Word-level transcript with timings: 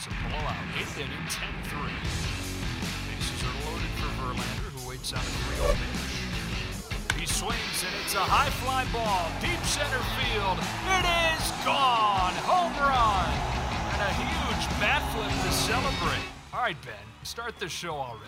It's 0.00 0.08
a 0.08 0.28
blowout. 0.30 0.56
Eighth 0.78 0.96
inning, 0.96 1.12
10-3. 1.28 1.92
Bases 3.04 3.44
are 3.44 3.52
loaded 3.68 3.92
for 4.00 4.08
Verlander, 4.16 4.72
who 4.72 4.88
waits 4.88 5.12
on 5.12 5.18
a 5.18 5.22
3-0 5.22 5.76
pitch. 5.76 7.20
He 7.20 7.26
swings, 7.26 7.84
and 7.84 7.94
it's 8.02 8.14
a 8.14 8.24
high 8.24 8.48
fly 8.48 8.86
ball, 8.94 9.28
deep 9.42 9.62
center 9.68 10.00
field. 10.16 10.56
It 10.88 11.04
is 11.04 11.52
gone. 11.66 12.32
Home 12.48 12.72
run. 12.80 13.28
And 13.92 14.00
a 14.00 14.12
huge 14.16 14.64
bat 14.80 15.04
flip 15.12 15.28
to 15.28 15.52
celebrate. 15.52 16.24
All 16.54 16.62
right, 16.62 16.80
Ben, 16.80 16.94
start 17.22 17.58
the 17.58 17.68
show 17.68 17.92
already. 17.92 18.24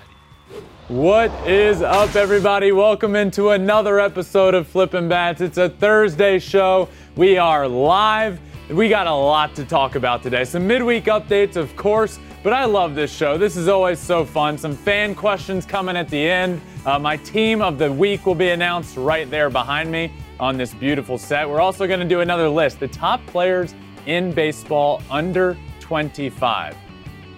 What 0.89 1.31
is 1.49 1.81
up, 1.81 2.15
everybody? 2.17 2.73
Welcome 2.73 3.17
into 3.17 3.49
another 3.49 3.99
episode 3.99 4.53
of 4.53 4.69
Flippin' 4.69 5.09
Bats. 5.09 5.41
It's 5.41 5.57
a 5.57 5.71
Thursday 5.71 6.39
show. 6.39 6.91
We 7.17 7.39
are 7.39 7.67
live. 7.67 8.41
We 8.73 8.89
got 8.89 9.07
a 9.07 9.15
lot 9.15 9.55
to 9.57 9.67
talk 9.67 9.97
about 9.97 10.23
today. 10.23 10.45
Some 10.45 10.67
midweek 10.67 11.05
updates, 11.05 11.57
of 11.57 11.77
course, 11.77 12.19
but 12.43 12.55
I 12.55 12.65
love 12.65 12.95
this 12.95 13.15
show. 13.15 13.37
This 13.37 13.55
is 13.55 13.69
always 13.69 13.99
so 13.99 14.25
fun. 14.25 14.57
Some 14.57 14.75
fan 14.75 15.15
questions 15.15 15.67
coming 15.67 15.95
at 15.95 16.09
the 16.09 16.19
end. 16.19 16.59
Uh, 16.87 16.99
my 16.99 17.19
team 17.19 17.61
of 17.61 17.77
the 17.77 17.93
week 17.93 18.25
will 18.25 18.35
be 18.35 18.49
announced 18.49 18.97
right 18.97 19.29
there 19.29 19.51
behind 19.51 19.93
me 19.93 20.11
on 20.41 20.57
this 20.57 20.73
beautiful 20.73 21.19
set. 21.19 21.47
We're 21.47 21.61
also 21.61 21.87
going 21.87 22.01
to 22.01 22.09
do 22.09 22.21
another 22.21 22.49
list 22.49 22.81
the 22.81 22.89
top 22.89 23.25
players 23.27 23.75
in 24.07 24.33
baseball 24.33 25.03
under 25.11 25.59
25 25.81 26.75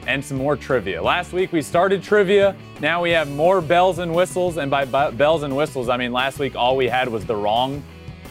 and 0.07 0.25
some 0.25 0.37
more 0.37 0.57
trivia. 0.57 1.03
Last 1.03 1.33
week 1.33 1.51
we 1.51 1.63
started 1.63 2.01
trivia. 2.01 2.55
Now 2.81 3.03
we 3.03 3.11
have 3.11 3.29
more 3.29 3.61
bells 3.61 3.99
and 3.99 4.15
whistles. 4.15 4.57
And 4.57 4.71
by 4.71 4.85
bells 4.85 5.43
and 5.43 5.57
whistles, 5.57 5.89
I 5.89 5.97
mean 5.97 6.13
last 6.13 6.39
week 6.39 6.55
all 6.55 6.77
we 6.77 6.87
had 6.87 7.09
was 7.09 7.25
the 7.25 7.35
wrong 7.35 7.83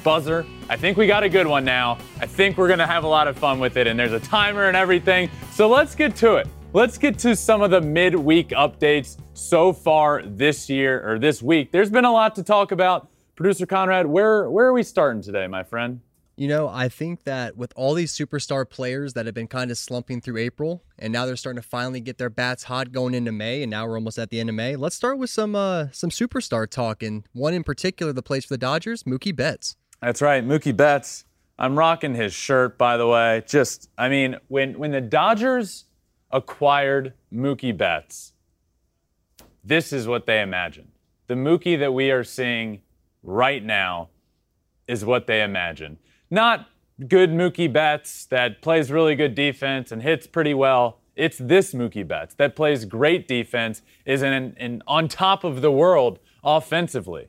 buzzer. 0.04 0.46
I 0.70 0.76
think 0.78 0.98
we 0.98 1.08
got 1.08 1.24
a 1.24 1.30
good 1.30 1.48
one 1.48 1.64
now. 1.64 1.98
I 2.20 2.28
think 2.28 2.58
we're 2.58 2.74
to 2.76 2.86
have 2.86 3.04
a 3.04 3.08
lot 3.08 3.28
of 3.28 3.38
fun 3.38 3.60
with 3.60 3.78
it. 3.78 3.88
And 3.88 3.98
there's 3.98 4.12
a 4.12 4.20
timer 4.20 4.68
and 4.68 4.78
everything. 4.78 5.30
So 5.52 5.68
let's 5.68 5.96
get 5.96 6.16
to 6.18 6.36
it. 6.36 6.48
Let's 6.74 6.98
get 6.98 7.20
to 7.20 7.36
some 7.36 7.62
of 7.62 7.72
the 7.72 7.82
midweek 7.82 8.50
updates 8.50 9.18
so 9.34 9.74
far 9.74 10.24
this 10.24 10.70
year 10.70 11.08
or 11.08 11.20
this 11.20 11.42
week. 11.42 11.72
There's 11.72 11.90
been 11.90 12.06
a 12.06 12.12
lot 12.12 12.36
to 12.36 12.44
talk 12.44 12.72
about. 12.72 13.10
Producer 13.36 13.66
Conrad, 13.66 14.06
where, 14.08 14.50
where 14.50 14.66
are 14.68 14.74
we 14.74 14.84
starting 14.84 15.22
today, 15.22 15.48
my 15.48 15.64
friend? 15.64 16.02
You 16.36 16.48
know, 16.48 16.68
I 16.68 16.90
think 16.90 17.26
that 17.26 17.56
with 17.56 17.72
all 17.76 17.94
these 17.94 18.12
superstar 18.12 18.68
players 18.68 19.14
that 19.14 19.28
have 19.28 19.36
been 19.36 19.48
kind 19.48 19.70
of 19.70 19.78
slumping 19.78 20.20
through 20.20 20.38
April, 20.38 20.84
and 20.98 21.14
now 21.14 21.28
they're 21.28 21.36
starting 21.36 21.62
to 21.62 21.68
finally 21.68 22.02
get 22.02 22.18
their 22.18 22.32
bats 22.32 22.64
hot 22.64 22.92
going 22.92 23.14
into 23.14 23.32
May, 23.32 23.62
and 23.62 23.70
now 23.70 23.86
we're 23.86 23.96
almost 23.96 24.18
at 24.18 24.32
the 24.32 24.40
end 24.40 24.50
of 24.50 24.56
May. 24.56 24.76
Let's 24.76 24.96
start 24.96 25.20
with 25.20 25.30
some 25.30 25.56
uh, 25.56 25.88
some 25.92 26.10
superstar 26.10 26.68
talk, 26.68 27.04
and 27.04 27.24
one 27.34 27.54
in 27.54 27.64
particular 27.64 28.14
the 28.14 28.24
plays 28.24 28.46
for 28.46 28.56
the 28.56 28.58
Dodgers, 28.58 29.04
Mookie 29.04 29.36
Betts. 29.36 29.76
That's 30.04 30.22
right, 30.22 30.46
Mookie 30.46 30.76
Betts. 30.76 31.26
I'm 31.58 31.78
rocking 31.78 32.14
his 32.14 32.34
shirt, 32.34 32.78
by 32.78 32.98
the 32.98 33.08
way. 33.08 33.44
Just, 33.48 33.90
I 33.98 34.10
mean, 34.10 34.38
when 34.50 34.78
when 34.78 34.92
the 34.92 35.02
Dodgers 35.02 35.86
acquired 36.32 37.14
Mookie 37.34 37.76
Betts, 37.76 38.34
this 39.64 39.94
is 39.94 40.08
what 40.08 40.26
they 40.26 40.42
imagined. 40.42 40.92
The 41.28 41.36
Mookie 41.36 41.80
that 41.80 41.94
we 41.94 42.12
are 42.12 42.24
seeing 42.24 42.82
right 43.22 43.64
now 43.64 44.10
is 44.88 45.06
what 45.06 45.28
they 45.28 45.42
imagined 45.42 45.98
not 46.34 46.68
good 47.08 47.30
Mookie 47.30 47.72
Betts 47.72 48.26
that 48.26 48.62
plays 48.62 48.92
really 48.92 49.16
good 49.16 49.36
defense 49.36 49.92
and 49.92 50.02
hits 50.02 50.28
pretty 50.28 50.54
well. 50.54 51.00
It's 51.16 51.38
this 51.38 51.74
Mookie 51.74 52.08
Betts 52.08 52.34
that 52.36 52.56
plays 52.56 52.86
great 52.86 53.28
defense, 53.28 53.84
is 54.04 54.24
in, 54.24 54.56
in, 54.58 54.82
on 54.88 55.08
top 55.08 55.44
of 55.44 55.62
the 55.62 55.72
world 55.72 56.20
offensively. 56.44 57.28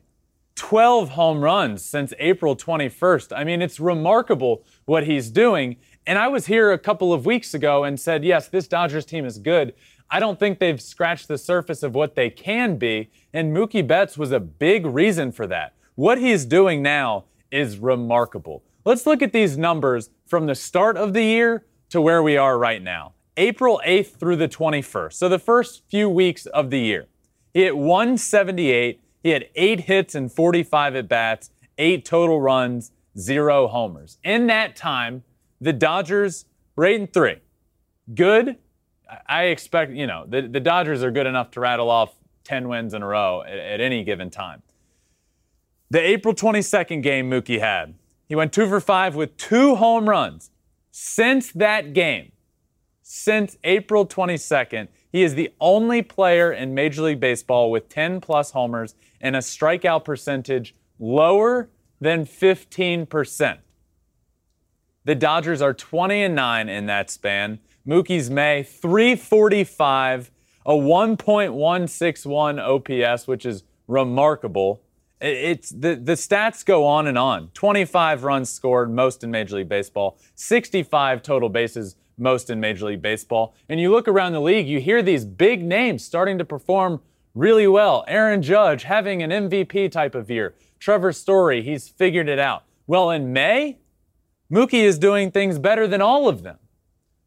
12 0.55 1.09
home 1.09 1.41
runs 1.41 1.83
since 1.83 2.13
April 2.17 2.55
21st. 2.55 3.37
I 3.37 3.43
mean, 3.43 3.61
it's 3.61 3.79
remarkable 3.79 4.63
what 4.85 5.05
he's 5.05 5.29
doing. 5.29 5.77
And 6.07 6.17
I 6.17 6.27
was 6.27 6.45
here 6.45 6.71
a 6.71 6.79
couple 6.79 7.13
of 7.13 7.25
weeks 7.25 7.53
ago 7.53 7.83
and 7.83 7.99
said, 7.99 8.23
yes, 8.23 8.47
this 8.47 8.67
Dodgers 8.67 9.05
team 9.05 9.25
is 9.25 9.37
good. 9.37 9.73
I 10.09 10.19
don't 10.19 10.39
think 10.39 10.59
they've 10.59 10.81
scratched 10.81 11.27
the 11.27 11.37
surface 11.37 11.83
of 11.83 11.95
what 11.95 12.15
they 12.15 12.29
can 12.29 12.77
be. 12.77 13.09
And 13.33 13.55
Mookie 13.55 13.85
Betts 13.85 14.17
was 14.17 14.31
a 14.31 14.39
big 14.39 14.85
reason 14.85 15.31
for 15.31 15.47
that. 15.47 15.73
What 15.95 16.19
he's 16.19 16.45
doing 16.45 16.81
now 16.81 17.25
is 17.51 17.77
remarkable. 17.77 18.63
Let's 18.85 19.05
look 19.05 19.21
at 19.21 19.33
these 19.33 19.57
numbers 19.57 20.09
from 20.25 20.45
the 20.45 20.55
start 20.55 20.95
of 20.95 21.13
the 21.13 21.23
year 21.23 21.65
to 21.89 22.01
where 22.01 22.21
we 22.21 22.37
are 22.37 22.57
right 22.57 22.81
now. 22.81 23.13
April 23.37 23.81
8th 23.85 24.17
through 24.17 24.37
the 24.37 24.47
21st. 24.47 25.13
So 25.13 25.27
the 25.27 25.39
first 25.39 25.83
few 25.89 26.09
weeks 26.09 26.45
of 26.45 26.69
the 26.69 26.79
year. 26.79 27.07
He 27.53 27.63
hit 27.63 27.77
178. 27.77 29.01
He 29.25 29.31
had 29.31 29.49
eight 29.55 29.79
hits 29.79 30.13
and 30.13 30.31
45 30.31 30.95
at 30.95 31.07
bats, 31.07 31.49
eight 31.79 32.05
total 32.05 32.39
runs, 32.39 32.91
zero 33.17 33.67
homers. 33.67 34.19
In 34.23 34.45
that 34.45 34.75
time, 34.75 35.23
the 35.59 35.73
Dodgers 35.73 36.45
were 36.75 36.85
eight 36.85 36.99
and 36.99 37.11
three. 37.11 37.37
Good. 38.13 38.57
I 39.27 39.45
expect, 39.45 39.93
you 39.93 40.05
know, 40.05 40.25
the, 40.27 40.43
the 40.43 40.59
Dodgers 40.59 41.01
are 41.01 41.09
good 41.09 41.25
enough 41.25 41.49
to 41.51 41.59
rattle 41.59 41.89
off 41.89 42.13
10 42.43 42.67
wins 42.67 42.93
in 42.93 43.01
a 43.01 43.07
row 43.07 43.41
at, 43.41 43.57
at 43.57 43.81
any 43.81 44.03
given 44.03 44.29
time. 44.29 44.61
The 45.89 46.01
April 46.01 46.35
22nd 46.35 47.01
game 47.01 47.27
Mookie 47.27 47.59
had 47.59 47.95
he 48.29 48.35
went 48.35 48.53
two 48.53 48.69
for 48.69 48.79
five 48.79 49.15
with 49.15 49.37
two 49.37 49.73
home 49.73 50.07
runs. 50.07 50.51
Since 50.91 51.51
that 51.53 51.93
game, 51.93 52.31
since 53.01 53.57
April 53.63 54.05
22nd, 54.05 54.87
he 55.15 55.23
is 55.23 55.35
the 55.35 55.53
only 55.61 56.01
player 56.01 56.51
in 56.51 56.73
Major 56.73 57.03
League 57.03 57.21
Baseball 57.21 57.71
with 57.71 57.87
10 57.87 58.19
plus 58.19 58.51
homers 58.51 58.95
and 59.21 59.33
a 59.33 59.39
strikeout 59.39 60.03
percentage 60.03 60.75
lower 60.99 61.69
than 62.01 62.25
15%. 62.25 63.59
The 65.05 65.15
Dodgers 65.15 65.61
are 65.61 65.73
20 65.73 66.21
and 66.21 66.35
9 66.35 66.67
in 66.67 66.87
that 66.87 67.09
span. 67.09 67.59
Mookie's 67.87 68.29
May 68.29 68.63
345, 68.63 70.31
a 70.65 70.73
1.161 70.73 72.59
OPS, 72.59 73.25
which 73.25 73.45
is 73.45 73.63
remarkable. 73.87 74.81
It's 75.21 75.69
the, 75.69 75.95
the 75.95 76.15
stats 76.15 76.65
go 76.65 76.85
on 76.85 77.07
and 77.07 77.17
on. 77.17 77.51
25 77.53 78.25
runs 78.25 78.49
scored, 78.49 78.91
most 78.91 79.23
in 79.23 79.31
Major 79.31 79.55
League 79.55 79.69
Baseball. 79.69 80.19
65 80.35 81.21
total 81.21 81.47
bases, 81.47 81.95
most 82.17 82.49
in 82.49 82.59
Major 82.59 82.85
League 82.85 83.01
Baseball. 83.01 83.53
And 83.69 83.79
you 83.79 83.91
look 83.91 84.07
around 84.07 84.33
the 84.33 84.41
league, 84.41 84.67
you 84.67 84.79
hear 84.79 85.01
these 85.01 85.25
big 85.25 85.63
names 85.63 86.03
starting 86.03 86.37
to 86.37 86.45
perform 86.45 87.01
really 87.33 87.67
well. 87.67 88.03
Aaron 88.07 88.41
Judge 88.41 88.83
having 88.83 89.21
an 89.21 89.31
MVP 89.31 89.91
type 89.91 90.15
of 90.15 90.29
year. 90.29 90.55
Trevor 90.79 91.11
Story, 91.11 91.61
he's 91.61 91.87
figured 91.87 92.29
it 92.29 92.39
out. 92.39 92.63
Well, 92.87 93.09
in 93.09 93.33
May, 93.33 93.79
Mookie 94.51 94.83
is 94.83 94.99
doing 94.99 95.31
things 95.31 95.59
better 95.59 95.87
than 95.87 96.01
all 96.01 96.27
of 96.27 96.43
them. 96.43 96.57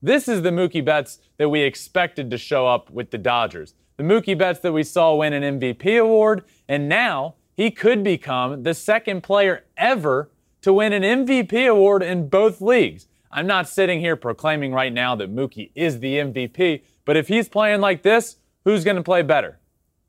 This 0.00 0.28
is 0.28 0.43
the 0.43 0.50
Mookie 0.50 0.84
Betts 0.84 1.19
that 1.38 1.49
we 1.49 1.62
expected 1.62 2.31
to 2.31 2.38
show 2.38 2.69
up 2.69 2.88
with 2.91 3.10
the 3.10 3.19
Dodgers. 3.19 3.75
The 3.97 4.05
Mookie 4.05 4.38
Betts 4.38 4.60
that 4.60 4.72
we 4.72 4.84
saw 4.84 5.16
win 5.16 5.32
an 5.32 5.59
MVP 5.59 6.00
award, 6.00 6.44
and 6.69 6.88
now 6.88 7.34
he 7.56 7.72
could 7.72 8.05
become 8.05 8.62
the 8.62 8.75
second 8.75 9.25
player 9.25 9.65
ever 9.76 10.31
to 10.62 10.72
win 10.72 10.93
an 10.93 11.03
MVP 11.03 11.69
award 11.69 12.05
in 12.05 12.28
both 12.28 12.60
leagues. 12.60 13.07
I'm 13.31 13.47
not 13.47 13.69
sitting 13.69 14.00
here 14.00 14.16
proclaiming 14.16 14.72
right 14.72 14.93
now 14.93 15.15
that 15.16 15.34
Mookie 15.34 15.71
is 15.75 16.00
the 16.00 16.16
MVP, 16.16 16.83
but 17.05 17.16
if 17.16 17.28
he's 17.28 17.49
playing 17.49 17.81
like 17.81 18.03
this, 18.03 18.37
who's 18.65 18.84
going 18.84 18.97
to 18.97 19.03
play 19.03 19.22
better? 19.22 19.59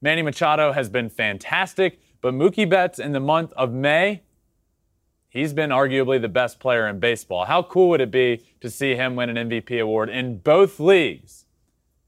Manny 0.01 0.21
Machado 0.21 0.71
has 0.71 0.89
been 0.89 1.09
fantastic, 1.09 1.99
but 2.21 2.33
Mookie 2.33 2.69
Betts 2.69 2.99
in 2.99 3.11
the 3.11 3.19
month 3.19 3.51
of 3.53 3.73
May, 3.73 4.23
he's 5.27 5.51
been 5.51 5.69
arguably 5.69 6.21
the 6.21 6.29
best 6.29 6.59
player 6.59 6.87
in 6.87 6.99
baseball. 6.99 7.45
How 7.45 7.63
cool 7.63 7.89
would 7.89 8.01
it 8.01 8.11
be 8.11 8.45
to 8.61 8.69
see 8.69 8.95
him 8.95 9.17
win 9.17 9.35
an 9.35 9.49
MVP 9.49 9.81
award 9.81 10.09
in 10.09 10.37
both 10.37 10.79
leagues? 10.79 11.45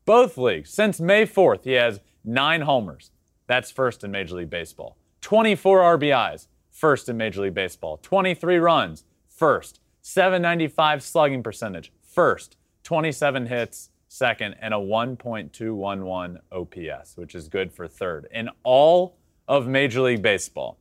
Both 0.05 0.37
leagues. 0.37 0.69
Since 0.69 1.01
May 1.01 1.25
4th, 1.25 1.65
he 1.65 1.73
has 1.73 1.99
nine 2.23 2.61
homers. 2.61 3.11
That's 3.47 3.69
first 3.69 4.05
in 4.05 4.11
Major 4.11 4.35
League 4.35 4.49
Baseball. 4.49 4.97
24 5.19 5.97
RBIs, 5.97 6.47
first 6.69 7.09
in 7.09 7.17
Major 7.17 7.41
League 7.41 7.53
Baseball. 7.53 7.97
23 7.97 8.57
runs, 8.57 9.03
first. 9.27 9.80
795 10.01 11.03
slugging 11.03 11.43
percentage, 11.43 11.91
first. 12.01 12.57
27 12.83 13.45
hits, 13.45 13.89
second. 14.07 14.55
And 14.61 14.73
a 14.73 14.77
1.211 14.77 16.39
OPS, 16.51 17.17
which 17.17 17.35
is 17.35 17.47
good 17.47 17.71
for 17.71 17.87
third 17.87 18.27
in 18.31 18.49
all 18.63 19.17
of 19.47 19.67
Major 19.67 20.01
League 20.01 20.21
Baseball. 20.21 20.77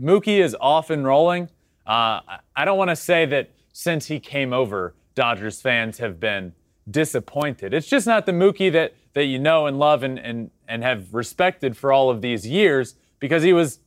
Mookie 0.00 0.38
is 0.38 0.56
off 0.60 0.90
and 0.90 1.04
rolling. 1.04 1.48
Uh, 1.86 2.20
I 2.54 2.64
don't 2.64 2.78
want 2.78 2.90
to 2.90 2.96
say 2.96 3.26
that 3.26 3.50
since 3.72 4.06
he 4.06 4.20
came 4.20 4.52
over, 4.52 4.94
Dodgers 5.14 5.60
fans 5.60 5.98
have 5.98 6.20
been 6.20 6.52
disappointed. 6.90 7.74
It's 7.74 7.88
just 7.88 8.06
not 8.06 8.26
the 8.26 8.32
Mookie 8.32 8.70
that, 8.72 8.94
that 9.14 9.24
you 9.24 9.38
know 9.38 9.66
and 9.66 9.78
love 9.78 10.02
and, 10.02 10.18
and, 10.18 10.50
and 10.68 10.82
have 10.82 11.12
respected 11.12 11.76
for 11.76 11.92
all 11.92 12.10
of 12.10 12.20
these 12.20 12.46
years 12.46 12.94
because 13.18 13.42
he 13.42 13.52
was 13.52 13.80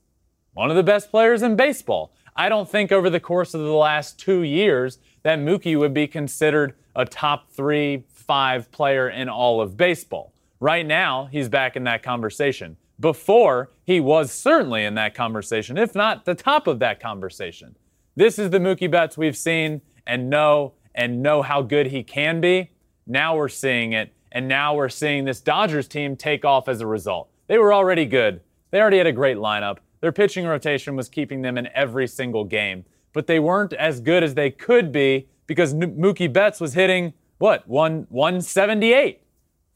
one 0.53 0.69
of 0.69 0.75
the 0.75 0.83
best 0.83 1.09
players 1.09 1.41
in 1.41 1.55
baseball. 1.55 2.13
I 2.35 2.49
don't 2.49 2.69
think 2.69 2.91
over 2.91 3.09
the 3.09 3.19
course 3.19 3.53
of 3.53 3.61
the 3.61 3.73
last 3.73 4.19
two 4.19 4.43
years 4.43 4.99
that 5.23 5.39
Mookie 5.39 5.77
would 5.77 5.93
be 5.93 6.07
considered 6.07 6.73
a 6.95 7.05
top 7.05 7.51
three, 7.51 8.03
five 8.09 8.71
player 8.71 9.09
in 9.09 9.29
all 9.29 9.61
of 9.61 9.77
baseball. 9.77 10.33
Right 10.59 10.85
now, 10.85 11.27
he's 11.31 11.49
back 11.49 11.75
in 11.75 11.83
that 11.85 12.03
conversation. 12.03 12.77
Before, 12.99 13.71
he 13.83 13.99
was 13.99 14.31
certainly 14.31 14.85
in 14.85 14.95
that 14.95 15.15
conversation, 15.15 15.77
if 15.77 15.95
not 15.95 16.25
the 16.25 16.35
top 16.35 16.67
of 16.67 16.79
that 16.79 16.99
conversation. 16.99 17.75
This 18.15 18.37
is 18.37 18.51
the 18.51 18.59
Mookie 18.59 18.91
Betts 18.91 19.17
we've 19.17 19.37
seen 19.37 19.81
and 20.05 20.29
know 20.29 20.73
and 20.93 21.23
know 21.23 21.41
how 21.41 21.61
good 21.61 21.87
he 21.87 22.03
can 22.03 22.41
be. 22.41 22.71
Now 23.07 23.35
we're 23.35 23.49
seeing 23.49 23.93
it, 23.93 24.13
and 24.31 24.47
now 24.47 24.75
we're 24.75 24.89
seeing 24.89 25.25
this 25.25 25.41
Dodgers 25.41 25.87
team 25.87 26.15
take 26.15 26.45
off 26.45 26.67
as 26.67 26.81
a 26.81 26.87
result. 26.87 27.29
They 27.47 27.57
were 27.57 27.73
already 27.73 28.05
good. 28.05 28.41
They 28.69 28.79
already 28.79 28.97
had 28.97 29.07
a 29.07 29.11
great 29.11 29.37
lineup. 29.37 29.77
Their 30.01 30.11
pitching 30.11 30.45
rotation 30.45 30.95
was 30.95 31.09
keeping 31.09 31.41
them 31.41 31.57
in 31.57 31.69
every 31.73 32.07
single 32.07 32.43
game, 32.43 32.85
but 33.13 33.27
they 33.27 33.39
weren't 33.39 33.73
as 33.73 33.99
good 33.99 34.23
as 34.23 34.33
they 34.33 34.49
could 34.49 34.91
be 34.91 35.29
because 35.47 35.73
Mookie 35.73 36.31
Betts 36.31 36.59
was 36.59 36.73
hitting 36.73 37.13
what 37.37 37.67
one 37.67 38.07
178 38.09 39.21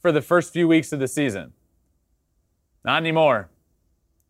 for 0.02 0.12
the 0.12 0.22
first 0.22 0.52
few 0.54 0.68
weeks 0.68 0.92
of 0.92 1.00
the 1.00 1.08
season. 1.08 1.54
Not 2.84 2.98
anymore. 2.98 3.50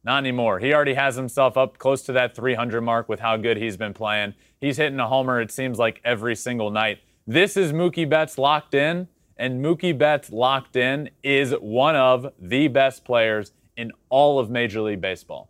Not 0.03 0.19
anymore. 0.19 0.59
He 0.59 0.73
already 0.73 0.93
has 0.93 1.15
himself 1.15 1.57
up 1.57 1.77
close 1.77 2.01
to 2.03 2.11
that 2.13 2.35
300 2.35 2.81
mark 2.81 3.09
with 3.09 3.19
how 3.19 3.37
good 3.37 3.57
he's 3.57 3.75
been 3.75 3.93
playing. 3.93 4.35
He's 4.61 4.77
hitting 4.77 4.99
a 4.99 5.07
homer, 5.07 5.41
it 5.41 5.51
seems 5.51 5.79
like, 5.79 5.99
every 6.05 6.35
single 6.35 6.71
night. 6.71 6.99
This 7.27 7.57
is 7.57 7.73
Mookie 7.73 8.07
Betts 8.07 8.37
locked 8.37 8.73
in, 8.73 9.07
and 9.37 9.65
Mookie 9.65 9.97
Betts 9.97 10.29
locked 10.29 10.75
in 10.75 11.09
is 11.23 11.53
one 11.59 11.95
of 11.95 12.27
the 12.39 12.67
best 12.67 13.03
players 13.03 13.51
in 13.75 13.91
all 14.09 14.39
of 14.39 14.49
Major 14.49 14.81
League 14.81 15.01
Baseball. 15.01 15.49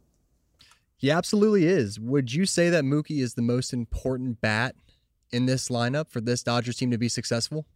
He 1.05 1.11
absolutely 1.11 1.67
is. 1.67 1.99
Would 1.99 2.33
you 2.33 2.47
say 2.47 2.71
that 2.71 2.83
Mookie 2.83 3.21
is 3.21 3.35
the 3.35 3.43
most 3.43 3.73
important 3.73 4.41
bat 4.41 4.75
in 5.31 5.45
this 5.45 5.69
lineup 5.69 6.09
for 6.09 6.19
this 6.19 6.41
Dodgers 6.41 6.77
team 6.77 6.89
to 6.89 6.97
be 6.97 7.09
successful? 7.09 7.67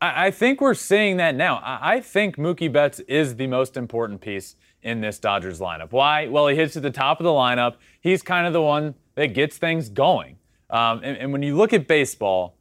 I, 0.00 0.30
think 0.30 0.62
we're 0.62 0.72
seeing 0.72 1.18
that 1.18 1.34
now. 1.34 1.60
I 1.62 2.00
think 2.00 2.36
Mookie 2.36 2.72
Betts 2.72 3.00
is 3.00 3.36
the 3.36 3.46
most 3.46 3.76
important 3.76 4.22
piece 4.22 4.56
in 4.82 5.02
this 5.02 5.18
Dodgers 5.18 5.60
lineup. 5.60 5.92
Why? 5.92 6.28
Well, 6.28 6.46
he 6.46 6.56
hits 6.56 6.78
at 6.78 6.82
the 6.82 6.90
top 6.90 7.20
of 7.20 7.24
the 7.24 7.30
lineup. 7.30 7.74
He's 8.00 8.22
kind 8.22 8.46
of 8.46 8.54
the 8.54 8.62
one 8.62 8.94
that 9.16 9.34
gets 9.34 9.58
things 9.58 9.90
going. 9.90 10.38
Um, 10.70 11.02
and, 11.04 11.18
and, 11.18 11.30
when 11.30 11.42
you 11.42 11.58
look 11.58 11.74
at 11.74 11.88
baseball, 11.88 12.56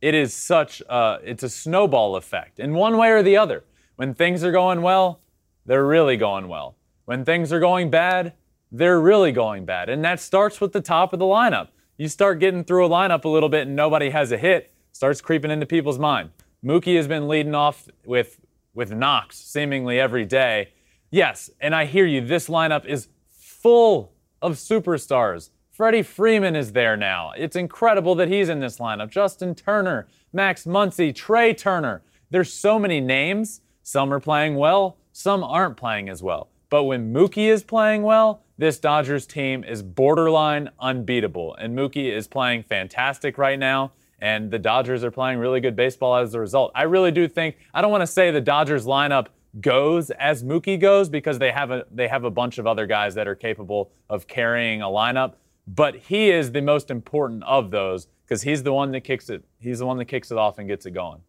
it 0.00 0.14
is 0.14 0.32
such 0.32 0.80
a, 0.88 1.18
it's 1.22 1.42
a 1.42 1.50
snowball 1.50 2.16
effect 2.16 2.60
in 2.60 2.72
one 2.72 2.96
way 2.96 3.10
or 3.10 3.22
the 3.22 3.36
other. 3.36 3.62
When 3.96 4.14
things 4.14 4.42
are 4.42 4.52
going 4.52 4.80
well, 4.80 5.20
they're 5.66 5.84
really 5.84 6.16
going 6.16 6.48
well. 6.48 6.76
When 7.04 7.26
things 7.26 7.52
are 7.52 7.60
going 7.60 7.90
bad, 7.90 8.32
they're 8.70 9.00
really 9.00 9.32
going 9.32 9.64
bad. 9.64 9.88
And 9.88 10.04
that 10.04 10.20
starts 10.20 10.60
with 10.60 10.72
the 10.72 10.80
top 10.80 11.12
of 11.12 11.18
the 11.18 11.24
lineup. 11.24 11.68
You 11.96 12.08
start 12.08 12.40
getting 12.40 12.64
through 12.64 12.86
a 12.86 12.88
lineup 12.88 13.24
a 13.24 13.28
little 13.28 13.48
bit 13.48 13.66
and 13.66 13.76
nobody 13.76 14.10
has 14.10 14.32
a 14.32 14.38
hit, 14.38 14.72
starts 14.92 15.20
creeping 15.20 15.50
into 15.50 15.66
people's 15.66 15.98
mind. 15.98 16.30
Mookie 16.64 16.96
has 16.96 17.06
been 17.06 17.28
leading 17.28 17.54
off 17.54 17.88
with 18.04 18.40
with 18.74 18.92
knocks 18.92 19.38
seemingly 19.38 19.98
every 19.98 20.26
day. 20.26 20.72
Yes, 21.10 21.48
and 21.60 21.74
I 21.74 21.86
hear 21.86 22.04
you. 22.04 22.20
This 22.20 22.48
lineup 22.48 22.84
is 22.84 23.08
full 23.30 24.12
of 24.42 24.52
superstars. 24.54 25.50
Freddie 25.70 26.02
Freeman 26.02 26.54
is 26.54 26.72
there 26.72 26.96
now. 26.96 27.32
It's 27.36 27.56
incredible 27.56 28.14
that 28.16 28.28
he's 28.28 28.48
in 28.48 28.60
this 28.60 28.78
lineup. 28.78 29.10
Justin 29.10 29.54
Turner, 29.54 30.08
Max 30.32 30.64
Muncy, 30.64 31.14
Trea 31.14 31.54
Turner. 31.54 32.02
There's 32.30 32.52
so 32.52 32.78
many 32.78 33.00
names. 33.00 33.62
Some 33.82 34.12
are 34.12 34.20
playing 34.20 34.56
well, 34.56 34.98
some 35.12 35.44
aren't 35.44 35.76
playing 35.76 36.08
as 36.08 36.22
well. 36.22 36.48
But 36.68 36.84
when 36.84 37.12
Mookie 37.12 37.48
is 37.48 37.62
playing 37.62 38.02
well, 38.02 38.42
this 38.58 38.78
Dodgers 38.78 39.26
team 39.26 39.62
is 39.64 39.82
borderline 39.82 40.70
unbeatable. 40.80 41.54
And 41.56 41.76
Mookie 41.76 42.14
is 42.14 42.26
playing 42.26 42.64
fantastic 42.64 43.38
right 43.38 43.58
now. 43.58 43.92
And 44.18 44.50
the 44.50 44.58
Dodgers 44.58 45.04
are 45.04 45.10
playing 45.10 45.38
really 45.38 45.60
good 45.60 45.76
baseball 45.76 46.16
as 46.16 46.34
a 46.34 46.40
result. 46.40 46.72
I 46.74 46.84
really 46.84 47.10
do 47.10 47.28
think, 47.28 47.56
I 47.74 47.82
don't 47.82 47.90
want 47.90 48.02
to 48.02 48.06
say 48.06 48.30
the 48.30 48.40
Dodgers 48.40 48.86
lineup 48.86 49.26
goes 49.60 50.10
as 50.10 50.42
Mookie 50.42 50.80
goes 50.80 51.08
because 51.08 51.38
they 51.38 51.50
have 51.50 51.70
a 51.70 51.86
they 51.90 52.08
have 52.08 52.24
a 52.24 52.30
bunch 52.30 52.58
of 52.58 52.66
other 52.66 52.86
guys 52.86 53.14
that 53.14 53.26
are 53.26 53.34
capable 53.34 53.90
of 54.08 54.26
carrying 54.26 54.82
a 54.82 54.86
lineup, 54.86 55.34
but 55.66 55.96
he 55.96 56.30
is 56.30 56.52
the 56.52 56.60
most 56.60 56.90
important 56.90 57.42
of 57.44 57.70
those 57.70 58.08
because 58.24 58.42
he's 58.42 58.62
the 58.62 58.72
one 58.72 58.90
that 58.92 59.00
kicks 59.00 59.30
it. 59.30 59.44
He's 59.58 59.78
the 59.78 59.86
one 59.86 59.96
that 59.98 60.06
kicks 60.06 60.30
it 60.30 60.38
off 60.38 60.58
and 60.58 60.68
gets 60.68 60.86
it 60.86 60.92
going. 60.92 61.20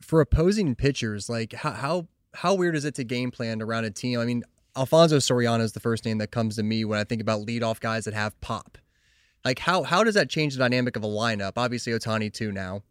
For 0.00 0.20
opposing 0.20 0.74
pitchers, 0.74 1.28
like 1.28 1.52
how 1.54 1.72
how, 1.72 2.08
how 2.34 2.54
weird 2.54 2.76
is 2.76 2.84
it 2.84 2.94
to 2.96 3.04
game 3.04 3.30
plan 3.30 3.62
around 3.62 3.84
a 3.84 3.90
team? 3.90 4.20
I 4.20 4.24
mean, 4.24 4.44
Alfonso 4.76 5.18
Soriano 5.18 5.60
is 5.60 5.72
the 5.72 5.80
first 5.80 6.04
name 6.04 6.18
that 6.18 6.32
comes 6.32 6.56
to 6.56 6.62
me 6.62 6.84
when 6.84 6.98
I 6.98 7.04
think 7.04 7.20
about 7.20 7.46
leadoff 7.46 7.78
guys 7.80 8.04
that 8.06 8.14
have 8.14 8.38
pop. 8.40 8.78
Like 9.44 9.60
how 9.60 9.82
how 9.82 10.02
does 10.02 10.14
that 10.14 10.28
change 10.28 10.54
the 10.54 10.58
dynamic 10.58 10.96
of 10.96 11.04
a 11.04 11.08
lineup? 11.08 11.52
Obviously 11.56 11.92
Ohtani 11.92 12.32
too 12.32 12.50
now, 12.50 12.82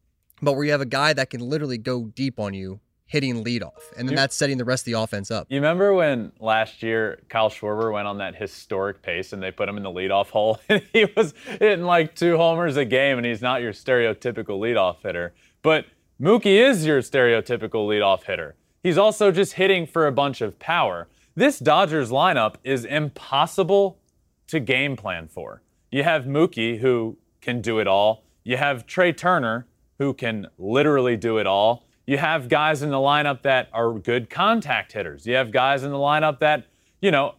but 0.41 0.53
where 0.53 0.63
you 0.63 0.71
have 0.71 0.81
a 0.81 0.85
guy 0.85 1.13
that 1.13 1.29
can 1.29 1.41
literally 1.41 1.77
go 1.77 2.05
deep 2.05 2.39
on 2.39 2.53
you, 2.53 2.79
hitting 3.05 3.43
leadoff, 3.43 3.81
and 3.97 4.07
then 4.07 4.13
you, 4.13 4.17
that's 4.17 4.35
setting 4.35 4.57
the 4.57 4.65
rest 4.65 4.83
of 4.83 4.93
the 4.93 4.99
offense 4.99 5.29
up. 5.29 5.47
You 5.49 5.57
remember 5.57 5.93
when 5.93 6.31
last 6.39 6.83
year 6.83 7.21
Kyle 7.27 7.49
Schwarber 7.49 7.91
went 7.91 8.07
on 8.07 8.19
that 8.19 8.35
historic 8.35 9.01
pace 9.01 9.33
and 9.33 9.41
they 9.41 9.51
put 9.51 9.67
him 9.67 9.77
in 9.77 9.83
the 9.83 9.89
leadoff 9.89 10.29
hole, 10.29 10.59
and 10.69 10.83
he 10.93 11.05
was 11.17 11.33
hitting 11.59 11.85
like 11.85 12.15
two 12.15 12.37
homers 12.37 12.77
a 12.77 12.85
game, 12.85 13.17
and 13.17 13.25
he's 13.25 13.41
not 13.41 13.61
your 13.61 13.73
stereotypical 13.73 14.59
leadoff 14.59 15.01
hitter, 15.01 15.33
but 15.63 15.85
Mookie 16.21 16.65
is 16.65 16.85
your 16.85 17.01
stereotypical 17.01 17.87
leadoff 17.87 18.23
hitter. 18.23 18.55
He's 18.83 18.97
also 18.97 19.31
just 19.31 19.53
hitting 19.53 19.87
for 19.87 20.07
a 20.07 20.11
bunch 20.11 20.41
of 20.41 20.59
power. 20.59 21.07
This 21.35 21.57
Dodgers 21.57 22.11
lineup 22.11 22.55
is 22.63 22.85
impossible 22.85 23.97
to 24.45 24.59
game 24.59 24.95
plan 24.95 25.27
for. 25.27 25.63
You 25.91 26.03
have 26.03 26.25
Mookie, 26.25 26.77
who 26.77 27.17
can 27.41 27.59
do 27.59 27.79
it 27.79 27.87
all. 27.87 28.23
You 28.43 28.57
have 28.57 28.85
Trea 28.85 29.13
Turner, 29.13 29.65
who 29.97 30.13
can 30.13 30.45
literally 30.59 31.17
do 31.17 31.39
it 31.39 31.47
all. 31.47 31.85
You 32.05 32.19
have 32.19 32.49
guys 32.49 32.83
in 32.83 32.91
the 32.91 32.97
lineup 32.97 33.41
that 33.43 33.69
are 33.73 33.93
good 33.93 34.29
contact 34.29 34.91
hitters. 34.91 35.25
You 35.25 35.33
have 35.33 35.51
guys 35.51 35.81
in 35.81 35.89
the 35.89 35.97
lineup 35.97 36.37
that, 36.39 36.67
you 37.01 37.09
know, 37.09 37.33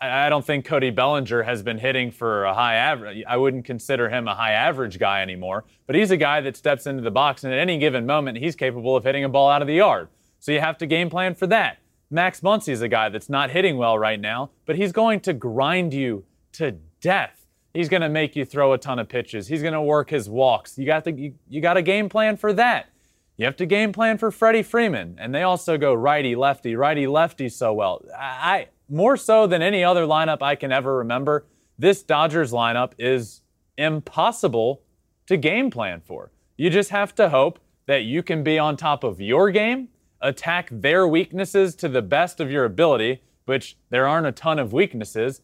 I 0.00 0.28
don't 0.28 0.46
think 0.46 0.64
Cody 0.64 0.90
Bellinger 0.90 1.42
has 1.42 1.60
been 1.62 1.78
hitting 1.78 2.12
for 2.12 2.44
a 2.44 2.54
high 2.54 2.76
average. 2.76 3.24
I 3.28 3.36
wouldn't 3.36 3.64
consider 3.64 4.08
him 4.08 4.28
a 4.28 4.34
high 4.34 4.52
average 4.52 5.00
guy 5.00 5.22
anymore, 5.22 5.64
but 5.88 5.96
he's 5.96 6.12
a 6.12 6.16
guy 6.16 6.40
that 6.42 6.56
steps 6.56 6.86
into 6.86 7.02
the 7.02 7.10
box 7.10 7.42
and 7.42 7.52
at 7.52 7.58
any 7.58 7.78
given 7.78 8.06
moment 8.06 8.38
he's 8.38 8.54
capable 8.54 8.94
of 8.94 9.02
hitting 9.02 9.24
a 9.24 9.28
ball 9.28 9.50
out 9.50 9.60
of 9.60 9.66
the 9.66 9.74
yard. 9.74 10.08
So 10.38 10.52
you 10.52 10.60
have 10.60 10.78
to 10.78 10.86
game 10.86 11.10
plan 11.10 11.34
for 11.34 11.48
that. 11.48 11.79
Max 12.10 12.40
Muncy 12.40 12.70
is 12.70 12.82
a 12.82 12.88
guy 12.88 13.08
that's 13.08 13.28
not 13.28 13.50
hitting 13.50 13.76
well 13.76 13.96
right 13.98 14.20
now, 14.20 14.50
but 14.66 14.76
he's 14.76 14.90
going 14.90 15.20
to 15.20 15.32
grind 15.32 15.94
you 15.94 16.24
to 16.52 16.72
death. 17.00 17.46
He's 17.72 17.88
going 17.88 18.02
to 18.02 18.08
make 18.08 18.34
you 18.34 18.44
throw 18.44 18.72
a 18.72 18.78
ton 18.78 18.98
of 18.98 19.08
pitches. 19.08 19.46
He's 19.46 19.62
going 19.62 19.74
to 19.74 19.82
work 19.82 20.10
his 20.10 20.28
walks. 20.28 20.76
You 20.76 20.86
got 20.86 21.04
to 21.04 21.12
you, 21.12 21.34
you 21.48 21.60
got 21.60 21.76
a 21.76 21.82
game 21.82 22.08
plan 22.08 22.36
for 22.36 22.52
that. 22.54 22.88
You 23.36 23.46
have 23.46 23.56
to 23.56 23.66
game 23.66 23.92
plan 23.92 24.18
for 24.18 24.30
Freddie 24.30 24.64
Freeman, 24.64 25.16
and 25.18 25.34
they 25.34 25.44
also 25.44 25.78
go 25.78 25.94
righty 25.94 26.34
lefty, 26.34 26.74
righty 26.74 27.06
lefty 27.06 27.48
so 27.48 27.72
well. 27.72 28.04
I 28.14 28.68
more 28.88 29.16
so 29.16 29.46
than 29.46 29.62
any 29.62 29.84
other 29.84 30.04
lineup 30.04 30.42
I 30.42 30.56
can 30.56 30.72
ever 30.72 30.96
remember. 30.96 31.46
This 31.78 32.02
Dodgers 32.02 32.52
lineup 32.52 32.92
is 32.98 33.40
impossible 33.78 34.82
to 35.26 35.36
game 35.36 35.70
plan 35.70 36.02
for. 36.04 36.32
You 36.56 36.70
just 36.70 36.90
have 36.90 37.14
to 37.14 37.28
hope 37.28 37.60
that 37.86 38.02
you 38.02 38.22
can 38.22 38.42
be 38.42 38.58
on 38.58 38.76
top 38.76 39.04
of 39.04 39.20
your 39.20 39.50
game 39.50 39.88
attack 40.20 40.68
their 40.70 41.06
weaknesses 41.06 41.74
to 41.76 41.88
the 41.88 42.02
best 42.02 42.40
of 42.40 42.50
your 42.50 42.64
ability, 42.64 43.22
which 43.44 43.76
there 43.90 44.06
aren't 44.06 44.26
a 44.26 44.32
ton 44.32 44.58
of 44.58 44.72
weaknesses. 44.72 45.42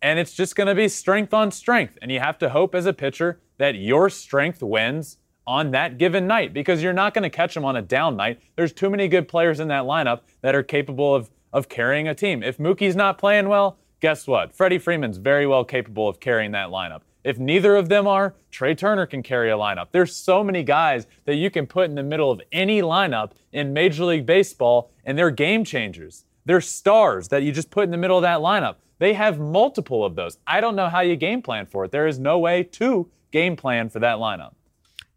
And 0.00 0.18
it's 0.18 0.34
just 0.34 0.54
going 0.54 0.68
to 0.68 0.74
be 0.74 0.88
strength 0.88 1.34
on 1.34 1.50
strength. 1.50 1.98
And 2.00 2.10
you 2.10 2.20
have 2.20 2.38
to 2.38 2.50
hope 2.50 2.74
as 2.74 2.86
a 2.86 2.92
pitcher 2.92 3.40
that 3.58 3.74
your 3.74 4.08
strength 4.10 4.62
wins 4.62 5.18
on 5.46 5.70
that 5.70 5.98
given 5.98 6.26
night 6.26 6.52
because 6.52 6.82
you're 6.82 6.92
not 6.92 7.14
going 7.14 7.22
to 7.22 7.30
catch 7.30 7.54
them 7.54 7.64
on 7.64 7.74
a 7.76 7.82
down 7.82 8.16
night. 8.16 8.40
There's 8.54 8.72
too 8.72 8.90
many 8.90 9.08
good 9.08 9.28
players 9.28 9.60
in 9.60 9.68
that 9.68 9.84
lineup 9.84 10.20
that 10.42 10.54
are 10.54 10.62
capable 10.62 11.14
of, 11.14 11.30
of 11.52 11.68
carrying 11.68 12.06
a 12.06 12.14
team. 12.14 12.42
If 12.42 12.58
Mookie's 12.58 12.94
not 12.94 13.18
playing 13.18 13.48
well, 13.48 13.78
guess 14.00 14.26
what? 14.26 14.54
Freddie 14.54 14.78
Freeman's 14.78 15.16
very 15.16 15.46
well 15.46 15.64
capable 15.64 16.08
of 16.08 16.20
carrying 16.20 16.52
that 16.52 16.68
lineup. 16.68 17.00
If 17.24 17.38
neither 17.38 17.76
of 17.76 17.88
them 17.88 18.06
are, 18.06 18.34
Trea 18.50 18.74
Turner 18.74 19.06
can 19.06 19.22
carry 19.22 19.50
a 19.50 19.56
lineup. 19.56 19.88
There's 19.92 20.14
so 20.14 20.44
many 20.44 20.62
guys 20.62 21.06
that 21.24 21.34
you 21.34 21.50
can 21.50 21.66
put 21.66 21.88
in 21.88 21.94
the 21.94 22.02
middle 22.02 22.30
of 22.30 22.40
any 22.52 22.80
lineup 22.80 23.32
in 23.52 23.72
Major 23.72 24.04
League 24.04 24.26
Baseball, 24.26 24.90
and 25.04 25.18
they're 25.18 25.30
game 25.30 25.64
changers. 25.64 26.24
They're 26.44 26.60
stars 26.60 27.28
that 27.28 27.42
you 27.42 27.52
just 27.52 27.70
put 27.70 27.84
in 27.84 27.90
the 27.90 27.96
middle 27.96 28.16
of 28.16 28.22
that 28.22 28.38
lineup. 28.38 28.76
They 28.98 29.12
have 29.14 29.38
multiple 29.38 30.04
of 30.04 30.14
those. 30.14 30.38
I 30.46 30.60
don't 30.60 30.76
know 30.76 30.88
how 30.88 31.00
you 31.00 31.16
game 31.16 31.42
plan 31.42 31.66
for 31.66 31.84
it. 31.84 31.92
There 31.92 32.06
is 32.06 32.18
no 32.18 32.38
way 32.38 32.62
to 32.62 33.10
game 33.30 33.56
plan 33.56 33.88
for 33.88 33.98
that 34.00 34.16
lineup. 34.16 34.54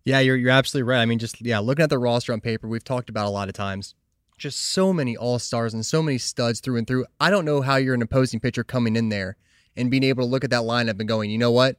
Yeah, 0.04 0.20
you're 0.20 0.36
you're 0.36 0.52
absolutely 0.52 0.90
right. 0.90 1.02
I 1.02 1.06
mean, 1.06 1.20
just 1.20 1.42
yeah, 1.42 1.60
looking 1.60 1.84
at 1.84 1.90
the 1.90 2.00
roster 2.00 2.34
on 2.34 2.42
paper, 2.42 2.68
we've 2.68 2.84
talked 2.84 3.10
about 3.10 3.28
a 3.28 3.30
lot 3.30 3.48
of 3.48 3.54
times. 3.54 3.96
Just 4.38 4.60
so 4.74 4.92
many 4.92 5.16
all 5.16 5.38
stars 5.38 5.74
and 5.74 5.86
so 5.86 6.02
many 6.02 6.18
studs 6.18 6.60
through 6.60 6.78
and 6.78 6.88
through. 6.88 7.06
I 7.20 7.30
don't 7.30 7.46
know 7.46 7.62
how 7.62 7.76
you're 7.76 7.94
an 7.94 8.02
opposing 8.02 8.40
pitcher 8.40 8.64
coming 8.64 8.96
in 8.96 9.10
there 9.10 9.38
and 9.78 9.92
being 9.92 10.04
able 10.04 10.24
to 10.24 10.30
look 10.30 10.44
at 10.44 10.50
that 10.50 10.64
lineup 10.64 11.00
and 11.00 11.08
going, 11.08 11.30
you 11.30 11.38
know 11.38 11.52
what? 11.52 11.78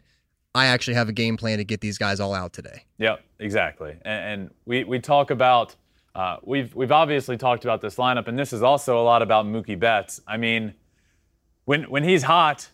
I 0.55 0.67
actually 0.67 0.95
have 0.95 1.09
a 1.09 1.13
game 1.13 1.37
plan 1.37 1.59
to 1.59 1.65
get 1.65 1.81
these 1.81 1.99
guys 1.99 2.21
all 2.21 2.35
out 2.35 2.53
today. 2.53 2.85
Yep, 2.99 3.25
exactly. 3.39 3.97
And, 4.03 4.43
and 4.43 4.51
we, 4.67 4.85
we 4.85 4.99
talk 4.99 5.31
about, 5.31 5.75
uh, 6.15 6.37
we've, 6.43 6.75
we've 6.75 6.93
obviously 6.93 7.39
talked 7.39 7.65
about 7.65 7.81
this 7.81 7.97
lineup, 7.97 8.29
and 8.29 8.39
this 8.39 8.53
is 8.53 8.63
also 8.63 9.01
a 9.01 9.05
lot 9.05 9.23
about 9.23 9.47
Mookie 9.47 9.79
Betts. 9.79 10.21
I 10.27 10.37
mean, 10.37 10.75
when, 11.65 11.85
when 11.85 12.05
he's 12.05 12.23
hot, 12.23 12.69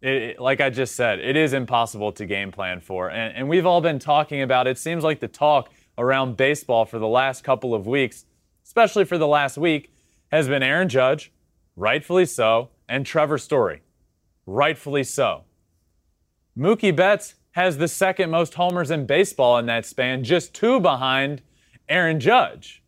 it, 0.00 0.40
like 0.40 0.60
I 0.60 0.70
just 0.70 0.96
said, 0.96 1.18
it 1.18 1.36
is 1.36 1.52
impossible 1.52 2.12
to 2.12 2.24
game 2.24 2.50
plan 2.50 2.80
for. 2.80 3.10
And, 3.10 3.36
and 3.36 3.48
we've 3.48 3.66
all 3.66 3.80
been 3.80 3.98
talking 3.98 4.42
about 4.42 4.66
it. 4.66 4.78
seems 4.78 5.04
like 5.04 5.20
the 5.20 5.28
talk 5.28 5.70
around 5.98 6.36
baseball 6.36 6.86
for 6.86 6.98
the 6.98 7.08
last 7.08 7.44
couple 7.44 7.74
of 7.74 7.86
weeks, 7.86 8.24
especially 8.64 9.04
for 9.04 9.18
the 9.18 9.26
last 9.26 9.58
week, 9.58 9.92
has 10.30 10.48
been 10.48 10.62
Aaron 10.62 10.88
Judge, 10.88 11.32
rightfully 11.76 12.24
so, 12.24 12.70
and 12.88 13.04
Trevor 13.04 13.38
Story, 13.38 13.82
rightfully 14.46 15.04
so. 15.04 15.44
Mookie 16.58 16.94
Betts 16.94 17.34
has 17.52 17.78
the 17.78 17.88
second 17.88 18.30
most 18.30 18.54
homers 18.54 18.90
in 18.90 19.06
baseball 19.06 19.58
in 19.58 19.66
that 19.66 19.86
span, 19.86 20.24
just 20.24 20.54
two 20.54 20.80
behind 20.80 21.40
Aaron 21.88 22.20
Judge. 22.20 22.82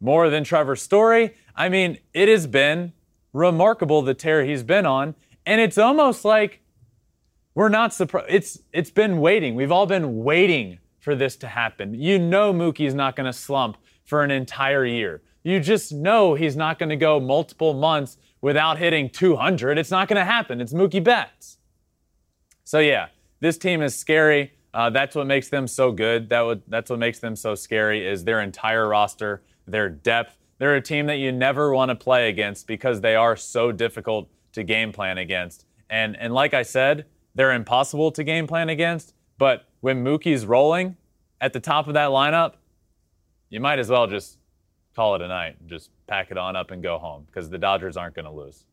more 0.00 0.28
than 0.28 0.44
Trevor 0.44 0.76
Story. 0.76 1.34
I 1.54 1.68
mean, 1.70 1.98
it 2.12 2.28
has 2.28 2.46
been 2.46 2.92
remarkable 3.32 4.02
the 4.02 4.14
tear 4.14 4.44
he's 4.44 4.62
been 4.62 4.84
on, 4.86 5.14
and 5.46 5.60
it's 5.60 5.78
almost 5.78 6.24
like 6.24 6.60
we're 7.54 7.70
not 7.70 7.94
surprised. 7.94 8.26
It's 8.30 8.58
it's 8.72 8.90
been 8.90 9.20
waiting. 9.20 9.54
We've 9.54 9.72
all 9.72 9.86
been 9.86 10.22
waiting 10.22 10.78
for 11.00 11.14
this 11.14 11.36
to 11.36 11.48
happen. 11.48 11.94
You 11.94 12.18
know 12.18 12.52
Mookie's 12.52 12.94
not 12.94 13.16
going 13.16 13.26
to 13.26 13.32
slump 13.32 13.78
for 14.04 14.22
an 14.22 14.30
entire 14.30 14.84
year. 14.84 15.22
You 15.42 15.60
just 15.60 15.92
know 15.92 16.34
he's 16.34 16.56
not 16.56 16.78
going 16.78 16.90
to 16.90 16.96
go 16.96 17.20
multiple 17.20 17.72
months 17.72 18.18
without 18.42 18.78
hitting 18.78 19.08
200. 19.08 19.78
It's 19.78 19.90
not 19.90 20.08
going 20.08 20.18
to 20.18 20.24
happen. 20.24 20.60
It's 20.60 20.74
Mookie 20.74 21.02
Betts. 21.02 21.58
So 22.66 22.80
yeah, 22.80 23.10
this 23.38 23.56
team 23.58 23.80
is 23.80 23.96
scary. 23.96 24.52
Uh, 24.74 24.90
that's 24.90 25.14
what 25.14 25.28
makes 25.28 25.48
them 25.48 25.68
so 25.68 25.92
good. 25.92 26.28
That 26.30 26.40
would, 26.40 26.62
that's 26.66 26.90
what 26.90 26.98
makes 26.98 27.20
them 27.20 27.36
so 27.36 27.54
scary 27.54 28.04
is 28.04 28.24
their 28.24 28.40
entire 28.40 28.88
roster, 28.88 29.44
their 29.68 29.88
depth. 29.88 30.36
They're 30.58 30.74
a 30.74 30.82
team 30.82 31.06
that 31.06 31.18
you 31.18 31.30
never 31.30 31.72
want 31.72 31.90
to 31.90 31.94
play 31.94 32.28
against 32.28 32.66
because 32.66 33.00
they 33.00 33.14
are 33.14 33.36
so 33.36 33.70
difficult 33.70 34.28
to 34.52 34.64
game 34.64 34.92
plan 34.92 35.16
against. 35.16 35.64
And 35.90 36.16
and 36.16 36.34
like 36.34 36.54
I 36.54 36.62
said, 36.62 37.06
they're 37.36 37.52
impossible 37.52 38.10
to 38.10 38.24
game 38.24 38.48
plan 38.48 38.68
against. 38.68 39.14
But 39.38 39.68
when 39.80 40.02
Mookie's 40.02 40.44
rolling 40.44 40.96
at 41.40 41.52
the 41.52 41.60
top 41.60 41.86
of 41.86 41.94
that 41.94 42.08
lineup, 42.08 42.54
you 43.48 43.60
might 43.60 43.78
as 43.78 43.88
well 43.88 44.08
just 44.08 44.38
call 44.96 45.14
it 45.14 45.22
a 45.22 45.28
night. 45.28 45.56
Just 45.68 45.90
pack 46.08 46.32
it 46.32 46.36
on 46.36 46.56
up 46.56 46.72
and 46.72 46.82
go 46.82 46.98
home 46.98 47.26
because 47.26 47.48
the 47.48 47.58
Dodgers 47.58 47.96
aren't 47.96 48.16
going 48.16 48.24
to 48.24 48.32
lose. 48.32 48.64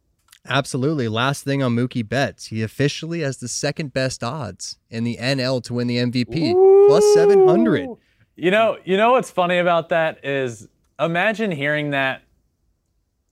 Absolutely. 0.48 1.08
Last 1.08 1.44
thing 1.44 1.64
on 1.64 1.76
Mookie 1.76 2.08
Betts, 2.08 2.48
he 2.48 2.62
officially 2.62 3.22
has 3.22 3.38
the 3.38 3.48
second 3.48 3.94
best 3.94 4.24
odds 4.24 4.78
in 4.90 5.04
the 5.04 5.18
NL 5.18 5.64
to 5.64 5.74
win 5.74 5.88
the 5.88 5.98
MVP, 5.98 6.54
Ooh. 6.54 6.86
plus 6.88 7.04
700. 7.14 7.88
You 8.36 8.52
know, 8.52 8.78
you 8.84 8.98
know 8.98 9.14
what's 9.14 9.32
funny 9.32 9.58
about 9.60 9.90
that 9.90 10.24
is 10.26 10.68
imagine 11.00 11.52
hearing 11.52 11.92
that 11.92 12.24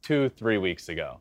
2 0.04 0.30
3 0.30 0.58
weeks 0.58 0.90
ago. 0.90 1.20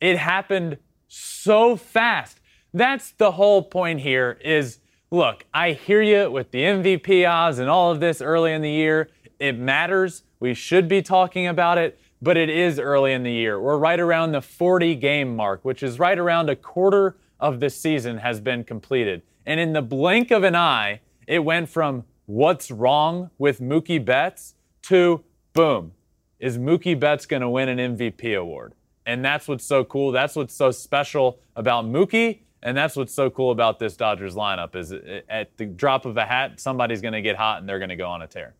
It 0.00 0.18
happened 0.18 0.78
so 1.06 1.76
fast. 1.76 2.40
That's 2.74 3.12
the 3.12 3.32
whole 3.32 3.62
point 3.62 4.00
here 4.00 4.38
is 4.42 4.78
look, 5.10 5.46
I 5.54 5.72
hear 5.72 6.02
you 6.02 6.30
with 6.30 6.50
the 6.50 6.62
MVP 6.62 7.28
odds 7.28 7.58
and 7.58 7.70
all 7.70 7.90
of 7.90 8.00
this 8.00 8.20
early 8.20 8.52
in 8.52 8.62
the 8.62 8.70
year. 8.70 9.08
It 9.38 9.58
matters. 9.58 10.24
We 10.40 10.54
should 10.54 10.88
be 10.88 11.02
talking 11.02 11.46
about 11.46 11.78
it 11.78 11.98
but 12.20 12.36
it 12.36 12.50
is 12.50 12.78
early 12.78 13.12
in 13.12 13.22
the 13.22 13.32
year. 13.32 13.60
We're 13.60 13.78
right 13.78 14.00
around 14.00 14.32
the 14.32 14.42
40 14.42 14.94
game 14.96 15.36
mark, 15.36 15.64
which 15.64 15.82
is 15.82 15.98
right 15.98 16.18
around 16.18 16.50
a 16.50 16.56
quarter 16.56 17.16
of 17.40 17.60
the 17.60 17.70
season 17.70 18.18
has 18.18 18.40
been 18.40 18.64
completed. 18.64 19.22
And 19.46 19.60
in 19.60 19.72
the 19.72 19.82
blink 19.82 20.30
of 20.30 20.42
an 20.42 20.56
eye, 20.56 21.00
it 21.26 21.40
went 21.40 21.68
from 21.68 22.04
what's 22.26 22.70
wrong 22.70 23.30
with 23.38 23.60
Mookie 23.60 24.04
Betts 24.04 24.54
to 24.82 25.24
boom, 25.52 25.92
is 26.38 26.58
Mookie 26.58 26.98
Betts 26.98 27.26
going 27.26 27.42
to 27.42 27.48
win 27.48 27.68
an 27.68 27.96
MVP 27.96 28.38
award? 28.38 28.74
And 29.06 29.24
that's 29.24 29.48
what's 29.48 29.64
so 29.64 29.84
cool. 29.84 30.12
That's 30.12 30.36
what's 30.36 30.54
so 30.54 30.70
special 30.70 31.40
about 31.56 31.86
Mookie. 31.86 32.40
And 32.62 32.76
that's 32.76 32.96
what's 32.96 33.14
so 33.14 33.30
cool 33.30 33.50
about 33.50 33.78
this 33.78 33.96
Dodgers 33.96 34.34
lineup 34.34 34.74
is 34.76 34.92
uh, 34.92 35.20
at 35.28 35.56
the 35.56 35.66
drop 35.66 36.04
of 36.04 36.16
a 36.16 36.24
hat, 36.24 36.60
somebody's 36.60 37.00
going 37.00 37.14
to 37.14 37.22
get 37.22 37.36
hot 37.36 37.60
and 37.60 37.68
they're 37.68 37.78
going 37.78 37.88
to 37.88 37.96
go 37.96 38.08
on 38.08 38.22
a 38.22 38.26
tear. 38.26 38.54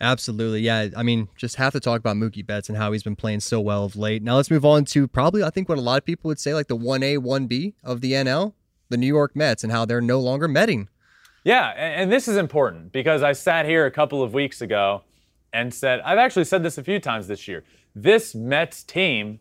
Absolutely. 0.00 0.60
Yeah. 0.60 0.88
I 0.96 1.02
mean, 1.02 1.28
just 1.36 1.56
have 1.56 1.72
to 1.74 1.80
talk 1.80 2.00
about 2.00 2.16
Mookie 2.16 2.46
Betts 2.46 2.68
and 2.68 2.78
how 2.78 2.92
he's 2.92 3.02
been 3.02 3.16
playing 3.16 3.40
so 3.40 3.60
well 3.60 3.84
of 3.84 3.96
late. 3.96 4.22
Now 4.22 4.36
let's 4.36 4.50
move 4.50 4.64
on 4.64 4.84
to 4.86 5.06
probably, 5.06 5.42
I 5.42 5.50
think, 5.50 5.68
what 5.68 5.76
a 5.76 5.82
lot 5.82 5.98
of 5.98 6.06
people 6.06 6.28
would 6.28 6.38
say, 6.38 6.54
like 6.54 6.68
the 6.68 6.76
1A, 6.76 7.18
1B 7.18 7.74
of 7.84 8.00
the 8.00 8.12
NL, 8.12 8.54
the 8.88 8.96
New 8.96 9.06
York 9.06 9.36
Mets, 9.36 9.62
and 9.62 9.70
how 9.72 9.84
they're 9.84 10.00
no 10.00 10.18
longer 10.18 10.48
metting. 10.48 10.88
Yeah. 11.44 11.68
And 11.76 12.10
this 12.10 12.28
is 12.28 12.36
important 12.36 12.92
because 12.92 13.22
I 13.22 13.32
sat 13.32 13.66
here 13.66 13.84
a 13.84 13.90
couple 13.90 14.22
of 14.22 14.32
weeks 14.32 14.62
ago 14.62 15.02
and 15.52 15.72
said, 15.74 16.00
I've 16.00 16.18
actually 16.18 16.44
said 16.44 16.62
this 16.62 16.78
a 16.78 16.84
few 16.84 16.98
times 16.98 17.26
this 17.26 17.46
year. 17.46 17.64
This 17.94 18.34
Mets 18.34 18.82
team 18.82 19.40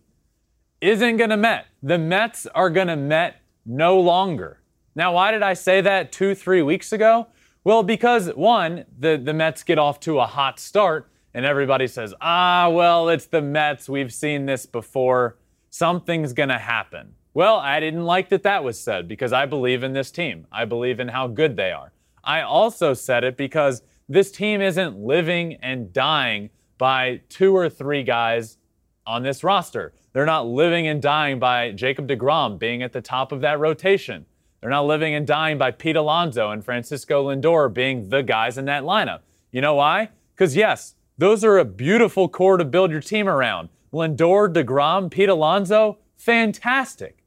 isn't 0.81 1.17
going 1.17 1.29
to 1.29 1.37
Met. 1.37 1.67
The 1.83 1.97
Mets 1.97 2.47
are 2.47 2.69
going 2.69 2.87
to 2.87 2.95
Met 2.95 3.41
no 3.65 3.99
longer. 3.99 4.59
Now, 4.95 5.13
why 5.13 5.31
did 5.31 5.43
I 5.43 5.53
say 5.53 5.81
that 5.81 6.11
two, 6.11 6.35
three 6.35 6.61
weeks 6.61 6.91
ago? 6.91 7.27
Well, 7.69 7.83
because 7.83 8.29
one, 8.33 8.85
the, 8.97 9.21
the 9.23 9.31
Mets 9.31 9.61
get 9.61 9.77
off 9.77 9.99
to 9.99 10.17
a 10.17 10.25
hot 10.25 10.59
start, 10.59 11.07
and 11.35 11.45
everybody 11.45 11.85
says, 11.85 12.15
ah, 12.19 12.67
well, 12.67 13.09
it's 13.09 13.27
the 13.27 13.43
Mets. 13.43 13.87
We've 13.87 14.11
seen 14.11 14.47
this 14.47 14.65
before. 14.65 15.37
Something's 15.69 16.33
going 16.33 16.49
to 16.49 16.57
happen. 16.57 17.13
Well, 17.35 17.57
I 17.57 17.79
didn't 17.79 18.05
like 18.05 18.29
that 18.29 18.41
that 18.41 18.63
was 18.63 18.79
said 18.79 19.07
because 19.07 19.33
I 19.33 19.45
believe 19.45 19.83
in 19.83 19.93
this 19.93 20.09
team. 20.09 20.47
I 20.51 20.65
believe 20.65 20.99
in 20.99 21.09
how 21.09 21.27
good 21.27 21.57
they 21.57 21.71
are. 21.71 21.93
I 22.23 22.41
also 22.41 22.95
said 22.95 23.23
it 23.23 23.37
because 23.37 23.83
this 24.07 24.31
team 24.31 24.61
isn't 24.61 24.97
living 24.97 25.53
and 25.61 25.93
dying 25.93 26.49
by 26.79 27.21
two 27.29 27.55
or 27.55 27.69
three 27.69 28.01
guys 28.01 28.57
on 29.05 29.21
this 29.21 29.43
roster. 29.43 29.93
They're 30.13 30.25
not 30.25 30.47
living 30.47 30.87
and 30.87 31.03
dying 31.03 31.37
by 31.37 31.73
Jacob 31.73 32.07
DeGrom 32.07 32.57
being 32.57 32.81
at 32.81 32.93
the 32.93 33.01
top 33.01 33.31
of 33.31 33.41
that 33.41 33.59
rotation. 33.59 34.25
They're 34.61 34.69
not 34.69 34.85
living 34.85 35.15
and 35.15 35.25
dying 35.25 35.57
by 35.57 35.71
Pete 35.71 35.95
Alonso 35.95 36.51
and 36.51 36.63
Francisco 36.63 37.29
Lindor 37.29 37.73
being 37.73 38.09
the 38.09 38.21
guys 38.23 38.57
in 38.57 38.65
that 38.65 38.83
lineup. 38.83 39.19
You 39.51 39.61
know 39.61 39.75
why? 39.75 40.09
Because, 40.35 40.55
yes, 40.55 40.95
those 41.17 41.43
are 41.43 41.57
a 41.57 41.65
beautiful 41.65 42.27
core 42.27 42.57
to 42.57 42.65
build 42.65 42.91
your 42.91 43.01
team 43.01 43.27
around. 43.27 43.69
Lindor, 43.93 44.53
DeGrom, 44.53 45.09
Pete 45.09 45.29
Alonso, 45.29 45.97
fantastic. 46.17 47.23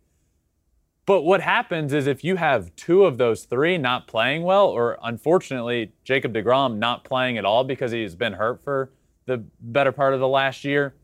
But 1.04 1.22
what 1.22 1.40
happens 1.40 1.92
is 1.92 2.06
if 2.06 2.22
you 2.22 2.36
have 2.36 2.74
two 2.76 3.04
of 3.04 3.18
those 3.18 3.44
three 3.44 3.76
not 3.76 4.06
playing 4.06 4.44
well, 4.44 4.68
or 4.68 4.98
unfortunately, 5.02 5.92
Jacob 6.04 6.32
DeGrom 6.32 6.76
not 6.76 7.02
playing 7.02 7.38
at 7.38 7.44
all 7.44 7.64
because 7.64 7.90
he's 7.90 8.14
been 8.14 8.34
hurt 8.34 8.62
for 8.62 8.92
the 9.26 9.44
better 9.60 9.90
part 9.90 10.14
of 10.14 10.20
the 10.20 10.28
last 10.28 10.64
year, 10.64 10.94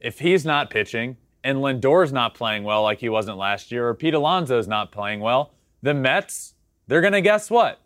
if 0.00 0.20
he's 0.20 0.44
not 0.44 0.70
pitching, 0.70 1.16
and 1.44 1.62
Lindor's 1.62 2.12
not 2.12 2.34
playing 2.34 2.64
well 2.64 2.82
like 2.82 2.98
he 2.98 3.08
wasn't 3.08 3.38
last 3.38 3.70
year, 3.70 3.88
or 3.88 3.94
Pete 3.94 4.14
Alonso's 4.14 4.68
not 4.68 4.92
playing 4.92 5.20
well, 5.20 5.52
the 5.82 5.94
Mets, 5.94 6.54
they're 6.86 7.00
going 7.00 7.12
to 7.12 7.20
guess 7.20 7.50
what? 7.50 7.80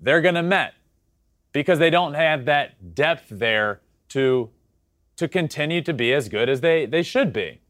They're 0.00 0.20
going 0.20 0.34
to 0.34 0.42
Met 0.42 0.74
because 1.52 1.78
they 1.78 1.90
don't 1.90 2.14
have 2.14 2.44
that 2.44 2.94
depth 2.94 3.26
there 3.30 3.80
to, 4.10 4.50
to 5.16 5.28
continue 5.28 5.82
to 5.82 5.92
be 5.92 6.12
as 6.12 6.28
good 6.28 6.48
as 6.48 6.60
they, 6.60 6.86
they 6.86 7.02
should 7.02 7.32
be. 7.32 7.60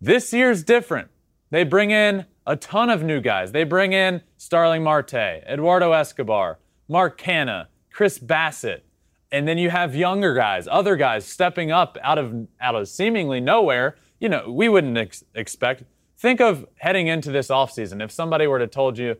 This 0.00 0.32
year's 0.32 0.62
different. 0.62 1.10
They 1.50 1.64
bring 1.64 1.90
in 1.90 2.26
a 2.46 2.56
ton 2.56 2.90
of 2.90 3.02
new 3.02 3.20
guys. 3.20 3.52
They 3.52 3.64
bring 3.64 3.92
in 3.92 4.22
Starling 4.36 4.82
Marte, 4.82 5.14
Eduardo 5.14 5.92
Escobar, 5.92 6.58
Mark 6.88 7.18
Canha, 7.18 7.68
Chris 7.90 8.18
Bassitt, 8.18 8.82
and 9.30 9.48
then 9.48 9.58
you 9.58 9.70
have 9.70 9.96
younger 9.96 10.34
guys, 10.34 10.68
other 10.70 10.96
guys 10.96 11.24
stepping 11.24 11.72
up 11.72 11.98
out 12.02 12.18
of 12.18 12.46
out 12.60 12.74
of 12.74 12.88
seemingly 12.88 13.40
nowhere 13.40 13.96
you 14.24 14.30
know, 14.30 14.50
we 14.50 14.70
wouldn't 14.70 14.96
ex- 14.96 15.22
expect. 15.34 15.82
Think 16.16 16.40
of 16.40 16.64
heading 16.76 17.08
into 17.08 17.30
this 17.30 17.48
offseason. 17.48 18.02
If 18.02 18.10
somebody 18.10 18.46
were 18.46 18.58
to 18.58 18.66
told 18.66 18.96
you 18.96 19.16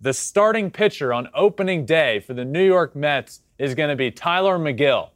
the 0.00 0.12
starting 0.12 0.72
pitcher 0.72 1.12
on 1.12 1.28
opening 1.32 1.86
day 1.86 2.18
for 2.18 2.34
the 2.34 2.44
New 2.44 2.64
York 2.64 2.96
Mets 2.96 3.42
is 3.56 3.76
going 3.76 3.88
to 3.88 3.94
be 3.94 4.10
Tylor 4.10 4.58
Megill. 4.58 5.10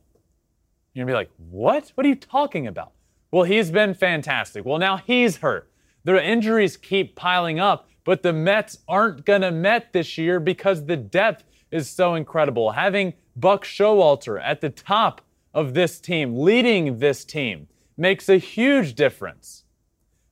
you're 0.95 1.05
going 1.05 1.07
to 1.07 1.07
be 1.07 1.13
like, 1.13 1.31
what? 1.51 1.91
What 1.97 2.07
are 2.07 2.09
you 2.09 2.15
talking 2.15 2.69
about? 2.69 2.93
Well, 3.33 3.43
he's 3.43 3.73
been 3.73 3.95
fantastic. 3.95 4.65
Well, 4.65 4.79
now 4.79 4.99
he's 4.99 5.39
hurt. 5.39 5.69
The 6.05 6.25
injuries 6.25 6.77
keep 6.77 7.17
piling 7.17 7.59
up, 7.59 7.89
but 8.05 8.23
the 8.23 8.33
Mets 8.33 8.79
aren't 8.87 9.25
going 9.25 9.43
to 9.43 9.51
Met 9.51 9.93
this 9.93 10.17
year 10.17 10.39
because 10.39 10.87
the 10.87 10.97
depth 10.97 11.43
is 11.73 11.91
so 11.91 12.15
incredible. 12.15 12.71
Having 12.71 13.15
Buck 13.35 13.65
Showalter 13.65 14.41
at 14.41 14.61
the 14.61 14.71
top 14.71 15.21
of 15.53 15.75
this 15.75 15.99
team, 15.99 16.39
leading 16.39 17.01
this 17.01 17.25
team, 17.25 17.67
makes 17.97 18.29
a 18.29 18.37
huge 18.37 18.95
difference. 18.95 19.65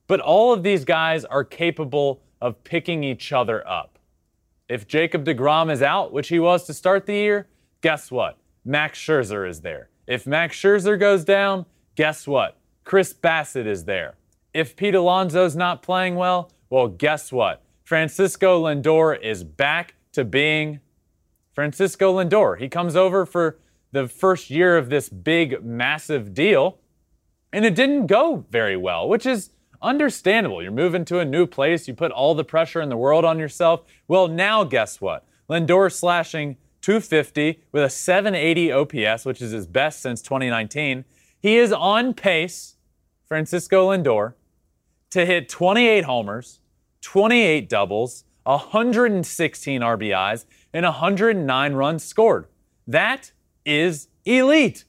But 0.07 0.19
all 0.19 0.53
of 0.53 0.63
these 0.63 0.85
guys 0.85 1.25
are 1.25 1.43
capable 1.43 2.21
of 2.41 2.63
picking 2.63 3.03
each 3.03 3.31
other 3.31 3.65
up. 3.67 3.99
If 4.67 4.87
Jacob 4.87 5.25
DeGrom 5.25 5.71
is 5.71 5.81
out, 5.81 6.13
which 6.13 6.29
he 6.29 6.39
was 6.39 6.65
to 6.65 6.73
start 6.73 7.05
the 7.05 7.13
year, 7.13 7.47
guess 7.81 8.11
what? 8.11 8.37
Max 8.63 8.99
Scherzer 8.99 9.47
is 9.47 9.61
there. 9.61 9.89
If 10.07 10.25
Max 10.27 10.57
Scherzer 10.57 10.99
goes 10.99 11.23
down, 11.23 11.65
guess 11.95 12.27
what? 12.27 12.57
Chris 12.83 13.13
Bassitt 13.13 13.67
is 13.67 13.85
there. 13.85 14.15
If 14.53 14.75
Pete 14.75 14.95
Alonso's 14.95 15.55
not 15.55 15.81
playing 15.81 16.15
well, 16.15 16.51
well, 16.69 16.87
guess 16.87 17.31
what? 17.31 17.63
Francisco 17.83 18.63
Lindor 18.63 19.19
is 19.21 19.43
back 19.43 19.95
to 20.13 20.23
being 20.23 20.79
Francisco 21.53 22.17
Lindor. 22.17 22.57
He 22.57 22.69
comes 22.69 22.95
over 22.95 23.25
for 23.25 23.59
the 23.91 24.07
first 24.07 24.49
year 24.49 24.77
of 24.77 24.89
this 24.89 25.09
big, 25.09 25.63
massive 25.63 26.33
deal. 26.33 26.79
And 27.53 27.65
it 27.65 27.75
didn't 27.75 28.07
go 28.07 28.45
very 28.49 28.77
well, 28.77 29.07
which 29.07 29.25
is 29.25 29.51
understandable. 29.81 30.61
You're 30.61 30.71
moving 30.71 31.05
to 31.05 31.19
a 31.19 31.25
new 31.25 31.45
place, 31.45 31.87
you 31.87 31.93
put 31.93 32.11
all 32.11 32.35
the 32.35 32.43
pressure 32.43 32.81
in 32.81 32.89
the 32.89 32.97
world 32.97 33.25
on 33.25 33.39
yourself. 33.39 33.81
Well, 34.07 34.27
now 34.27 34.63
guess 34.63 35.01
what? 35.01 35.25
Lindor 35.49 35.91
slashing 35.91 36.57
250 36.81 37.63
with 37.71 37.83
a 37.83 37.89
780 37.89 38.71
OPS, 38.71 39.25
which 39.25 39.41
is 39.41 39.51
his 39.51 39.67
best 39.67 40.01
since 40.01 40.21
2019. 40.21 41.05
He 41.41 41.57
is 41.57 41.71
on 41.71 42.13
pace, 42.13 42.75
Francisco 43.27 43.89
Lindor, 43.89 44.33
to 45.09 45.25
hit 45.25 45.49
28 45.49 46.05
homers, 46.05 46.59
28 47.01 47.67
doubles, 47.67 48.23
116 48.43 49.81
RBIs, 49.81 50.45
and 50.73 50.85
109 50.85 51.73
runs 51.73 52.03
scored. 52.03 52.47
That 52.87 53.31
is 53.65 54.07
elite. 54.25 54.85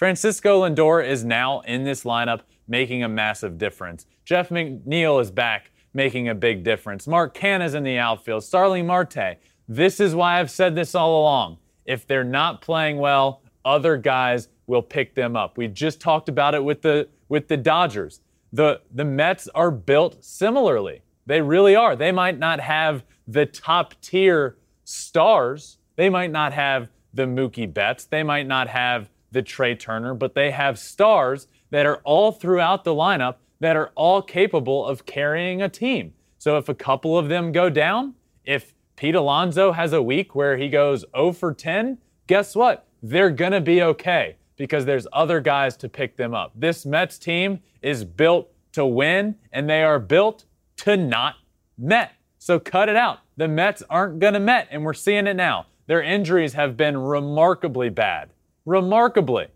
Francisco 0.00 0.62
Lindor 0.62 1.06
is 1.06 1.26
now 1.26 1.60
in 1.60 1.84
this 1.84 2.04
lineup, 2.04 2.40
making 2.66 3.04
a 3.04 3.08
massive 3.08 3.58
difference. 3.58 4.06
Jeff 4.24 4.48
McNeil 4.48 5.20
is 5.20 5.30
back, 5.30 5.72
making 5.92 6.30
a 6.30 6.34
big 6.34 6.64
difference. 6.64 7.06
Mark 7.06 7.36
Canha's 7.36 7.74
in 7.74 7.82
the 7.82 7.98
outfield. 7.98 8.42
Starling 8.42 8.86
Marte. 8.86 9.36
This 9.68 10.00
is 10.00 10.14
why 10.14 10.40
I've 10.40 10.50
said 10.50 10.74
this 10.74 10.94
all 10.94 11.20
along. 11.20 11.58
If 11.84 12.06
they're 12.06 12.24
not 12.24 12.62
playing 12.62 12.96
well, 12.96 13.42
other 13.62 13.98
guys 13.98 14.48
will 14.66 14.80
pick 14.80 15.14
them 15.14 15.36
up. 15.36 15.58
We 15.58 15.68
just 15.68 16.00
talked 16.00 16.30
about 16.30 16.54
it 16.54 16.64
with 16.64 16.80
the 16.80 17.06
with 17.28 17.48
the 17.48 17.58
Dodgers. 17.58 18.20
The 18.54 18.80
the 18.94 19.04
Mets 19.04 19.48
are 19.48 19.70
built 19.70 20.24
similarly. 20.24 21.02
They 21.26 21.42
really 21.42 21.76
are. 21.76 21.94
They 21.94 22.10
might 22.10 22.38
not 22.38 22.60
have 22.60 23.04
the 23.28 23.44
top 23.44 24.00
tier 24.00 24.56
stars. 24.82 25.76
They 25.96 26.08
might 26.08 26.30
not 26.30 26.54
have 26.54 26.88
the 27.12 27.26
Mookie 27.26 27.70
Betts. 27.70 28.06
They 28.06 28.22
might 28.22 28.46
not 28.46 28.66
have 28.68 29.10
the 29.32 29.42
Trea 29.42 29.74
Turner, 29.74 30.14
but 30.14 30.34
they 30.34 30.50
have 30.50 30.78
stars 30.78 31.48
that 31.70 31.86
are 31.86 32.00
all 32.04 32.32
throughout 32.32 32.84
the 32.84 32.94
lineup 32.94 33.36
that 33.60 33.76
are 33.76 33.92
all 33.94 34.22
capable 34.22 34.86
of 34.86 35.06
carrying 35.06 35.62
a 35.62 35.68
team. 35.68 36.12
So 36.38 36.56
if 36.56 36.68
a 36.68 36.74
couple 36.74 37.18
of 37.18 37.28
them 37.28 37.52
go 37.52 37.68
down, 37.70 38.14
if 38.44 38.72
Pete 38.96 39.14
Alonso 39.14 39.72
has 39.72 39.92
a 39.92 40.02
week 40.02 40.34
where 40.34 40.56
he 40.56 40.68
goes 40.68 41.04
0 41.14 41.32
for 41.32 41.54
10, 41.54 41.98
guess 42.26 42.56
what? 42.56 42.86
They're 43.02 43.30
going 43.30 43.52
to 43.52 43.60
be 43.60 43.82
okay 43.82 44.36
because 44.56 44.84
there's 44.84 45.06
other 45.12 45.40
guys 45.40 45.76
to 45.78 45.88
pick 45.88 46.16
them 46.16 46.34
up. 46.34 46.52
This 46.54 46.84
Mets 46.84 47.18
team 47.18 47.60
is 47.82 48.04
built 48.04 48.50
to 48.72 48.84
win 48.84 49.36
and 49.52 49.68
they 49.68 49.82
are 49.82 49.98
built 49.98 50.44
to 50.78 50.96
not 50.96 51.36
Met. 51.78 52.12
So 52.38 52.58
cut 52.58 52.88
it 52.88 52.96
out. 52.96 53.20
The 53.36 53.48
Mets 53.48 53.82
aren't 53.88 54.18
going 54.18 54.34
to 54.34 54.40
Met, 54.40 54.68
and 54.70 54.84
we're 54.84 54.92
seeing 54.92 55.26
it 55.26 55.34
now. 55.34 55.66
Their 55.86 56.02
injuries 56.02 56.52
have 56.52 56.76
been 56.76 56.96
remarkably 56.96 57.88
bad. 57.88 58.30
Remarkably. 58.64 59.48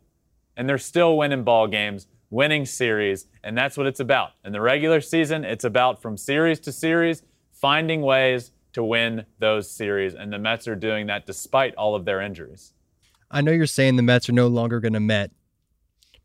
And 0.56 0.68
they're 0.68 0.78
still 0.78 1.16
winning 1.16 1.44
ball 1.44 1.66
games, 1.66 2.06
winning 2.30 2.64
series, 2.64 3.26
and 3.42 3.56
that's 3.56 3.76
what 3.76 3.86
it's 3.86 4.00
about. 4.00 4.30
In 4.44 4.52
the 4.52 4.60
regular 4.60 5.00
season, 5.00 5.44
it's 5.44 5.64
about 5.64 6.00
from 6.00 6.16
series 6.16 6.60
to 6.60 6.72
series 6.72 7.22
finding 7.52 8.02
ways 8.02 8.52
to 8.74 8.82
win 8.82 9.24
those 9.38 9.70
series, 9.70 10.14
and 10.14 10.32
the 10.32 10.38
Mets 10.38 10.68
are 10.68 10.76
doing 10.76 11.06
that 11.06 11.26
despite 11.26 11.74
all 11.76 11.94
of 11.94 12.04
their 12.04 12.20
injuries. 12.20 12.72
I 13.30 13.40
know 13.40 13.52
you're 13.52 13.66
saying 13.66 13.96
the 13.96 14.02
Mets 14.02 14.28
are 14.28 14.32
no 14.32 14.48
longer 14.48 14.80
going 14.80 14.92
to 14.92 15.00
Met, 15.00 15.30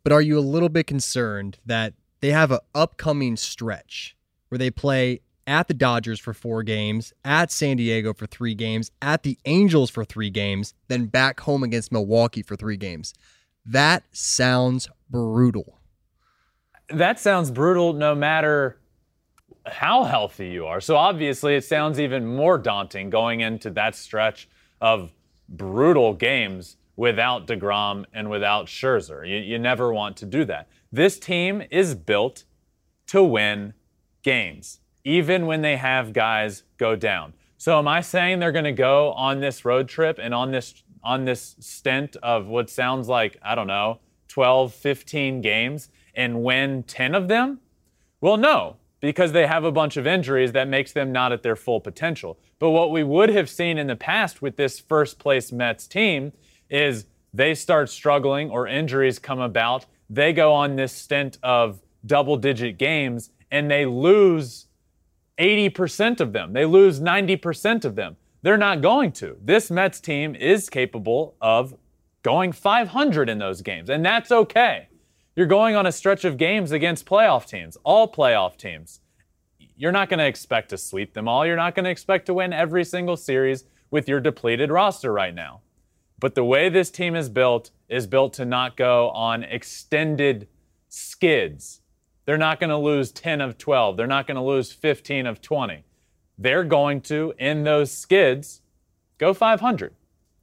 but 0.03 0.11
are 0.11 0.21
you 0.21 0.37
a 0.37 0.41
little 0.41 0.69
bit 0.69 0.87
concerned 0.87 1.59
that 1.65 1.93
they 2.19 2.31
have 2.31 2.51
an 2.51 2.59
upcoming 2.75 3.37
stretch 3.37 4.15
where 4.49 4.59
they 4.59 4.71
play 4.71 5.21
at 5.49 5.67
the 5.67 5.73
Dodgers 5.73 6.19
for 6.19 6.31
four 6.31 6.61
games, 6.61 7.11
at 7.25 7.51
San 7.51 7.77
Diego 7.77 8.13
for 8.13 8.27
three 8.27 8.53
games, 8.53 8.91
at 9.01 9.23
the 9.23 9.35
Angels 9.45 9.89
for 9.89 10.05
three 10.05 10.29
games, 10.29 10.75
then 10.89 11.07
back 11.07 11.39
home 11.39 11.63
against 11.63 11.91
Milwaukee 11.91 12.43
for 12.43 12.55
three 12.55 12.77
games. 12.77 13.15
That 13.65 14.03
sounds 14.11 14.87
brutal. 15.09 15.79
That 16.89 17.19
sounds 17.19 17.49
brutal 17.49 17.93
no 17.93 18.13
matter 18.13 18.79
how 19.65 20.03
healthy 20.03 20.49
you 20.49 20.67
are. 20.67 20.79
So 20.79 20.95
obviously, 20.95 21.55
it 21.55 21.65
sounds 21.65 21.99
even 21.99 22.27
more 22.27 22.59
daunting 22.59 23.09
going 23.09 23.41
into 23.41 23.71
that 23.71 23.95
stretch 23.95 24.47
of 24.79 25.11
brutal 25.49 26.13
games 26.13 26.77
without 26.95 27.47
DeGrom 27.47 28.05
and 28.13 28.29
without 28.29 28.67
Scherzer. 28.67 29.27
You, 29.27 29.37
you 29.37 29.57
never 29.57 29.91
want 29.91 30.15
to 30.17 30.27
do 30.27 30.45
that. 30.45 30.67
This 30.91 31.17
team 31.17 31.63
is 31.71 31.95
built 31.95 32.43
to 33.07 33.23
win 33.23 33.73
games 34.21 34.79
even 35.09 35.47
when 35.47 35.63
they 35.63 35.75
have 35.75 36.13
guys 36.13 36.61
go 36.77 36.95
down. 36.95 37.33
So 37.57 37.79
am 37.79 37.87
I 37.87 38.01
saying 38.01 38.37
they're 38.37 38.51
going 38.51 38.63
to 38.65 38.71
go 38.71 39.11
on 39.13 39.39
this 39.39 39.65
road 39.65 39.87
trip 39.87 40.19
and 40.21 40.35
on 40.35 40.51
this 40.51 40.83
on 41.03 41.25
this 41.25 41.55
stint 41.59 42.15
of 42.21 42.45
what 42.47 42.69
sounds 42.69 43.07
like, 43.07 43.37
I 43.41 43.55
don't 43.55 43.67
know, 43.67 43.99
12, 44.27 44.73
15 44.73 45.41
games 45.41 45.89
and 46.13 46.43
win 46.43 46.83
10 46.83 47.15
of 47.15 47.27
them? 47.27 47.59
Well, 48.21 48.37
no, 48.37 48.75
because 48.99 49.31
they 49.31 49.47
have 49.47 49.63
a 49.63 49.71
bunch 49.71 49.97
of 49.97 50.05
injuries 50.05 50.51
that 50.51 50.67
makes 50.67 50.91
them 50.91 51.11
not 51.11 51.31
at 51.31 51.41
their 51.41 51.55
full 51.55 51.79
potential. 51.79 52.37
But 52.59 52.71
what 52.71 52.91
we 52.91 53.03
would 53.03 53.29
have 53.29 53.49
seen 53.49 53.77
in 53.77 53.87
the 53.87 53.95
past 53.95 54.41
with 54.41 54.57
this 54.57 54.79
first 54.79 55.17
place 55.17 55.51
Mets 55.51 55.87
team 55.87 56.33
is 56.69 57.05
they 57.33 57.55
start 57.55 57.89
struggling 57.89 58.51
or 58.51 58.67
injuries 58.67 59.17
come 59.17 59.39
about. 59.39 59.85
They 60.09 60.33
go 60.33 60.53
on 60.53 60.75
this 60.75 60.93
stint 60.93 61.39
of 61.41 61.81
double 62.05 62.37
digit 62.37 62.77
games 62.77 63.31
and 63.49 63.71
they 63.71 63.85
lose 63.85 64.67
80% 65.39 66.19
of 66.19 66.33
them. 66.33 66.53
They 66.53 66.65
lose 66.65 66.99
90% 66.99 67.85
of 67.85 67.95
them. 67.95 68.17
They're 68.41 68.57
not 68.57 68.81
going 68.81 69.11
to. 69.13 69.37
This 69.43 69.71
Mets 69.71 69.99
team 69.99 70.35
is 70.35 70.69
capable 70.69 71.35
of 71.41 71.75
going 72.23 72.51
500 72.51 73.29
in 73.29 73.37
those 73.37 73.61
games, 73.61 73.89
and 73.89 74.05
that's 74.05 74.31
okay. 74.31 74.89
You're 75.35 75.47
going 75.47 75.75
on 75.75 75.85
a 75.85 75.91
stretch 75.91 76.25
of 76.25 76.37
games 76.37 76.71
against 76.71 77.05
playoff 77.05 77.45
teams, 77.45 77.77
all 77.83 78.11
playoff 78.11 78.57
teams. 78.57 78.99
You're 79.77 79.93
not 79.93 80.09
going 80.09 80.19
to 80.19 80.27
expect 80.27 80.69
to 80.69 80.77
sweep 80.77 81.13
them 81.13 81.27
all. 81.27 81.45
You're 81.45 81.55
not 81.55 81.75
going 81.75 81.85
to 81.85 81.89
expect 81.89 82.25
to 82.25 82.33
win 82.33 82.51
every 82.51 82.83
single 82.83 83.15
series 83.15 83.63
with 83.91 84.09
your 84.09 84.19
depleted 84.19 84.71
roster 84.71 85.13
right 85.13 85.33
now. 85.33 85.61
But 86.19 86.35
the 86.35 86.43
way 86.43 86.67
this 86.67 86.91
team 86.91 87.15
is 87.15 87.29
built 87.29 87.71
is 87.87 88.05
built 88.05 88.33
to 88.33 88.45
not 88.45 88.75
go 88.75 89.09
on 89.11 89.43
extended 89.43 90.49
skids 90.89 91.79
they're 92.29 92.37
not 92.37 92.59
going 92.59 92.69
to 92.69 92.77
lose 92.77 93.11
10 93.11 93.41
of 93.41 93.57
12. 93.57 93.97
They're 93.97 94.05
not 94.05 94.27
going 94.27 94.35
to 94.35 94.43
lose 94.43 94.71
15 94.71 95.25
of 95.25 95.41
20. 95.41 95.83
They're 96.37 96.63
going 96.63 97.01
to, 97.01 97.33
in 97.39 97.63
those 97.63 97.91
skids, 97.91 98.61
go 99.17 99.33
500. 99.33 99.95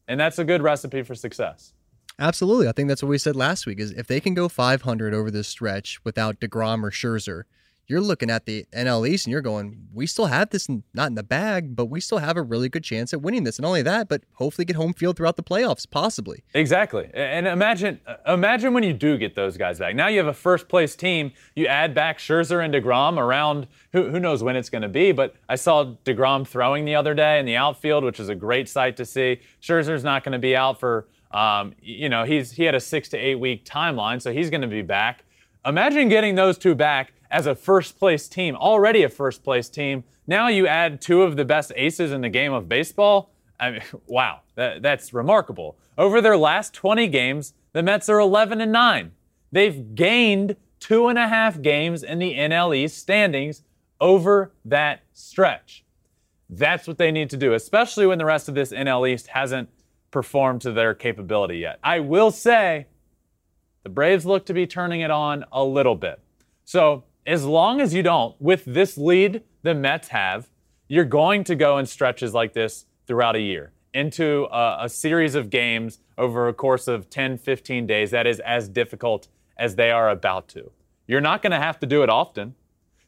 And 0.08 0.18
that's 0.18 0.36
a 0.40 0.44
good 0.44 0.62
recipe 0.62 1.04
for 1.04 1.14
success. 1.14 1.74
Absolutely. 2.18 2.66
I 2.66 2.72
think 2.72 2.88
that's 2.88 3.04
what 3.04 3.08
we 3.08 3.18
said 3.18 3.36
last 3.36 3.66
week 3.66 3.78
is 3.78 3.92
if 3.92 4.08
they 4.08 4.18
can 4.18 4.34
go 4.34 4.48
500 4.48 5.14
over 5.14 5.30
this 5.30 5.46
stretch 5.46 6.00
without 6.02 6.40
DeGrom 6.40 6.82
or 6.82 6.90
Scherzer, 6.90 7.44
you're 7.88 8.00
looking 8.00 8.30
at 8.30 8.46
the 8.46 8.66
NL 8.72 9.08
East 9.08 9.26
and 9.26 9.32
you're 9.32 9.40
going, 9.40 9.88
we 9.92 10.06
still 10.06 10.26
have 10.26 10.50
this 10.50 10.68
not 10.92 11.08
in 11.08 11.14
the 11.14 11.22
bag, 11.22 11.76
but 11.76 11.86
we 11.86 12.00
still 12.00 12.18
have 12.18 12.36
a 12.36 12.42
really 12.42 12.68
good 12.68 12.84
chance 12.84 13.12
at 13.12 13.22
winning 13.22 13.44
this. 13.44 13.58
And 13.58 13.66
only 13.66 13.82
that, 13.82 14.08
but 14.08 14.22
hopefully 14.34 14.64
get 14.64 14.76
home 14.76 14.92
field 14.92 15.16
throughout 15.16 15.36
the 15.36 15.42
playoffs, 15.42 15.88
possibly. 15.88 16.42
Exactly. 16.54 17.08
And 17.14 17.46
imagine 17.46 18.00
imagine 18.26 18.74
when 18.74 18.82
you 18.82 18.92
do 18.92 19.16
get 19.16 19.34
those 19.34 19.56
guys 19.56 19.78
back. 19.78 19.94
Now 19.94 20.08
you 20.08 20.18
have 20.18 20.26
a 20.26 20.34
first 20.34 20.68
place 20.68 20.96
team. 20.96 21.32
You 21.54 21.66
add 21.66 21.94
back 21.94 22.18
Scherzer 22.18 22.64
and 22.64 22.74
DeGrom 22.74 23.18
around 23.18 23.66
who, 23.92 24.10
who 24.10 24.18
knows 24.18 24.42
when 24.42 24.56
it's 24.56 24.70
going 24.70 24.82
to 24.82 24.88
be, 24.88 25.12
but 25.12 25.36
I 25.48 25.56
saw 25.56 25.94
DeGrom 26.04 26.46
throwing 26.46 26.84
the 26.84 26.94
other 26.94 27.14
day 27.14 27.38
in 27.38 27.46
the 27.46 27.56
outfield, 27.56 28.04
which 28.04 28.20
is 28.20 28.28
a 28.28 28.34
great 28.34 28.68
sight 28.68 28.96
to 28.96 29.04
see. 29.04 29.40
Scherzer's 29.62 30.04
not 30.04 30.24
going 30.24 30.32
to 30.32 30.38
be 30.38 30.56
out 30.56 30.80
for 30.80 31.06
um, 31.30 31.74
you 31.80 32.08
know, 32.08 32.24
he's 32.24 32.52
he 32.52 32.64
had 32.64 32.74
a 32.74 32.80
six 32.80 33.08
to 33.10 33.18
eight 33.18 33.34
week 33.34 33.64
timeline, 33.64 34.22
so 34.22 34.32
he's 34.32 34.48
going 34.50 34.62
to 34.62 34.68
be 34.68 34.82
back. 34.82 35.24
Imagine 35.64 36.08
getting 36.08 36.36
those 36.36 36.56
two 36.56 36.74
back 36.74 37.12
as 37.30 37.46
a 37.46 37.54
first 37.54 37.98
place 37.98 38.28
team, 38.28 38.54
already 38.56 39.02
a 39.02 39.08
first 39.08 39.42
place 39.42 39.68
team. 39.68 40.04
Now 40.26 40.48
you 40.48 40.66
add 40.66 41.00
two 41.00 41.22
of 41.22 41.36
the 41.36 41.44
best 41.44 41.72
aces 41.76 42.12
in 42.12 42.20
the 42.20 42.28
game 42.28 42.52
of 42.52 42.68
baseball. 42.68 43.30
I 43.58 43.70
mean, 43.72 43.82
wow, 44.06 44.40
that, 44.54 44.82
that's 44.82 45.12
remarkable. 45.12 45.76
Over 45.98 46.20
their 46.20 46.36
last 46.36 46.74
20 46.74 47.08
games, 47.08 47.54
the 47.72 47.82
Mets 47.82 48.08
are 48.08 48.18
11 48.18 48.60
and 48.60 48.72
9. 48.72 49.12
They've 49.52 49.94
gained 49.94 50.56
two 50.80 51.08
and 51.08 51.18
a 51.18 51.28
half 51.28 51.62
games 51.62 52.02
in 52.02 52.18
the 52.18 52.34
NL 52.34 52.76
East 52.76 52.98
standings 52.98 53.62
over 54.00 54.52
that 54.64 55.00
stretch. 55.12 55.84
That's 56.48 56.86
what 56.86 56.98
they 56.98 57.10
need 57.10 57.30
to 57.30 57.36
do, 57.36 57.54
especially 57.54 58.06
when 58.06 58.18
the 58.18 58.24
rest 58.24 58.48
of 58.48 58.54
this 58.54 58.72
NL 58.72 59.08
East 59.08 59.28
hasn't 59.28 59.68
performed 60.10 60.60
to 60.62 60.72
their 60.72 60.94
capability 60.94 61.58
yet. 61.58 61.78
I 61.82 62.00
will 62.00 62.30
say 62.30 62.86
the 63.82 63.88
Braves 63.88 64.26
look 64.26 64.46
to 64.46 64.54
be 64.54 64.66
turning 64.66 65.00
it 65.00 65.10
on 65.10 65.44
a 65.50 65.64
little 65.64 65.96
bit. 65.96 66.20
So 66.64 67.04
as 67.26 67.44
long 67.44 67.80
as 67.80 67.92
you 67.92 68.02
don't, 68.02 68.40
with 68.40 68.64
this 68.64 68.96
lead 68.96 69.42
the 69.62 69.74
Mets 69.74 70.08
have, 70.08 70.48
you're 70.88 71.04
going 71.04 71.42
to 71.44 71.54
go 71.54 71.78
in 71.78 71.86
stretches 71.86 72.32
like 72.32 72.52
this 72.52 72.86
throughout 73.06 73.36
a 73.36 73.40
year 73.40 73.72
into 73.92 74.46
a, 74.52 74.84
a, 74.84 74.88
series 74.88 75.34
of 75.34 75.48
games 75.48 76.00
over 76.18 76.48
a 76.48 76.52
course 76.52 76.86
of 76.86 77.08
10, 77.08 77.38
15 77.38 77.86
days 77.86 78.10
that 78.10 78.26
is 78.26 78.40
as 78.40 78.68
difficult 78.68 79.28
as 79.56 79.76
they 79.76 79.90
are 79.90 80.10
about 80.10 80.48
to. 80.48 80.70
You're 81.06 81.22
not 81.22 81.40
going 81.40 81.52
to 81.52 81.58
have 81.58 81.78
to 81.80 81.86
do 81.86 82.02
it 82.02 82.10
often. 82.10 82.54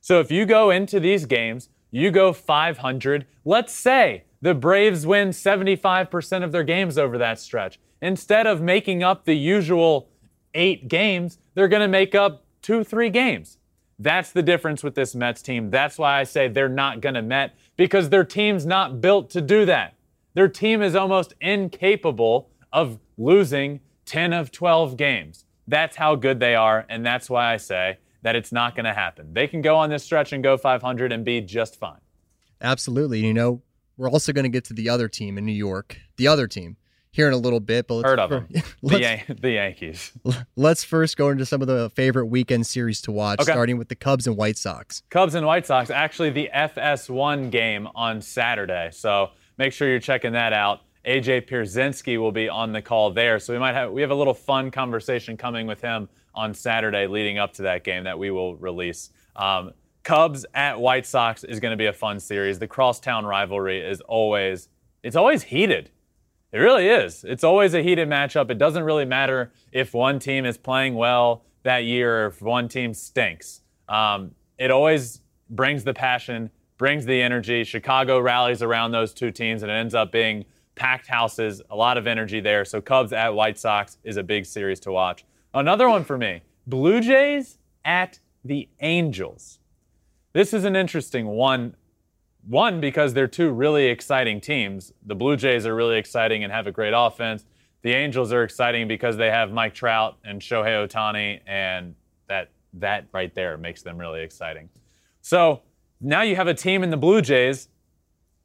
So 0.01 0.19
if 0.19 0.31
you 0.31 0.47
go 0.47 0.71
into 0.71 0.99
these 0.99 1.27
games, 1.27 1.69
you 1.91 2.11
go 2.11 2.33
500, 2.33 3.27
let's 3.45 3.73
say 3.73 4.25
the 4.41 4.55
Braves 4.55 5.07
win 5.07 5.29
75% 5.29 6.43
of 6.43 6.53
their 6.53 6.65
games 6.65 6.97
over 6.97 7.19
that 7.19 7.39
stretch. 7.39 7.79
Instead 8.01 8.47
of 8.47 8.63
making 8.63 9.03
up 9.03 9.25
the 9.25 9.35
usual 9.35 10.09
eight 10.55 10.89
games, 10.89 11.39
they're 11.55 11.69
going 11.69 11.83
to 11.83 11.89
make 11.89 12.15
up 12.15 12.45
two, 12.63 12.83
three 12.83 13.11
games. 13.11 13.58
That's 13.99 14.31
the 14.31 14.43
difference 14.43 14.85
with 14.85 14.95
this 14.95 15.15
Mets 15.15 15.43
team. 15.43 15.71
That's 15.71 15.99
why 15.99 16.21
I 16.21 16.25
say 16.25 16.49
they're 16.49 16.69
not 16.69 17.01
going 17.01 17.17
to 17.17 17.23
Met 17.23 17.57
because 17.77 18.09
their 18.11 18.25
team's 18.25 18.65
not 18.65 19.01
built 19.01 19.31
to 19.31 19.41
do 19.41 19.65
that. 19.65 19.95
Their 20.35 20.49
team 20.49 20.83
is 20.83 20.95
almost 20.95 21.35
incapable 21.41 22.51
of 22.73 22.99
losing 23.17 23.81
10 24.05 24.33
of 24.33 24.53
12 24.53 24.97
games. 24.97 25.45
That's 25.67 25.97
how 25.97 26.15
good 26.15 26.39
they 26.41 26.55
are, 26.55 26.87
and 26.89 27.05
that's 27.05 27.29
why 27.29 27.53
I 27.53 27.57
say 27.57 27.99
that 28.23 28.37
it's 28.37 28.53
not 28.53 28.75
going 28.75 28.85
to 28.85 28.93
happen. 28.93 29.35
They 29.35 29.47
can 29.47 29.63
go 29.63 29.77
on 29.77 29.91
this 29.91 30.05
stretch 30.05 30.33
and 30.33 30.43
go 30.43 30.57
500 30.57 31.13
and 31.13 31.25
be 31.25 31.41
just 31.41 31.77
fine. 31.77 32.01
Absolutely. 32.61 33.25
You 33.25 33.35
know, 33.35 33.63
we're 33.97 34.11
also 34.11 34.33
going 34.33 34.45
to 34.45 34.49
get 34.49 34.65
to 34.67 34.75
the 34.75 34.89
other 34.89 35.09
team 35.09 35.39
in 35.39 35.45
New 35.45 35.53
York, 35.53 35.99
the 36.17 36.29
other 36.29 36.47
team. 36.47 36.77
Here 37.19 37.27
in 37.27 37.35
a 37.35 37.37
little 37.37 37.59
bit. 37.59 37.89
But 37.89 37.95
let's 37.97 38.09
Heard 38.09 38.21
of 38.21 38.31
them. 38.31 38.49
The, 38.83 39.01
Yan- 39.01 39.37
the 39.41 39.51
Yankees. 39.51 40.13
let's 40.55 40.85
first 40.85 41.17
go 41.17 41.31
into 41.31 41.45
some 41.45 41.61
of 41.61 41.67
the 41.67 41.91
favorite 41.91 42.27
weekend 42.27 42.65
series 42.67 43.03
to 43.03 43.13
watch, 43.13 43.41
Okay. 43.41 43.51
starting 43.51 43.77
with 43.77 43.89
the 43.89 43.97
Cubs 43.97 44.27
and 44.29 44.37
White 44.37 44.57
Sox. 44.57 45.03
Cubs 45.11 45.35
and 45.35 45.45
White 45.45 45.67
Sox, 45.67 45.91
actually 45.91 46.31
the 46.31 46.49
FS1 46.55 47.51
game 47.51 47.89
on 47.97 48.21
Saturday. 48.23 48.91
So 48.93 49.31
make 49.59 49.73
sure 49.73 49.89
you're 49.89 49.99
checking 49.99 50.33
that 50.33 50.53
out. 50.53 50.83
AJ 51.05 51.49
Pierzynski 51.49 52.19
will 52.19 52.31
be 52.33 52.49
on 52.49 52.73
the 52.73 52.81
call 52.83 53.11
there. 53.11 53.41
So 53.41 53.53
we 53.53 53.59
might 53.59 53.75
have 53.75 53.91
we 53.91 54.01
have 54.03 54.11
a 54.13 54.15
little 54.15 54.35
fun 54.35 54.71
conversation 54.71 55.37
coming 55.37 55.67
with 55.67 55.81
him 55.81 56.09
on 56.37 56.55
Saturday 56.55 57.09
leading 57.09 57.37
up 57.39 57.53
to 57.55 57.63
that 57.63 57.83
game 57.83 58.05
that 58.05 58.17
we 58.19 58.31
will 58.31 58.55
release. 58.57 59.11
Um, 59.35 59.73
Cubs 60.05 60.47
at 60.55 60.79
White 60.81 61.05
Sox 61.05 61.43
is 61.45 61.59
going 61.61 61.73
to 61.73 61.77
be 61.77 61.87
a 61.87 61.93
fun 61.93 62.21
series. 62.21 62.59
The 62.61 62.69
crosstown 62.69 63.27
rivalry 63.27 63.81
is 63.81 64.01
always 64.03 64.69
it's 65.03 65.17
always 65.17 65.43
heated. 65.43 65.91
It 66.53 66.59
really 66.59 66.89
is. 66.89 67.25
It's 67.25 67.45
always 67.45 67.75
a 67.75 67.83
heated 67.83 68.09
matchup. 68.09 68.51
It 68.51 68.59
doesn't 68.59 68.83
really 68.83 69.05
matter 69.05 69.53
if 69.71 69.93
one 69.93 70.19
team 70.19 70.47
is 70.47 70.57
playing 70.57 70.95
well 70.95 71.45
that 71.63 71.85
year 71.85 72.25
or 72.25 72.27
if 72.29 72.41
one 72.41 72.69
team 72.69 72.95
stinks. 72.95 73.61
Um, 73.89 74.35
it 74.59 74.71
always 74.71 75.21
brings 75.51 75.85
the 75.85 75.93
passion, 75.93 76.51
brings 76.79 77.05
the 77.05 77.21
energy. 77.21 77.65
Chicago 77.65 78.19
rallies 78.19 78.63
around 78.63 78.93
those 78.93 79.13
two 79.13 79.31
teams, 79.31 79.63
and 79.63 79.71
it 79.71 79.75
ends 79.75 79.95
up 79.95 80.11
being 80.11 80.47
packed 80.75 81.07
houses, 81.07 81.61
a 81.71 81.77
lot 81.77 81.99
of 81.99 82.07
energy 82.07 82.41
there. 82.41 82.65
So 82.65 82.81
Cubs 82.81 83.13
at 83.13 83.35
White 83.35 83.59
Sox 83.59 83.99
is 84.05 84.17
a 84.17 84.23
big 84.23 84.47
series 84.47 84.81
to 84.81 84.93
watch. 84.93 85.25
Another 85.53 85.89
one 85.89 86.05
for 86.05 86.17
me 86.17 86.43
Blue 86.67 87.01
Jays 87.01 87.59
at 87.85 88.21
the 88.45 88.69
Angels. 88.81 89.59
This 90.33 90.55
is 90.55 90.65
an 90.65 90.77
interesting 90.77 91.27
one 91.27 91.75
one, 92.49 92.81
because 92.81 93.13
they're 93.13 93.29
two 93.29 93.51
really 93.51 93.87
exciting 93.87 94.41
teams. 94.41 94.93
The 95.07 95.15
Blue 95.15 95.37
Jays 95.37 95.67
are 95.67 95.75
really 95.75 95.99
exciting 95.99 96.45
and 96.45 96.53
have 96.53 96.67
a 96.67 96.73
great 96.73 96.95
offense. 96.97 97.45
The 97.83 97.93
Angels 97.93 98.33
are 98.33 98.43
exciting 98.43 98.89
because 98.89 99.17
they 99.17 99.31
have 99.31 99.53
Mike 99.53 99.75
Trout 99.75 100.17
and 100.25 100.41
Shohei 100.41 100.89
Ohtani, 100.89 101.41
and 101.47 101.95
that 102.27 102.51
that 102.75 103.07
right 103.13 103.35
there 103.35 103.57
makes 103.57 103.83
them 103.83 103.99
really 103.99 104.23
exciting. 104.23 104.69
So 105.21 105.63
now 106.01 106.23
you 106.23 106.37
have 106.37 106.49
a 106.49 106.55
team 106.55 106.83
in 106.83 106.91
the 106.91 106.97
Blue 106.97 107.21
Jays 107.21 107.69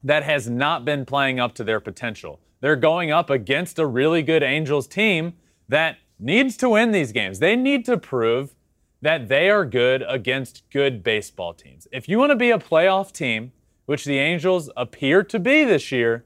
that 0.04 0.24
has 0.24 0.50
not 0.50 0.86
been 0.86 1.06
playing 1.06 1.39
up 1.39 1.56
to 1.56 1.63
their 1.63 1.80
potential. 1.80 2.39
They're 2.60 2.76
going 2.76 3.12
up 3.12 3.30
against 3.30 3.80
a 3.80 3.86
really 3.86 4.22
good 4.22 4.44
Angels 4.44 4.88
team 4.88 5.34
that 5.70 5.98
needs 6.20 6.58
to 6.58 6.70
win 6.70 6.92
these 6.92 7.12
games. 7.12 7.39
They 7.39 7.56
need 7.56 7.86
to 7.86 7.98
prove 7.98 8.56
that 9.02 9.28
they 9.28 9.50
are 9.50 9.66
good 9.66 10.04
against 10.08 10.63
good 10.72 11.04
baseball 11.04 11.54
teams. 11.54 11.88
If 11.92 12.08
you 12.08 12.18
want 12.18 12.32
to 12.32 12.36
be 12.36 12.52
a 12.52 12.60
playoff 12.60 13.12
team, 13.12 13.52
which 13.86 14.06
the 14.06 14.17
Angels 14.17 14.69
appear 14.78 15.24
to 15.24 15.39
be 15.39 15.63
this 15.63 15.91
year, 15.91 16.26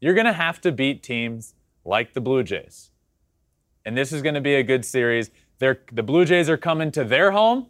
you're 0.00 0.14
going 0.14 0.26
to 0.26 0.32
have 0.32 0.60
to 0.62 0.72
beat 0.72 1.02
teams 1.02 1.54
like 1.84 2.12
the 2.14 2.20
Blue 2.20 2.42
Jays. 2.42 2.90
And 3.84 3.96
this 3.96 4.12
is 4.12 4.22
going 4.22 4.34
to 4.34 4.40
be 4.40 4.54
a 4.54 4.62
good 4.62 4.84
series. 4.84 5.30
They're, 5.58 5.80
the 5.92 6.02
Blue 6.02 6.24
Jays 6.24 6.48
are 6.48 6.56
coming 6.56 6.90
to 6.92 7.04
their 7.04 7.30
home. 7.30 7.66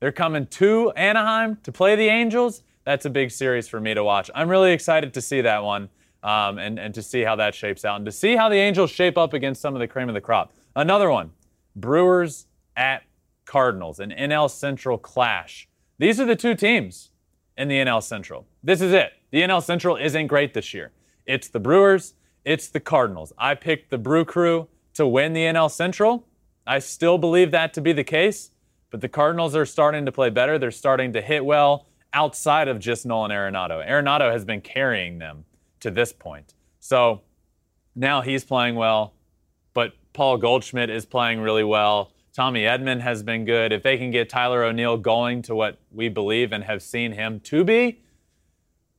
They're 0.00 0.12
coming 0.12 0.46
to 0.46 0.90
Anaheim 0.92 1.58
to 1.62 1.72
play 1.72 1.96
the 1.96 2.08
Angels. 2.08 2.62
That's 2.84 3.04
a 3.04 3.10
big 3.10 3.30
series 3.30 3.68
for 3.68 3.80
me 3.80 3.94
to 3.94 4.02
watch. 4.02 4.30
I'm 4.34 4.48
really 4.48 4.72
excited 4.72 5.12
to 5.14 5.20
see 5.20 5.42
that 5.42 5.62
one 5.62 5.90
um, 6.22 6.58
and, 6.58 6.78
and 6.78 6.94
to 6.94 7.02
see 7.02 7.22
how 7.22 7.36
that 7.36 7.54
shapes 7.54 7.84
out 7.84 7.96
and 7.96 8.06
to 8.06 8.12
see 8.12 8.36
how 8.36 8.48
the 8.48 8.56
Angels 8.56 8.90
shape 8.90 9.18
up 9.18 9.34
against 9.34 9.60
some 9.60 9.74
of 9.74 9.80
the 9.80 9.88
cream 9.88 10.08
of 10.08 10.14
the 10.14 10.20
crop. 10.20 10.52
Another 10.74 11.10
one 11.10 11.32
Brewers 11.76 12.46
at 12.76 13.02
Cardinals, 13.44 14.00
an 14.00 14.10
NL 14.10 14.50
Central 14.50 14.96
clash. 14.96 15.68
These 15.98 16.18
are 16.20 16.24
the 16.24 16.36
two 16.36 16.54
teams 16.54 17.09
in 17.60 17.68
the 17.68 17.76
NL 17.76 18.02
Central. 18.02 18.46
This 18.64 18.80
is 18.80 18.94
it. 18.94 19.12
The 19.32 19.42
NL 19.42 19.62
Central 19.62 19.96
isn't 19.96 20.28
great 20.28 20.54
this 20.54 20.72
year. 20.72 20.92
It's 21.26 21.48
the 21.48 21.60
Brewers, 21.60 22.14
it's 22.42 22.68
the 22.68 22.80
Cardinals. 22.80 23.34
I 23.36 23.54
picked 23.54 23.90
the 23.90 23.98
Brew 23.98 24.24
Crew 24.24 24.66
to 24.94 25.06
win 25.06 25.34
the 25.34 25.42
NL 25.42 25.70
Central. 25.70 26.26
I 26.66 26.78
still 26.78 27.18
believe 27.18 27.50
that 27.50 27.74
to 27.74 27.82
be 27.82 27.92
the 27.92 28.02
case, 28.02 28.52
but 28.90 29.02
the 29.02 29.10
Cardinals 29.10 29.54
are 29.54 29.66
starting 29.66 30.06
to 30.06 30.12
play 30.12 30.30
better. 30.30 30.58
They're 30.58 30.70
starting 30.70 31.12
to 31.12 31.20
hit 31.20 31.44
well 31.44 31.86
outside 32.14 32.66
of 32.66 32.78
just 32.78 33.04
Nolan 33.04 33.30
Arenado. 33.30 33.86
Arenado 33.86 34.32
has 34.32 34.42
been 34.46 34.62
carrying 34.62 35.18
them 35.18 35.44
to 35.80 35.90
this 35.90 36.14
point. 36.14 36.54
So 36.78 37.20
now 37.94 38.22
he's 38.22 38.42
playing 38.42 38.74
well, 38.74 39.12
but 39.74 39.92
Paul 40.14 40.38
Goldschmidt 40.38 40.88
is 40.88 41.04
playing 41.04 41.40
really 41.40 41.64
well. 41.64 42.12
Tommy 42.32 42.62
Edman 42.62 43.00
has 43.00 43.22
been 43.22 43.44
good. 43.44 43.72
If 43.72 43.82
they 43.82 43.98
can 43.98 44.10
get 44.10 44.28
Tyler 44.28 44.62
O'Neill 44.62 44.96
going 44.96 45.42
to 45.42 45.54
what 45.54 45.78
we 45.90 46.08
believe 46.08 46.52
and 46.52 46.64
have 46.64 46.82
seen 46.82 47.12
him 47.12 47.40
to 47.40 47.64
be, 47.64 48.02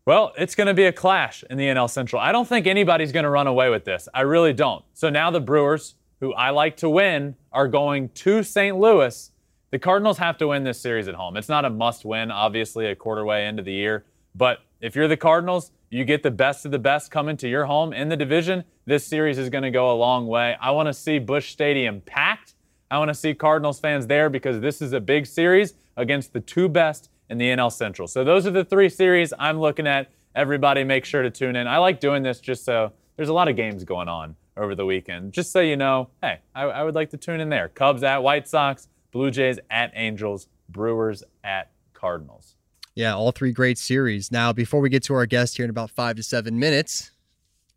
well, 0.06 0.34
it's 0.38 0.56
going 0.56 0.68
to 0.68 0.74
be 0.74 0.86
a 0.86 0.92
clash 0.92 1.44
in 1.50 1.58
the 1.58 1.66
NL 1.66 1.90
Central. 1.90 2.22
I 2.22 2.32
don't 2.32 2.48
think 2.48 2.68
anybody's 2.68 3.12
going 3.12 3.24
to 3.24 3.30
run 3.30 3.48
away 3.48 3.70
with 3.70 3.86
this. 3.86 4.10
I 4.14 4.22
really 4.22 4.52
don't. 4.52 4.84
So 4.94 5.10
now 5.10 5.32
the 5.32 5.40
Brewers, 5.40 5.96
who 6.20 6.34
I 6.34 6.50
like 6.50 6.78
to 6.78 6.90
win, 6.90 7.36
are 7.54 7.68
going 7.68 8.10
to 8.10 8.44
St. 8.44 8.78
Louis. 8.78 9.32
The 9.70 9.80
Cardinals 9.80 10.18
have 10.18 10.38
to 10.40 10.48
win 10.48 10.64
this 10.64 10.82
series 10.82 11.08
at 11.08 11.16
home. 11.16 11.38
It's 11.38 11.48
not 11.48 11.64
a 11.64 11.70
must 11.70 12.04
win, 12.04 12.32
obviously, 12.32 12.88
a 12.88 12.96
quarter 12.96 13.24
way 13.24 13.48
into 13.48 13.64
the 13.64 13.72
year. 13.72 14.06
But 14.36 14.60
if 14.82 14.96
you're 14.96 15.08
the 15.08 15.18
Cardinals, 15.18 15.72
you 15.90 16.04
get 16.04 16.24
the 16.24 16.32
best 16.32 16.66
of 16.66 16.72
the 16.72 16.80
best 16.80 17.12
coming 17.12 17.38
to 17.38 17.48
your 17.48 17.66
home 17.66 17.94
in 17.94 18.10
the 18.10 18.18
division. 18.18 18.64
This 18.86 19.06
series 19.06 19.38
is 19.38 19.50
going 19.50 19.64
to 19.64 19.72
go 19.72 19.94
a 19.94 19.96
long 19.96 20.28
way. 20.28 20.58
I 20.60 20.72
want 20.72 20.88
to 20.88 20.94
see 20.94 21.20
Busch 21.20 21.52
Stadium 21.52 22.02
packed. 22.02 22.56
I 22.92 22.98
want 22.98 23.08
to 23.08 23.16
see 23.16 23.34
Cardinals 23.34 23.80
fans 23.80 24.06
there 24.06 24.30
because 24.30 24.60
this 24.60 24.82
is 24.82 24.92
a 24.92 25.00
big 25.00 25.26
series 25.26 25.76
against 25.96 26.34
the 26.34 26.42
two 26.42 26.68
best 26.68 27.10
in 27.30 27.38
the 27.38 27.46
NL 27.46 27.72
Central. 27.72 28.06
So 28.06 28.26
those 28.26 28.46
are 28.46 28.52
the 28.52 28.66
three 28.66 28.90
series 28.90 29.34
I'm 29.40 29.62
looking 29.62 29.88
at. 29.88 30.12
Everybody 30.36 30.84
make 30.84 31.06
sure 31.06 31.24
to 31.24 31.30
tune 31.30 31.56
in. 31.56 31.68
I 31.68 31.78
like 31.78 32.02
doing 32.02 32.22
this 32.22 32.42
just 32.42 32.66
so 32.66 32.92
there's 33.16 33.30
a 33.30 33.34
lot 33.34 33.48
of 33.48 33.56
games 33.56 33.86
going 33.86 34.10
on 34.10 34.36
over 34.58 34.76
the 34.76 34.86
weekend. 34.86 35.32
Just 35.32 35.54
so 35.54 35.62
you 35.62 35.78
know, 35.78 36.10
hey, 36.22 36.40
I, 36.54 36.64
I 36.64 36.84
would 36.84 36.94
like 36.94 37.10
to 37.12 37.18
tune 37.18 37.40
in 37.40 37.48
there. 37.48 37.70
Cubs 37.70 38.04
at 38.04 38.24
White 38.24 38.46
Sox, 38.46 38.90
Blue 39.12 39.32
Jays 39.32 39.58
at 39.70 39.94
Angels, 39.96 40.48
Brewers 40.68 41.24
at 41.46 41.72
Cardinals. 41.94 42.56
Yeah, 42.94 43.16
all 43.16 43.32
three 43.32 43.54
great 43.54 43.78
series. 43.78 44.34
Now, 44.34 44.52
before 44.52 44.82
we 44.82 44.90
get 44.90 45.04
to 45.04 45.14
our 45.14 45.26
guest 45.26 45.56
here 45.56 45.64
in 45.64 45.70
about 45.70 45.92
five 45.92 46.18
to 46.18 46.24
seven 46.24 46.60
minutes, 46.60 47.12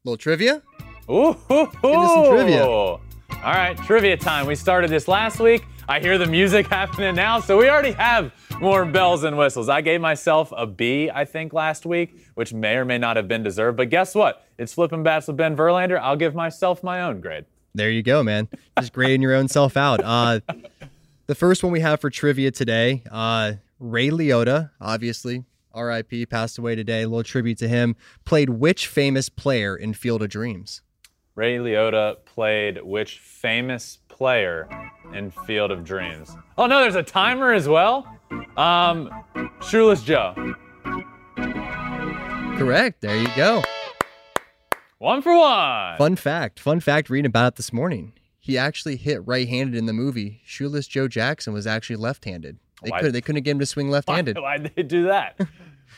little 0.02 0.16
trivia. 0.16 0.60
Ooh, 1.08 1.34
hoo, 1.34 1.66
hoo. 1.66 1.92
some 2.08 2.30
trivia. 2.30 2.98
All 3.44 3.52
right, 3.52 3.76
trivia 3.76 4.16
time. 4.16 4.46
We 4.46 4.54
started 4.54 4.90
this 4.90 5.06
last 5.06 5.38
week. 5.38 5.66
I 5.86 6.00
hear 6.00 6.16
the 6.16 6.24
music 6.24 6.66
happening 6.70 7.14
now, 7.14 7.40
so 7.40 7.58
we 7.58 7.68
already 7.68 7.92
have 7.92 8.32
more 8.58 8.86
bells 8.86 9.22
and 9.22 9.36
whistles. 9.36 9.68
I 9.68 9.82
gave 9.82 10.00
myself 10.00 10.50
a 10.56 10.66
B, 10.66 11.10
I 11.12 11.26
think, 11.26 11.52
last 11.52 11.84
week, 11.84 12.18
which 12.36 12.54
may 12.54 12.76
or 12.76 12.86
may 12.86 12.96
not 12.96 13.18
have 13.18 13.28
been 13.28 13.42
deserved. 13.42 13.76
But 13.76 13.90
guess 13.90 14.14
what? 14.14 14.46
It's 14.56 14.72
flipping 14.72 15.02
bats 15.02 15.26
with 15.26 15.36
Ben 15.36 15.54
Verlander. 15.54 16.00
I'll 16.00 16.16
give 16.16 16.34
myself 16.34 16.82
my 16.82 17.02
own 17.02 17.20
grade. 17.20 17.44
There 17.74 17.90
you 17.90 18.02
go, 18.02 18.22
man. 18.22 18.48
Just 18.78 18.94
grading 18.94 19.20
your 19.20 19.34
own 19.34 19.48
self 19.48 19.76
out. 19.76 20.00
Uh, 20.02 20.40
the 21.26 21.34
first 21.34 21.62
one 21.62 21.70
we 21.70 21.80
have 21.80 22.00
for 22.00 22.08
trivia 22.08 22.50
today, 22.50 23.02
uh, 23.10 23.52
Ray 23.78 24.08
Liotta, 24.08 24.70
obviously, 24.80 25.44
RIP, 25.76 26.30
passed 26.30 26.56
away 26.56 26.76
today. 26.76 27.02
A 27.02 27.08
little 27.10 27.22
tribute 27.22 27.58
to 27.58 27.68
him. 27.68 27.94
Played 28.24 28.48
which 28.48 28.86
famous 28.86 29.28
player 29.28 29.76
in 29.76 29.92
Field 29.92 30.22
of 30.22 30.30
Dreams? 30.30 30.80
Ray 31.34 31.56
Liotta 31.58 32.24
played 32.24 32.80
which 32.82 33.18
famous 33.18 33.98
player 34.08 34.68
in 35.12 35.30
Field 35.30 35.70
of 35.72 35.84
Dreams? 35.84 36.30
Oh 36.56 36.66
no, 36.66 36.80
there's 36.80 36.94
a 36.94 37.02
timer 37.02 37.52
as 37.52 37.68
well. 37.68 38.06
Um, 38.56 39.10
Shoeless 39.68 40.02
Joe. 40.02 40.54
Correct. 42.56 43.00
There 43.00 43.16
you 43.16 43.28
go. 43.34 43.62
One 44.98 45.22
for 45.22 45.36
one. 45.36 45.98
Fun 45.98 46.16
fact. 46.16 46.60
Fun 46.60 46.78
fact. 46.80 47.10
Reading 47.10 47.26
about 47.26 47.54
it 47.54 47.56
this 47.56 47.72
morning. 47.72 48.12
He 48.38 48.56
actually 48.56 48.96
hit 48.96 49.26
right-handed 49.26 49.74
in 49.76 49.86
the 49.86 49.92
movie. 49.92 50.40
Shoeless 50.44 50.86
Joe 50.86 51.08
Jackson 51.08 51.52
was 51.52 51.66
actually 51.66 51.96
left-handed. 51.96 52.58
They 52.82 52.90
Why- 52.90 53.00
could 53.00 53.12
they 53.12 53.20
couldn't 53.20 53.42
get 53.42 53.52
him 53.52 53.58
to 53.58 53.66
swing 53.66 53.90
left-handed. 53.90 54.38
why'd 54.40 54.70
they 54.76 54.82
do 54.84 55.04
that? 55.04 55.40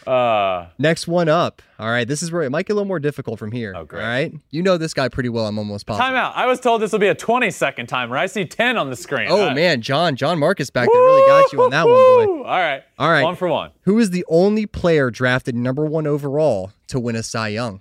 Uh, 0.07 0.67
Next 0.79 1.07
one 1.07 1.29
up. 1.29 1.63
All 1.79 1.89
right, 1.91 2.09
this 2.09 2.23
is 2.23 2.33
where 2.33 2.43
it 2.43 2.51
might 2.51 2.67
get 2.67 2.73
a 2.73 2.77
little 2.77 2.89
more 2.89 2.99
difficult 2.99 3.39
from 3.39 3.53
here. 3.53 3.75
Oh, 3.77 3.85
great. 3.85 4.03
All 4.03 4.09
right, 4.09 4.33
you 4.51 4.63
know 4.63 4.79
this 4.79 4.95
guy 4.95 5.09
pretty 5.09 5.29
well. 5.29 5.47
I'm 5.47 5.59
almost 5.59 5.87
positive. 5.87 6.07
time 6.07 6.15
out. 6.17 6.35
I 6.37 6.47
was 6.47 6.59
told 6.59 6.81
this 6.81 6.91
will 6.93 6.99
be 6.99 7.09
a 7.09 7.15
20 7.15 7.51
second 7.51 7.87
timer. 7.87 8.17
I 8.17 8.27
see 8.27 8.45
10 8.47 8.77
on 8.77 8.89
the 8.91 8.97
screen. 8.97 9.29
Oh 9.31 9.51
Uh, 9.51 9.55
man, 9.55 9.83
John, 9.83 10.17
John 10.17 10.39
Marcus 10.39 10.71
back 10.71 10.89
there 10.93 11.01
really 11.03 11.27
got 11.29 11.53
you 11.53 11.63
on 11.63 11.71
that 11.71 11.85
one, 11.87 11.95
boy. 11.95 12.43
All 12.49 12.59
right. 12.59 12.83
All 12.99 13.11
right. 13.11 13.23
One 13.23 13.37
for 13.37 13.49
one. 13.49 13.71
Who 13.83 13.99
is 13.99 14.11
the 14.11 14.25
only 14.29 14.67
player 14.67 15.11
drafted 15.11 15.55
number 15.55 15.85
one 15.85 16.07
overall 16.07 16.73
to 16.89 16.99
win 16.99 17.15
a 17.15 17.23
Cy 17.23 17.49
Young? 17.49 17.81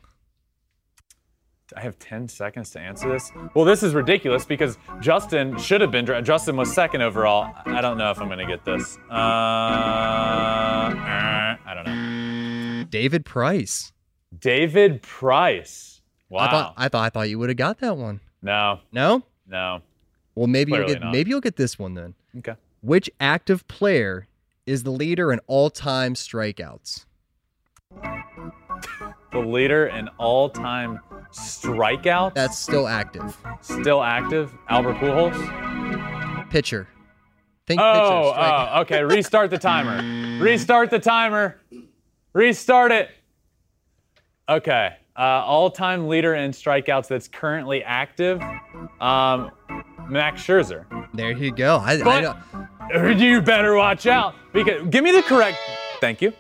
I 1.76 1.82
have 1.82 1.98
10 2.00 2.28
seconds 2.30 2.70
to 2.72 2.80
answer 2.80 3.10
this. 3.12 3.32
Well, 3.54 3.66
this 3.66 3.82
is 3.84 3.94
ridiculous 3.96 4.46
because 4.46 4.78
Justin 5.02 5.58
should 5.58 5.82
have 5.82 5.92
been. 5.92 6.06
dra- 6.06 6.22
Justin 6.22 6.56
was 6.56 6.72
second 6.74 7.02
overall. 7.02 7.54
I 7.66 7.82
don't 7.82 7.98
know 7.98 8.12
if 8.12 8.20
I'm 8.22 8.28
going 8.28 8.38
to 8.40 8.46
get 8.46 8.64
this. 8.64 8.98
Uh, 9.10 9.14
uh, 9.14 9.16
I 10.96 11.45
don't 11.84 12.80
know. 12.80 12.84
David 12.90 13.26
Price. 13.26 13.92
David 14.38 15.02
Price. 15.02 16.02
Wow. 16.30 16.40
I 16.46 16.50
thought 16.52 16.74
I 16.78 16.88
thought 16.90 17.04
I 17.06 17.10
thought 17.10 17.30
you 17.30 17.40
would 17.40 17.50
have 17.50 17.58
got 17.58 17.80
that 17.80 17.98
one. 17.98 18.20
no, 18.42 18.80
No? 18.92 19.24
no. 19.48 19.82
Well, 20.36 20.48
maybe 20.48 20.74
you'll 20.74 20.88
get 20.88 21.02
not. 21.02 21.12
maybe 21.14 21.30
you'll 21.30 21.40
get 21.42 21.56
this 21.56 21.80
one 21.80 21.94
then. 21.94 22.14
Okay. 22.40 22.56
Which 22.82 23.10
active 23.20 23.66
player 23.68 24.28
is 24.66 24.84
the 24.84 24.92
leader 24.92 25.32
in 25.32 25.40
all-time 25.48 26.14
strikeouts? 26.16 27.06
The 29.32 29.40
leader 29.40 29.88
in 29.88 30.10
all 30.18 30.50
time 30.50 31.00
strikeouts? 31.32 32.34
That's 32.34 32.58
still 32.58 32.88
active. 32.88 33.38
still 33.62 34.04
active. 34.04 34.54
Albert 34.70 34.96
Pujols. 34.96 36.50
Pitcher. 36.50 36.88
Think 37.68 37.82
Oh, 37.82 38.32
pitcher. 38.36 38.70
oh, 38.76 38.82
okay. 38.82 39.04
Restart 39.04 39.50
the 39.50 39.58
timer. 39.58 40.44
Restart 40.44 40.90
the 40.92 41.00
timer. 41.00 41.60
Restart 42.34 42.92
it. 42.92 43.10
Okay. 44.48 44.96
Uh, 45.18 45.22
all-time 45.22 46.08
leader 46.08 46.36
in 46.36 46.52
strikeouts 46.52 47.08
that's 47.08 47.28
currently 47.28 47.84
active. 47.84 48.42
Um, 49.00 49.52
Max 50.10 50.42
Scherzer. 50.44 50.86
There 51.14 51.32
you 51.32 51.52
go. 51.52 51.78
I, 51.78 51.94
I 51.94 52.04
But 52.04 52.22
know. 52.94 53.08
you 53.10 53.42
better 53.42 53.76
watch 53.76 54.06
out 54.06 54.36
because 54.54 54.86
give 54.90 55.04
me 55.04 55.12
the 55.12 55.24
correct. 55.24 55.58
Thank 56.02 56.22
you. 56.22 56.34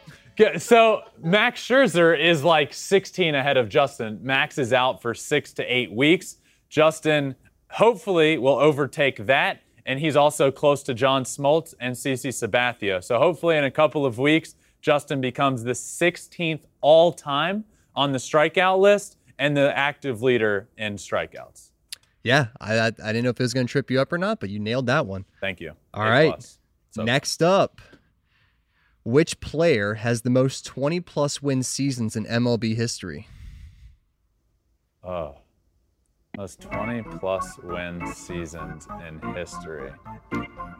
So 0.57 1.01
Max 1.23 1.61
Scherzer 1.65 2.19
is 2.19 2.43
like 2.43 2.73
16 2.73 3.33
ahead 3.33 3.55
of 3.55 3.69
Justin. 3.69 4.19
Max 4.21 4.57
is 4.57 4.73
out 4.73 5.01
for 5.01 5.13
six 5.13 5.53
to 5.53 5.63
eight 5.63 5.91
weeks. 5.93 6.35
Justin 6.69 7.35
hopefully 7.71 8.37
will 8.37 8.59
overtake 8.59 9.25
that, 9.27 9.61
and 9.85 9.99
he's 9.99 10.15
also 10.15 10.51
close 10.51 10.81
to 10.83 10.93
John 10.93 11.23
Smoltz 11.23 11.73
and 11.79 11.95
CC 11.95 12.29
Sabathia. 12.29 13.03
So 13.03 13.17
hopefully 13.19 13.57
in 13.57 13.63
a 13.63 13.71
couple 13.71 14.05
of 14.05 14.17
weeks, 14.17 14.55
Justin 14.81 15.21
becomes 15.21 15.63
the 15.63 15.71
16th 15.73 16.61
all-time 16.81 17.65
on 17.95 18.11
the 18.11 18.17
strikeout 18.17 18.79
list 18.79 19.17
and 19.39 19.55
the 19.55 19.75
active 19.77 20.21
leader 20.21 20.69
in 20.77 20.95
strikeouts. 20.95 21.71
Yeah, 22.23 22.47
I, 22.59 22.77
I 22.79 22.85
I 22.87 22.89
didn't 22.89 23.23
know 23.23 23.29
if 23.29 23.39
it 23.39 23.43
was 23.43 23.53
going 23.53 23.67
to 23.67 23.71
trip 23.71 23.91
you 23.91 24.01
up 24.01 24.11
or 24.11 24.17
not, 24.17 24.39
but 24.39 24.49
you 24.49 24.59
nailed 24.59 24.87
that 24.87 25.05
one. 25.05 25.25
Thank 25.41 25.59
you. 25.61 25.73
All 25.93 26.03
A 26.03 26.09
right. 26.09 26.57
So- 26.91 27.03
Next 27.03 27.43
up, 27.43 27.81
which 29.03 29.39
player 29.39 29.95
has 29.95 30.21
the 30.23 30.29
most 30.31 30.65
20 30.65 30.99
plus 31.01 31.41
win 31.43 31.61
seasons 31.61 32.15
in 32.15 32.25
MLB 32.25 32.75
history? 32.75 33.27
Oh, 35.03 35.35
most 36.37 36.61
20 36.61 37.03
plus 37.19 37.57
win 37.59 38.05
seasons 38.13 38.87
in 39.07 39.19
history. 39.33 39.91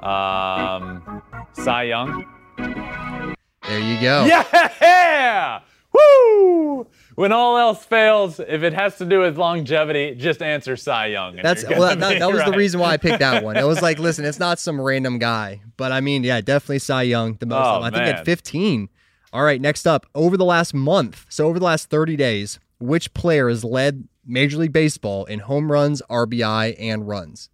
Um, 0.01 1.21
Cy 1.53 1.83
Young. 1.83 2.25
There 2.57 3.79
you 3.79 4.01
go. 4.01 4.25
Yeah! 4.25 5.61
Woo! 5.93 6.87
When 7.15 7.31
all 7.31 7.57
else 7.57 7.85
fails, 7.85 8.39
if 8.39 8.63
it 8.63 8.73
has 8.73 8.97
to 8.97 9.05
do 9.05 9.21
with 9.21 9.37
longevity, 9.37 10.15
just 10.15 10.41
answer 10.41 10.75
Cy 10.75 11.07
Young. 11.07 11.37
That's 11.41 11.63
well, 11.67 11.95
that, 11.95 12.19
that 12.19 12.31
was 12.31 12.43
the 12.43 12.51
reason 12.51 12.81
why 12.81 12.91
I 12.91 12.97
picked 12.97 13.19
that 13.19 13.43
one. 13.43 13.55
It 13.55 13.65
was 13.65 13.81
like, 13.81 13.97
listen, 13.99 14.25
it's 14.25 14.39
not 14.39 14.59
some 14.59 14.79
random 14.79 15.19
guy, 15.19 15.61
but 15.77 15.91
I 15.91 16.01
mean, 16.01 16.23
yeah, 16.23 16.41
definitely 16.41 16.79
Cy 16.79 17.03
Young 17.03 17.35
the 17.35 17.45
most. 17.45 17.65
Oh, 17.65 17.81
I 17.81 17.89
think 17.91 18.03
at 18.03 18.25
15. 18.25 18.89
All 19.31 19.43
right, 19.43 19.61
next 19.61 19.87
up, 19.87 20.05
over 20.13 20.37
the 20.37 20.45
last 20.45 20.73
month, 20.73 21.25
so 21.29 21.47
over 21.47 21.59
the 21.59 21.65
last 21.65 21.89
30 21.89 22.15
days, 22.15 22.59
which 22.79 23.13
player 23.13 23.49
has 23.49 23.63
led 23.63 24.07
Major 24.25 24.57
League 24.57 24.73
Baseball 24.73 25.25
in 25.25 25.39
home 25.39 25.71
runs, 25.71 26.01
RBI, 26.09 26.75
and 26.79 27.07
runs? 27.07 27.49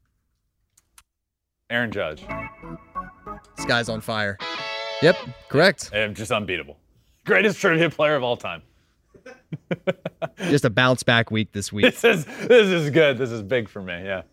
Aaron 1.69 1.91
Judge. 1.91 2.23
This 3.57 3.65
guy's 3.65 3.89
on 3.89 4.01
fire. 4.01 4.37
Yep, 5.01 5.15
correct. 5.49 5.89
Eh, 5.93 6.07
Just 6.09 6.31
unbeatable. 6.31 6.77
Greatest 7.25 7.59
trivia 7.59 7.89
player 7.89 8.15
of 8.15 8.23
all 8.23 8.37
time. 8.37 8.61
Just 10.37 10.65
a 10.65 10.69
bounce 10.69 11.03
back 11.03 11.31
week 11.31 11.51
this 11.51 11.71
week. 11.71 11.85
This 11.85 12.03
is 12.03 12.25
this 12.25 12.67
is 12.67 12.89
good. 12.89 13.17
This 13.17 13.29
is 13.31 13.41
big 13.43 13.69
for 13.69 13.81
me. 13.81 13.93
Yeah. 14.03 14.23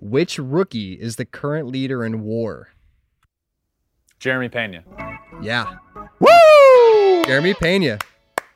Which 0.00 0.38
rookie 0.38 0.94
is 0.94 1.16
the 1.16 1.24
current 1.24 1.68
leader 1.68 2.04
in 2.04 2.22
WAR? 2.22 2.68
Jeremy 4.18 4.48
Pena. 4.48 4.82
Yeah, 5.42 5.76
Woo! 6.18 7.24
Jeremy 7.26 7.54
Pena, 7.54 7.98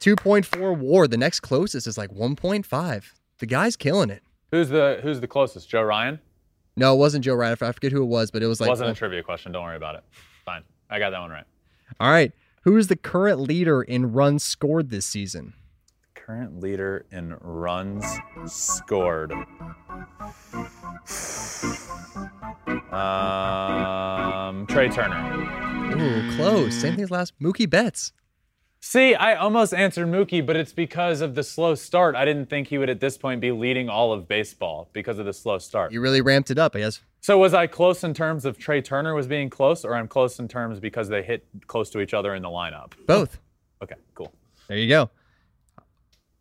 2.4 0.01 0.77
WAR. 0.79 1.07
The 1.07 1.17
next 1.17 1.41
closest 1.41 1.87
is 1.87 1.97
like 1.99 2.11
1.5. 2.11 3.13
The 3.43 3.47
guy's 3.47 3.75
killing 3.75 4.09
it. 4.09 4.23
Who's 4.53 4.69
the 4.69 5.01
who's 5.03 5.21
the 5.21 5.27
closest? 5.27 5.69
Joe 5.69 5.83
Ryan? 5.83 6.21
No, 6.77 6.95
it 6.95 6.99
wasn't 6.99 7.25
Joe 7.25 7.35
Ryan. 7.35 7.57
I 7.61 7.73
forget 7.73 7.91
who 7.91 8.01
it 8.05 8.07
was, 8.07 8.31
but 8.31 8.41
it 8.41 8.47
was 8.47 8.61
like. 8.61 8.69
it 8.69 8.71
Wasn't 8.71 8.89
a 8.89 8.95
trivia 8.95 9.25
question. 9.25 9.51
Don't 9.51 9.65
worry 9.65 9.75
about 9.75 9.97
it. 9.97 10.05
Fine. 10.45 10.63
I 10.89 11.01
got 11.01 11.11
that 11.11 11.19
one 11.19 11.33
right. 11.33 11.43
All 11.99 12.09
right. 12.09 12.31
Who 12.63 12.77
is 12.77 12.87
the 12.87 12.95
current 12.95 13.41
leader 13.41 13.83
in 13.83 14.13
runs 14.13 14.45
scored 14.45 14.91
this 14.91 15.07
season? 15.07 15.55
Current 16.15 16.61
leader 16.61 17.05
in 17.11 17.35
runs 17.41 18.07
scored. 18.47 19.33
Um, 22.93 24.67
Trea 24.69 24.89
Turner. 24.89 25.97
Ooh, 25.97 26.37
close. 26.37 26.77
Same 26.77 26.95
thing 26.95 27.03
as 27.03 27.11
last. 27.11 27.37
Mookie 27.41 27.69
Betts. 27.69 28.13
See, 28.85 29.14
I 29.14 29.37
almost 29.37 29.73
answered 29.73 30.09
Mookie, 30.09 30.45
but 30.45 30.57
it's 30.57 30.73
because 30.73 31.21
of 31.21 31.37
the 31.37 31.45
slow 31.45 31.77
start. 31.77 32.16
I 32.16 32.25
didn't 32.25 32.51
think 32.51 32.66
he 32.66 32.79
would 32.79 32.90
at 32.90 32.99
this 32.99 33.16
point 33.16 33.40
be 33.40 33.53
leading 33.53 33.88
all 33.88 34.12
of 34.12 34.27
baseball 34.27 34.90
because 34.92 35.21
of 35.21 35.25
the 35.25 35.33
slow 35.33 35.59
start. 35.59 35.92
You 35.92 36.01
really 36.01 36.21
ramped 36.21 36.51
it 36.51 36.59
up, 36.59 36.75
I 36.75 36.81
guess. 36.81 37.01
So 37.21 37.38
was 37.38 37.55
I 37.55 37.68
close 37.68 38.03
in 38.03 38.12
terms 38.12 38.45
of 38.45 38.59
Trea 38.59 38.83
Turner 38.83 39.14
was 39.14 39.29
being 39.29 39.51
close, 39.51 39.85
or 39.85 39.95
I'm 39.95 40.09
close 40.09 40.40
in 40.40 40.49
terms 40.49 40.81
because 40.81 41.09
they 41.09 41.23
hit 41.23 41.47
close 41.68 41.90
to 41.90 42.01
each 42.01 42.12
other 42.12 42.35
in 42.35 42.42
the 42.42 42.49
lineup? 42.49 42.92
Both. 43.07 43.38
Okay, 43.83 43.97
cool. 44.14 44.33
There 44.68 44.77
you 44.79 44.88
go. 44.88 45.11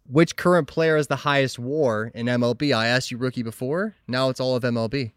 Which 0.07 0.35
current 0.35 0.67
player 0.67 0.95
has 0.97 1.07
the 1.07 1.15
highest 1.15 1.57
WAR 1.57 2.11
in 2.13 2.27
MLB? 2.27 2.71
I 2.71 2.85
asked 2.85 3.09
you 3.09 3.17
rookie 3.17 3.41
before. 3.41 3.95
Now 4.07 4.29
it's 4.29 4.39
all 4.39 4.55
of 4.55 4.61
MLB. 4.61 5.11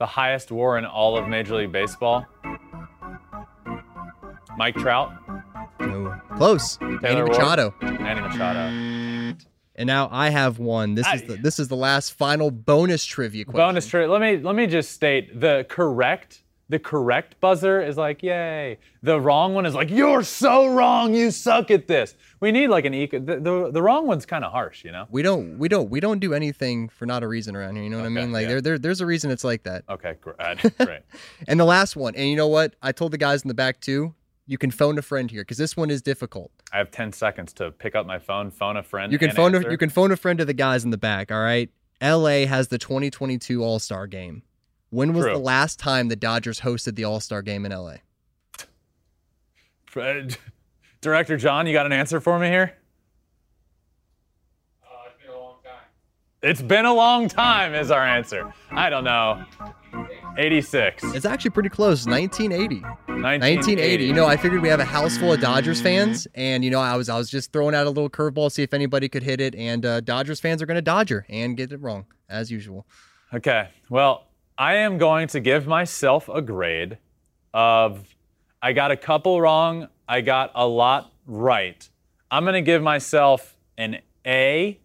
The 0.00 0.06
highest 0.06 0.50
WAR 0.50 0.76
in 0.78 0.84
all 0.84 1.16
of 1.16 1.28
Major 1.28 1.54
League 1.54 1.70
Baseball. 1.70 2.26
Mike 4.56 4.74
Trout, 4.74 5.12
No. 6.02 6.20
Close. 6.36 6.80
Manny 6.80 6.98
Taylor? 6.98 7.26
Machado. 7.26 7.74
Manny 7.80 8.20
Machado. 8.20 9.36
And 9.76 9.86
now 9.86 10.08
I 10.10 10.30
have 10.30 10.58
one. 10.58 10.94
This 10.94 11.06
is 11.12 11.22
the 11.22 11.36
this 11.36 11.58
is 11.58 11.68
the 11.68 11.76
last 11.76 12.12
final 12.12 12.50
bonus 12.50 13.04
trivia 13.04 13.44
question. 13.44 13.58
Bonus 13.58 13.86
trivia. 13.86 14.10
Let 14.10 14.20
me 14.20 14.36
let 14.38 14.54
me 14.54 14.66
just 14.66 14.92
state 14.92 15.40
the 15.40 15.66
correct 15.68 16.44
the 16.68 16.78
correct 16.78 17.38
buzzer 17.40 17.82
is 17.82 17.96
like 17.96 18.22
yay. 18.22 18.78
The 19.02 19.20
wrong 19.20 19.54
one 19.54 19.66
is 19.66 19.74
like 19.74 19.90
you're 19.90 20.22
so 20.22 20.68
wrong. 20.68 21.14
You 21.14 21.30
suck 21.30 21.70
at 21.70 21.86
this. 21.86 22.14
We 22.40 22.52
need 22.52 22.68
like 22.68 22.84
an 22.84 22.94
eco. 22.94 23.18
The 23.18 23.38
the, 23.38 23.70
the 23.72 23.82
wrong 23.82 24.06
one's 24.06 24.24
kind 24.24 24.44
of 24.44 24.52
harsh, 24.52 24.84
you 24.84 24.92
know. 24.92 25.06
We 25.10 25.22
don't 25.22 25.58
we 25.58 25.68
don't 25.68 25.90
we 25.90 26.00
don't 26.00 26.20
do 26.20 26.32
anything 26.34 26.88
for 26.88 27.04
not 27.04 27.22
a 27.22 27.28
reason 27.28 27.54
around 27.54 27.74
here. 27.76 27.84
You 27.84 27.90
know 27.90 27.98
what 27.98 28.06
Okay, 28.06 28.20
I 28.20 28.22
mean? 28.22 28.32
Like 28.32 28.42
yeah. 28.42 28.48
there, 28.48 28.60
there 28.60 28.78
there's 28.78 29.00
a 29.00 29.06
reason 29.06 29.30
it's 29.30 29.44
like 29.44 29.64
that. 29.64 29.84
Okay, 29.90 30.16
great. 30.20 30.36
great. 30.78 31.02
And 31.46 31.60
the 31.60 31.64
last 31.64 31.96
one, 31.96 32.14
and 32.14 32.28
you 32.28 32.36
know 32.36 32.48
what? 32.48 32.74
I 32.80 32.92
told 32.92 33.12
the 33.12 33.18
guys 33.18 33.42
in 33.42 33.48
the 33.48 33.54
back 33.54 33.80
too. 33.80 34.14
You 34.46 34.58
can 34.58 34.70
phone 34.70 34.98
a 34.98 35.02
friend 35.02 35.30
here 35.30 35.42
because 35.42 35.56
this 35.56 35.76
one 35.76 35.90
is 35.90 36.02
difficult. 36.02 36.50
I 36.72 36.78
have 36.78 36.90
10 36.90 37.12
seconds 37.12 37.52
to 37.54 37.70
pick 37.70 37.94
up 37.94 38.06
my 38.06 38.18
phone, 38.18 38.50
phone 38.50 38.76
a 38.76 38.82
friend. 38.82 39.10
You 39.10 39.18
can 39.18 39.30
and 39.30 39.36
phone 39.36 39.54
a, 39.54 39.70
you 39.70 39.78
can 39.78 39.88
phone 39.88 40.12
a 40.12 40.16
friend 40.16 40.38
to 40.38 40.44
the 40.44 40.52
guys 40.52 40.84
in 40.84 40.90
the 40.90 40.98
back. 40.98 41.32
All 41.32 41.40
right. 41.40 41.70
L.A. 42.00 42.44
has 42.44 42.68
the 42.68 42.76
2022 42.76 43.62
All 43.64 43.78
Star 43.78 44.06
Game. 44.06 44.42
When 44.90 45.14
was 45.14 45.24
True. 45.24 45.32
the 45.32 45.38
last 45.38 45.78
time 45.78 46.08
the 46.08 46.16
Dodgers 46.16 46.60
hosted 46.60 46.94
the 46.96 47.04
All 47.04 47.20
Star 47.20 47.40
Game 47.40 47.64
in 47.64 47.72
L.A.? 47.72 48.00
Fred- 49.86 50.36
Director 51.00 51.36
John, 51.36 51.66
you 51.66 51.72
got 51.72 51.86
an 51.86 51.92
answer 51.92 52.20
for 52.20 52.38
me 52.38 52.48
here? 52.48 52.76
Uh, 54.82 54.88
it's 55.06 55.22
been 55.22 55.34
a 55.34 55.38
long 55.38 55.56
time. 55.64 55.82
It's 56.42 56.62
been 56.62 56.84
a 56.84 56.94
long 56.94 57.28
time, 57.28 57.74
is 57.74 57.90
our 57.90 58.04
answer. 58.04 58.52
I 58.70 58.90
don't 58.90 59.04
know. 59.04 59.44
86. 60.36 61.04
It's 61.14 61.24
actually 61.24 61.50
pretty 61.50 61.68
close. 61.68 62.06
1980. 62.06 62.80
1980. 62.80 63.22
1980. 63.22 64.04
You 64.04 64.12
know, 64.12 64.26
I 64.26 64.36
figured 64.36 64.62
we 64.62 64.68
have 64.68 64.80
a 64.80 64.84
house 64.84 65.16
full 65.16 65.32
of 65.32 65.40
Dodgers 65.40 65.80
fans, 65.80 66.26
and 66.34 66.64
you 66.64 66.70
know, 66.70 66.80
I 66.80 66.96
was 66.96 67.08
I 67.08 67.16
was 67.16 67.30
just 67.30 67.52
throwing 67.52 67.74
out 67.74 67.86
a 67.86 67.90
little 67.90 68.10
curveball, 68.10 68.48
to 68.48 68.50
see 68.50 68.62
if 68.62 68.74
anybody 68.74 69.08
could 69.08 69.22
hit 69.22 69.40
it, 69.40 69.54
and 69.54 69.84
uh, 69.86 70.00
Dodgers 70.00 70.40
fans 70.40 70.60
are 70.62 70.66
going 70.66 70.76
to 70.76 70.82
Dodger 70.82 71.24
and 71.28 71.56
get 71.56 71.72
it 71.72 71.80
wrong 71.80 72.06
as 72.28 72.50
usual. 72.50 72.86
Okay. 73.32 73.68
Well, 73.88 74.26
I 74.58 74.76
am 74.76 74.98
going 74.98 75.28
to 75.28 75.40
give 75.40 75.66
myself 75.66 76.28
a 76.28 76.40
grade 76.42 76.98
of 77.52 78.14
I 78.62 78.72
got 78.72 78.90
a 78.90 78.96
couple 78.96 79.40
wrong, 79.40 79.88
I 80.08 80.20
got 80.20 80.52
a 80.54 80.66
lot 80.66 81.12
right. 81.26 81.88
I'm 82.30 82.44
going 82.44 82.54
to 82.54 82.62
give 82.62 82.82
myself 82.82 83.56
an 83.76 83.98
A, 84.26 84.80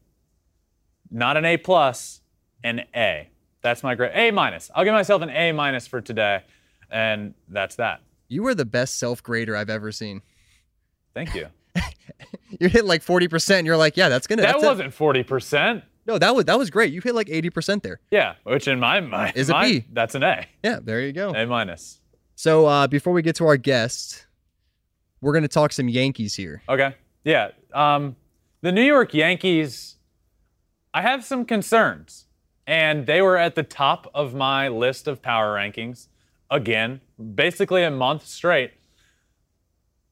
not 1.10 1.38
an 1.38 1.45
A 1.45 1.58
plus, 1.58 2.22
an 2.63 2.84
A. 2.95 3.30
That's 3.62 3.84
my 3.84 3.95
grade. 3.95 4.12
A 4.13 4.32
minus. 4.32 4.72
I'll 4.74 4.84
give 4.84 4.93
myself 4.93 5.22
an 5.22 5.30
A 5.30 5.52
minus 5.52 5.88
for 5.88 6.02
today, 6.02 6.43
and 6.89 7.34
that's 7.48 7.76
that. 7.76 8.02
You 8.28 8.43
were 8.43 8.56
the 8.56 8.65
best 8.65 8.98
self 8.98 9.22
grader 9.22 9.56
I've 9.56 9.69
ever 9.69 9.91
seen. 9.91 10.22
Thank 11.13 11.36
you. 11.36 11.48
You 12.60 12.67
hit 12.67 12.84
like 12.86 13.04
40 13.04 13.28
percent. 13.28 13.65
You're 13.67 13.78
like, 13.78 13.95
yeah, 13.95 14.10
that's 14.10 14.26
gonna. 14.28 14.41
That 14.41 14.54
that's 14.54 14.65
wasn't 14.65 14.93
40%. 14.93 15.84
No, 16.08 16.17
that 16.17 16.36
was 16.36 16.45
that 16.45 16.58
was 16.58 16.69
great. 16.72 16.91
You 16.91 17.02
hit 17.02 17.13
like 17.13 17.30
80 17.30 17.50
percent 17.52 17.84
there. 17.84 18.00
Yeah, 18.10 18.36
which 18.43 18.67
in 18.67 18.80
my 18.80 19.00
mind 19.00 19.38
Is 19.38 19.52
B. 19.62 19.86
That's 19.93 20.15
an 20.15 20.24
A. 20.24 20.45
Yeah, 20.63 20.80
there 20.82 21.00
you 21.02 21.13
go. 21.13 21.30
A 21.30 21.45
minus. 21.45 22.02
So 22.36 22.65
uh, 22.65 22.88
before 22.88 23.13
we 23.13 23.22
get 23.22 23.36
to 23.36 23.45
our 23.45 23.58
guest, 23.58 24.26
we're 25.22 25.34
gonna 25.34 25.48
talk 25.48 25.72
some 25.72 25.88
Yankees 25.88 26.34
here. 26.34 26.63
Okay. 26.67 26.95
Yeah. 27.24 27.52
Um, 27.74 28.15
the 28.62 28.72
New 28.72 28.84
York 28.84 29.13
Yankees, 29.13 29.98
I 30.93 31.04
have 31.04 31.24
some 31.24 31.45
concerns. 31.45 32.26
And 32.69 33.08
they 33.08 33.19
were 33.23 33.36
at 33.36 33.55
the 33.55 33.63
top 33.63 34.12
of 34.13 34.36
my 34.36 34.67
list 34.67 35.08
of 35.08 35.23
power 35.23 35.55
rankings 35.55 36.08
again, 36.51 37.01
basically 37.34 37.84
a 37.84 37.89
month 37.89 38.27
straight. 38.27 38.73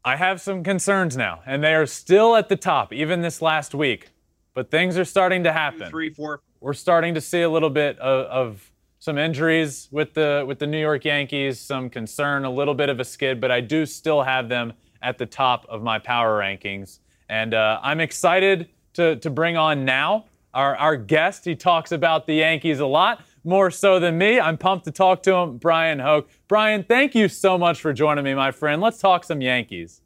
I 0.04 0.16
have 0.16 0.42
some 0.42 0.64
concerns 0.64 1.16
now, 1.16 1.42
and 1.46 1.64
they 1.64 1.76
are 1.76 1.86
still 1.86 2.36
at 2.36 2.50
the 2.50 2.56
top, 2.56 2.92
even 2.92 3.22
this 3.22 3.44
last 3.44 3.76
week. 3.76 4.10
but 4.58 4.72
things 4.72 4.98
are 4.98 5.06
starting 5.06 5.44
to 5.44 5.54
happen. 5.54 5.88
Three, 5.92 6.10
four. 6.10 6.42
We're 6.60 6.74
starting 6.74 7.14
to 7.14 7.22
see 7.22 7.44
a 7.44 7.50
little 7.50 7.70
bit 7.70 8.00
of, 8.00 8.26
of 8.26 8.72
some 8.98 9.20
injuries 9.20 9.88
with 9.92 10.16
the 10.16 10.44
with 10.48 10.58
the 10.58 10.66
New 10.66 10.80
York 10.80 11.06
Yankees, 11.06 11.60
some 11.60 11.92
concern, 11.92 12.44
a 12.44 12.50
little 12.50 12.74
bit 12.74 12.90
of 12.90 13.00
a 13.00 13.06
skid, 13.06 13.40
but 13.40 13.52
I 13.52 13.62
do 13.62 13.86
still 13.86 14.24
have 14.24 14.50
them 14.50 14.74
at 15.04 15.20
the 15.20 15.28
top 15.28 15.68
of 15.70 15.84
my 15.84 16.00
power 16.00 16.40
rankings, 16.40 17.02
and 17.30 17.54
uh, 17.54 17.80
I'm 17.84 18.00
excited 18.00 18.70
to 18.94 19.18
to 19.18 19.30
bring 19.30 19.58
on 19.58 19.86
now 19.86 20.26
our 20.54 20.76
our 20.76 20.96
guest. 20.96 21.46
He 21.46 21.56
talks 21.56 21.92
about 21.92 22.26
the 22.28 22.36
Yankees 22.36 22.80
a 22.80 22.86
lot, 22.86 23.24
more 23.44 23.72
so 23.72 24.00
than 24.00 24.18
me. 24.18 24.40
I'm 24.40 24.58
pumped 24.58 24.86
to 24.86 24.92
talk 24.92 25.24
to 25.24 25.34
him, 25.36 25.58
Bryan 25.58 26.00
Hoch. 26.00 26.28
Brian, 26.48 26.84
thank 26.84 27.16
you 27.16 27.28
so 27.28 27.58
much 27.58 27.82
for 27.82 27.94
joining 27.94 28.24
me, 28.24 28.34
my 28.34 28.52
friend. 28.52 28.82
Let's 28.82 29.00
talk 29.00 29.24
some 29.24 29.42
Yankees. 29.42 30.02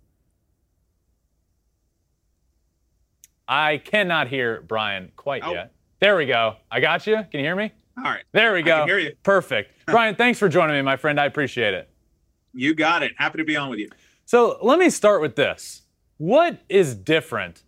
I 3.47 3.77
cannot 3.77 4.27
hear 4.29 4.61
Brian 4.61 5.11
quite 5.15 5.43
oh. 5.45 5.51
yet. 5.51 5.73
There 5.99 6.15
we 6.15 6.25
go. 6.25 6.55
I 6.71 6.79
got 6.79 7.05
you. 7.05 7.17
Can 7.29 7.41
you 7.41 7.45
hear 7.45 7.55
me? 7.55 7.71
All 7.97 8.05
right. 8.05 8.23
There 8.31 8.53
we 8.53 8.61
go. 8.61 8.75
I 8.75 8.79
can 8.79 8.87
hear 8.87 8.99
you. 8.99 9.11
Perfect. 9.23 9.73
Brian, 9.85 10.15
thanks 10.15 10.39
for 10.39 10.47
joining 10.49 10.75
me, 10.75 10.81
my 10.81 10.95
friend. 10.95 11.19
I 11.19 11.25
appreciate 11.25 11.73
it. 11.73 11.89
You 12.53 12.73
got 12.73 13.03
it. 13.03 13.11
Happy 13.17 13.37
to 13.37 13.43
be 13.43 13.55
on 13.55 13.69
with 13.69 13.79
you. 13.79 13.89
So 14.25 14.57
let 14.61 14.79
me 14.79 14.89
start 14.89 15.21
with 15.21 15.35
this. 15.35 15.83
What 16.17 16.61
is 16.69 16.95
different 16.95 17.63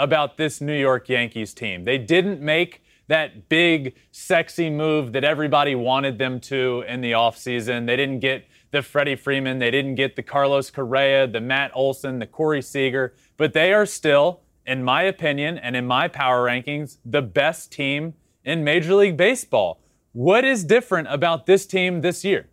about 0.00 0.36
this 0.38 0.60
New 0.60 0.78
York 0.78 1.08
Yankees 1.08 1.52
team? 1.54 1.84
They 1.84 1.98
didn't 1.98 2.40
make 2.40 2.82
that 3.08 3.48
big, 3.48 3.94
sexy 4.12 4.70
move 4.70 5.12
that 5.12 5.24
everybody 5.24 5.74
wanted 5.74 6.18
them 6.18 6.40
to 6.40 6.84
in 6.88 7.00
the 7.00 7.12
offseason. 7.12 7.86
They 7.86 7.96
didn't 7.96 8.20
get 8.20 8.46
the 8.70 8.82
Freddie 8.82 9.16
Freeman, 9.16 9.58
they 9.58 9.70
didn't 9.70 9.96
get 9.96 10.14
the 10.14 10.22
Carlos 10.22 10.70
Correa, 10.70 11.26
the 11.26 11.40
Matt 11.40 11.72
Olson, 11.74 12.20
the 12.20 12.26
Corey 12.26 12.62
Seager, 12.62 13.12
but 13.36 13.52
they 13.52 13.72
are 13.72 13.84
still, 13.84 14.42
in 14.64 14.84
my 14.84 15.02
opinion 15.02 15.58
and 15.58 15.74
in 15.74 15.86
my 15.86 16.06
power 16.06 16.46
rankings, 16.46 16.98
the 17.04 17.20
best 17.20 17.72
team 17.72 18.14
in 18.44 18.62
Major 18.62 18.94
League 18.94 19.16
Baseball. 19.16 19.80
What 20.12 20.44
is 20.44 20.62
different 20.62 21.08
about 21.10 21.46
this 21.46 21.66
team 21.66 22.00
this 22.00 22.24
year? 22.24 22.46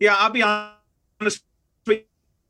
Yeah, 0.00 0.16
I'll 0.16 0.30
be 0.30 0.42
honest 0.42 1.44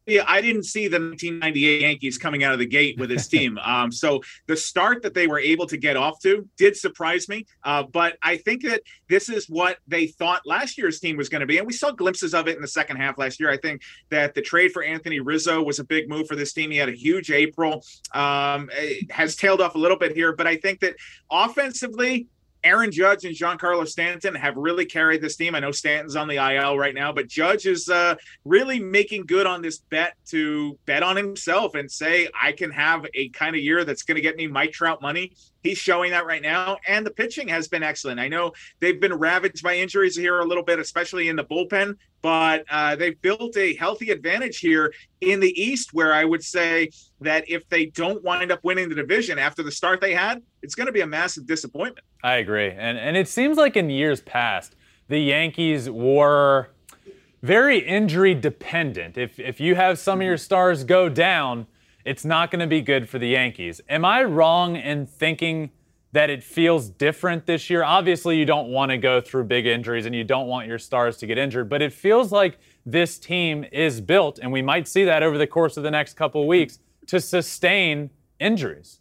yeah, 0.07 0.25
I 0.27 0.41
didn't 0.41 0.65
see 0.65 0.88
the 0.88 0.99
1998 0.99 1.81
Yankees 1.81 2.19
coming 2.19 2.43
out 2.43 2.53
of 2.53 2.59
the 2.59 2.67
gate 2.67 2.99
with 2.99 3.09
this 3.09 3.29
team. 3.29 3.59
Um, 3.73 3.91
so 3.93 4.21
the 4.49 4.57
start 4.57 5.03
that 5.03 5.15
they 5.15 5.27
were 5.27 5.38
able 5.38 5.67
to 5.67 5.77
get 5.77 5.97
off 5.97 6.21
to 6.21 6.47
did 6.59 6.77
surprise 6.77 7.29
me. 7.29 7.47
Uh, 7.65 7.85
but 7.85 8.19
I 8.23 8.37
think 8.37 8.62
that 8.65 8.83
this 9.09 9.29
is 9.29 9.49
what 9.49 9.79
they 9.87 10.09
thought 10.09 10.43
last 10.45 10.77
year's 10.77 11.01
team 11.01 11.17
was 11.17 11.29
going 11.29 11.41
to 11.41 11.47
be. 11.47 11.59
And 11.59 11.67
we 11.67 11.73
saw 11.73 11.91
glimpses 11.91 12.35
of 12.35 12.49
it 12.49 12.57
in 12.57 12.62
the 12.62 12.69
second 12.69 12.97
half 12.97 13.19
last 13.19 13.41
year. 13.41 13.51
I 13.51 13.57
think 13.57 13.83
that 14.11 14.35
the 14.35 14.43
trade 14.43 14.73
for 14.73 14.83
Anthony 14.83 15.21
Rizzo 15.21 15.62
was 15.62 15.79
a 15.79 15.85
big 15.85 16.09
move 16.09 16.27
for 16.27 16.37
this 16.37 16.53
team. 16.53 16.71
He 16.71 16.77
had 16.77 16.88
a 16.88 16.97
huge 16.97 17.31
April, 17.31 17.85
um, 18.15 18.69
has 19.11 19.37
tailed 19.37 19.61
off 19.61 19.75
a 19.75 19.79
little 19.79 19.99
bit 19.99 20.15
here. 20.15 20.35
But 20.35 20.47
I 20.47 20.57
think 20.57 20.81
that 20.81 20.97
offensively, 21.31 22.27
Aaron 22.64 22.92
Judge 22.92 23.25
and 23.25 23.35
Giancarlo 23.35 23.87
Stanton 23.87 24.35
have 24.35 24.57
really 24.57 24.85
carried 24.85 25.20
this 25.20 25.37
team. 25.37 25.55
I 25.55 25.61
know 25.61 25.72
Stanton's 25.72 26.16
on 26.16 26.29
the 26.29 26.37
IL 26.37 26.79
right 26.79 26.94
now, 26.94 27.12
but 27.12 27.29
Judge 27.29 27.66
is 27.66 27.88
uh, 27.88 28.14
really 28.44 28.79
making 28.79 29.27
good 29.27 29.46
on 29.46 29.62
this 29.62 29.79
bet 29.79 30.14
to 30.27 30.79
bet 30.87 31.03
on 31.03 31.16
himself 31.16 31.75
and 31.75 31.90
say, 31.90 32.29
I 32.40 32.53
can 32.53 32.70
have 32.70 33.07
a 33.14 33.29
kind 33.31 33.57
of 33.57 33.62
year 33.62 33.85
that's 33.85 34.03
going 34.03 34.16
to 34.16 34.20
get 34.20 34.37
me 34.37 34.46
Mike 34.46 34.72
Trout 34.72 35.03
money. 35.03 35.33
He's 35.62 35.79
showing 35.79 36.11
that 36.11 36.27
right 36.27 36.42
now. 36.42 36.79
And 36.87 37.07
the 37.07 37.11
pitching 37.11 37.48
has 37.48 37.68
been 37.68 37.83
excellent. 37.83 38.18
I 38.18 38.29
know 38.29 38.53
they've 38.81 39.01
been 39.01 39.14
ravaged 39.14 39.62
by 39.62 39.77
injuries 39.77 40.16
here 40.16 40.40
a 40.40 40.44
little 40.44 40.64
bit, 40.64 40.79
especially 40.79 41.29
in 41.29 41.37
the 41.37 41.44
bullpen, 41.44 41.96
but 42.20 42.64
uh, 42.70 42.96
they've 42.96 43.20
built 43.22 43.57
a 43.57 43.75
healthy 43.77 44.11
advantage 44.11 44.59
here 44.59 44.92
in 45.20 45.40
the 45.40 45.51
East, 45.61 45.92
where 45.92 46.12
I 46.12 46.25
would 46.25 46.42
say 46.42 46.90
that 47.20 47.48
if 47.48 47.68
they 47.68 47.87
don't 47.87 48.22
wind 48.22 48.51
up 48.51 48.61
winning 48.64 48.88
the 48.88 48.94
division 48.94 49.38
after 49.38 49.62
the 49.62 49.72
start 49.72 50.01
they 50.01 50.14
had, 50.14 50.42
it's 50.62 50.75
going 50.75 50.87
to 50.87 50.92
be 50.92 51.01
a 51.01 51.07
massive 51.07 51.46
disappointment. 51.46 52.05
I 52.25 52.37
agree. 52.37 52.70
And, 52.70 52.98
and 52.98 53.16
it 53.16 53.29
seems 53.29 53.57
like 53.57 53.77
in 53.77 53.90
years 53.90 54.20
past, 54.20 54.77
the 55.09 55.18
Yankees 55.18 55.90
were 55.90 56.68
very 57.42 57.79
injury 57.79 58.35
dependent. 58.35 59.18
If, 59.18 59.38
if 59.38 59.61
you 59.61 59.75
have 59.75 59.98
some 59.98 60.20
of 60.20 60.27
your 60.27 60.37
stars 60.37 60.85
go 60.85 61.09
down, 61.09 61.66
it's 62.05 62.25
not 62.25 62.51
going 62.51 62.61
to 62.61 62.67
be 62.67 62.81
good 62.81 63.09
for 63.09 63.19
the 63.19 63.29
Yankees. 63.29 63.81
Am 63.88 64.05
I 64.05 64.25
wrong 64.25 64.77
in 64.77 65.07
thinking 65.07 65.71
that 66.12 66.29
it 66.29 66.43
feels 66.43 66.91
different 66.91 67.47
this 67.47 67.71
year? 67.71 67.83
Obviously, 67.83 68.37
you 68.37 68.45
don't 68.45 68.69
want 68.69 68.91
to 68.91 68.99
go 68.99 69.21
through 69.21 69.45
big 69.45 69.67
injuries 69.67 70.05
and 70.07 70.15
you 70.15 70.25
don't 70.25 70.47
want 70.47 70.67
your 70.67 70.79
stars 70.79 71.17
to 71.19 71.27
get 71.27 71.38
injured, 71.38 71.69
but 71.69 71.81
it 71.81 71.93
feels 71.93 72.33
like 72.33 72.59
this 72.85 73.19
team 73.19 73.65
is 73.73 74.01
built, 74.01 74.38
and 74.41 74.53
we 74.53 74.61
might 74.61 74.88
see 74.88 75.05
that 75.05 75.23
over 75.23 75.38
the 75.38 75.47
course 75.47 75.77
of 75.77 75.83
the 75.83 75.91
next 75.91 76.15
couple 76.15 76.47
weeks, 76.47 76.81
to 77.07 77.21
sustain 77.21 78.11
injuries. 78.41 79.01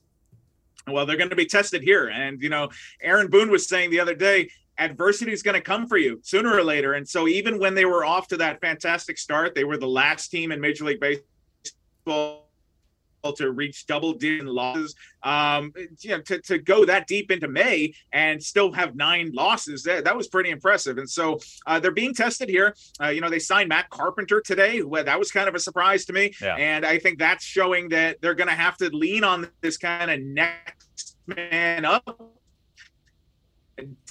Well, 0.88 1.06
they're 1.06 1.18
going 1.18 1.30
to 1.30 1.36
be 1.36 1.46
tested 1.46 1.82
here. 1.84 2.08
And, 2.10 2.42
you 2.42 2.50
know, 2.50 2.70
Aaron 3.02 3.28
Boone 3.28 3.52
was 3.52 3.68
saying 3.68 3.92
the 3.92 4.00
other 4.00 4.16
day, 4.16 4.50
adversity 4.78 5.32
is 5.32 5.44
going 5.44 5.56
to 5.56 5.62
come 5.62 5.88
for 5.88 5.98
you 5.98 6.20
sooner 6.24 6.54
or 6.54 6.64
later. 6.64 6.94
And 6.94 7.08
so 7.08 7.28
even 7.28 7.60
when 7.60 7.76
they 7.76 7.86
were 7.86 8.04
off 8.04 8.28
to 8.30 8.38
that 8.38 8.60
fantastic 8.62 9.18
start, 9.18 9.54
they 9.54 9.64
were 9.64 9.78
the 9.78 9.88
last 9.88 10.30
team 10.30 10.52
in 10.52 10.60
Major 10.60 10.86
League 10.86 11.00
Baseball 11.00 12.51
to 13.38 13.52
reach 13.52 13.86
double 13.86 14.14
digit 14.14 14.46
losses. 14.46 14.96
Um, 15.24 15.72
you 16.00 16.12
know, 16.12 16.22
to, 16.22 16.42
to 16.42 16.58
go 16.58 16.86
that 16.86 17.08
deep 17.08 17.30
into 17.32 17.48
May 17.48 17.94
and 18.12 18.42
still 18.42 18.72
have 18.72 18.96
nine 18.96 19.32
losses, 19.34 19.84
that, 19.84 20.06
that 20.06 20.18
was 20.18 20.28
pretty 20.28 20.50
impressive. 20.50 20.98
And 20.98 21.10
so 21.10 21.40
uh, 21.68 21.80
they're 21.80 21.92
being 21.92 22.14
tested 22.14 22.50
here. 22.50 22.76
Uh, 23.02 23.10
you 23.10 23.22
know, 23.22 23.30
they 23.30 23.40
signed 23.40 23.70
Matt 23.70 23.90
Carpenter 23.90 24.42
today. 24.42 24.82
Well, 24.82 25.04
that 25.04 25.20
was 25.20 25.32
kind 25.32 25.48
of 25.48 25.56
a 25.56 25.60
surprise 25.60 26.06
to 26.06 26.14
me. 26.14 26.34
Yeah. 26.42 26.56
And 26.56 26.86
I 26.86 26.98
think 26.98 27.20
that's 27.20 27.46
showing 27.46 27.90
that 27.90 28.22
they're 28.22 28.34
going 28.34 28.50
to 28.50 28.56
have 28.56 28.78
to 28.78 28.90
lean 28.90 29.24
on 29.24 29.48
this 29.62 29.78
kind 29.78 30.10
of 30.10 30.20
next 30.22 31.18
man 31.28 31.86
up 31.86 32.20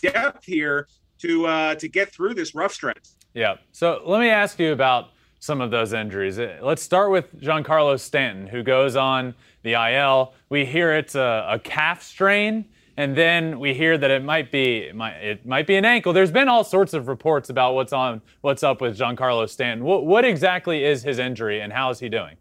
depth 0.01 0.45
here 0.45 0.89
to 1.21 1.47
uh, 1.47 1.75
to 1.77 1.89
get 1.89 2.11
through 2.13 2.35
this 2.35 2.55
rough 2.55 2.73
stretch. 2.73 3.09
Yeah. 3.35 3.57
So 3.73 4.03
let 4.05 4.21
me 4.21 4.29
ask 4.29 4.59
you 4.59 4.73
about 4.73 5.11
some 5.41 5.61
of 5.61 5.71
those 5.71 5.93
injuries. 5.93 6.39
Uh, 6.39 6.59
let's 6.63 6.83
start 6.83 7.11
with 7.11 7.41
Giancarlo 7.41 7.99
Stanton, 7.99 8.47
who 8.47 8.63
goes 8.63 8.95
on 8.95 9.35
the 9.63 9.73
IL. 9.73 10.35
We 10.51 10.65
hear 10.65 10.93
it's 10.93 11.15
a, 11.15 11.47
a 11.51 11.59
calf 11.59 12.03
strain, 12.03 12.67
and 12.97 13.17
then 13.17 13.59
we 13.59 13.75
hear 13.75 13.99
that 13.99 14.11
it 14.11 14.23
might 14.23 14.53
be 14.53 14.77
it 14.77 14.95
might, 14.95 15.15
it 15.15 15.47
might 15.47 15.67
be 15.67 15.77
an 15.77 15.85
ankle. 15.85 16.13
There's 16.13 16.31
been 16.31 16.49
all 16.49 16.63
sorts 16.63 16.95
of 16.95 17.09
reports 17.09 17.49
about 17.49 17.75
what's 17.75 17.93
on 17.93 18.21
what's 18.43 18.63
up 18.63 18.81
with 18.81 18.97
Giancarlo 18.97 19.49
Stanton. 19.49 19.85
What, 19.85 20.07
what 20.07 20.25
exactly 20.25 20.85
is 20.85 21.03
his 21.03 21.19
injury, 21.19 21.63
and 21.63 21.73
how 21.73 21.91
is 21.91 21.99
he 21.99 22.09
doing? 22.09 22.37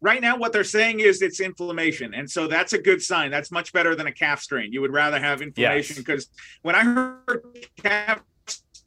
right 0.00 0.20
now 0.20 0.36
what 0.36 0.52
they're 0.52 0.62
saying 0.62 1.00
is 1.00 1.22
it's 1.22 1.40
inflammation 1.40 2.14
and 2.14 2.30
so 2.30 2.46
that's 2.46 2.72
a 2.72 2.78
good 2.78 3.02
sign 3.02 3.32
that's 3.32 3.50
much 3.50 3.72
better 3.72 3.96
than 3.96 4.06
a 4.06 4.12
calf 4.12 4.40
strain 4.40 4.72
you 4.72 4.80
would 4.80 4.92
rather 4.92 5.18
have 5.18 5.42
inflammation 5.42 5.96
because 5.96 6.28
yes. 6.30 6.58
when 6.62 6.76
i 6.76 6.84
heard 6.84 7.42
calf 7.82 8.22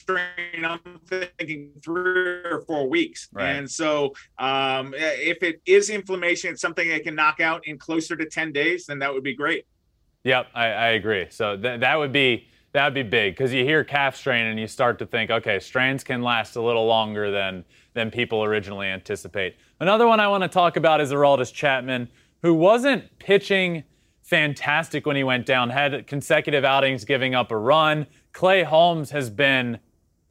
strain, 0.02 0.66
I'm 0.66 1.00
thinking 1.08 1.72
three 1.84 2.44
or 2.44 2.64
four 2.68 2.90
weeks. 2.90 3.30
Right. 3.32 3.52
And 3.52 3.70
so, 3.70 4.14
um, 4.38 4.94
if 4.98 5.44
it 5.44 5.62
is 5.66 5.90
inflammation, 5.90 6.52
it's 6.52 6.62
something 6.62 6.90
that 6.90 7.04
can 7.04 7.16
knock 7.16 7.40
out 7.40 7.68
in 7.68 7.78
closer 7.78 8.16
to 8.16 8.26
10 8.26 8.52
days, 8.52 8.86
then 8.88 9.00
that 9.00 9.14
would 9.14 9.24
be 9.24 9.36
great. 9.36 9.66
Yep, 10.24 10.48
I, 10.54 10.66
I 10.68 10.88
agree. 10.90 11.28
So 11.30 11.58
th- 11.58 11.80
that 11.80 11.96
would 11.98 12.12
be 12.12 12.48
that 12.74 12.86
would 12.86 12.94
be 12.94 13.04
big 13.04 13.34
because 13.34 13.54
you 13.54 13.66
hear 13.66 13.84
calf 13.84 14.16
strain 14.16 14.46
and 14.46 14.58
you 14.60 14.68
start 14.68 14.98
to 15.00 15.06
think, 15.06 15.30
okay, 15.30 15.60
strains 15.60 16.04
can 16.04 16.22
last 16.22 16.56
a 16.56 16.62
little 16.62 16.86
longer 16.86 17.32
than 17.32 17.66
than 17.94 18.12
people 18.12 18.44
originally 18.44 18.88
anticipate. 18.88 19.58
Another 19.80 20.08
one 20.08 20.20
I 20.20 20.28
want 20.28 20.44
to 20.44 20.48
talk 20.48 20.78
about 20.78 21.02
is 21.02 21.12
Aroldis 21.12 21.52
Chapman, 21.52 22.08
who 22.42 22.54
wasn't 22.54 23.20
pitching 23.20 23.84
fantastic 24.22 25.06
when 25.06 25.16
he 25.16 25.24
went 25.24 25.46
down, 25.46 25.70
had 25.70 26.08
consecutive 26.08 26.64
outings 26.64 27.04
giving 27.04 27.36
up 27.36 27.52
a 27.52 27.58
run. 27.58 28.08
Clay 28.32 28.64
Holmes 28.64 29.12
has 29.12 29.30
been 29.30 29.80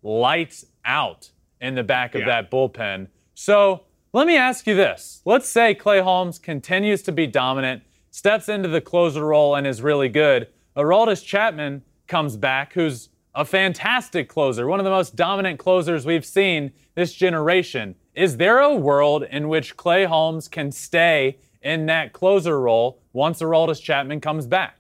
lights 0.03 0.67
out 0.85 1.31
in 1.61 1.75
the 1.75 1.83
back 1.83 2.15
of 2.15 2.23
yeah. 2.23 2.27
that 2.27 2.51
bullpen. 2.51 3.09
So 3.35 3.83
let 4.13 4.27
me 4.27 4.37
ask 4.37 4.67
you 4.67 4.75
this. 4.75 5.23
Let's 5.25 5.49
say 5.49 5.75
Clay 5.75 6.01
Holmes 6.01 6.39
continues 6.39 7.03
to 7.03 7.13
be 7.13 7.27
dominant, 7.27 7.83
steps 8.11 8.49
into 8.49 8.69
the 8.69 8.81
closer 8.81 9.25
role, 9.25 9.55
and 9.55 9.67
is 9.67 9.83
really 9.83 10.09
good. 10.09 10.49
Aroldis 10.77 11.25
Chapman 11.25 11.83
comes 12.07 12.37
back, 12.37 12.73
who's 12.73 13.11
a 13.35 13.45
fantastic 13.45 14.29
closer, 14.29 14.67
one 14.67 14.81
of 14.81 14.85
the 14.85 14.91
most 14.91 15.15
dominant 15.15 15.59
closers 15.59 16.05
we've 16.05 16.27
seen 16.27 16.73
this 16.95 17.13
generation. 17.13 17.95
Is 18.15 18.37
there 18.37 18.59
a 18.59 18.75
world 18.75 19.23
in 19.23 19.49
which 19.49 19.77
Clay 19.77 20.05
Holmes 20.05 20.49
can 20.49 20.73
stay 20.73 21.39
in 21.63 21.87
that 21.87 22.13
closer 22.13 22.61
role 22.61 23.01
once 23.13 23.41
Aroldis 23.41 23.81
Chapman 23.81 24.21
comes 24.21 24.47
back? 24.47 24.80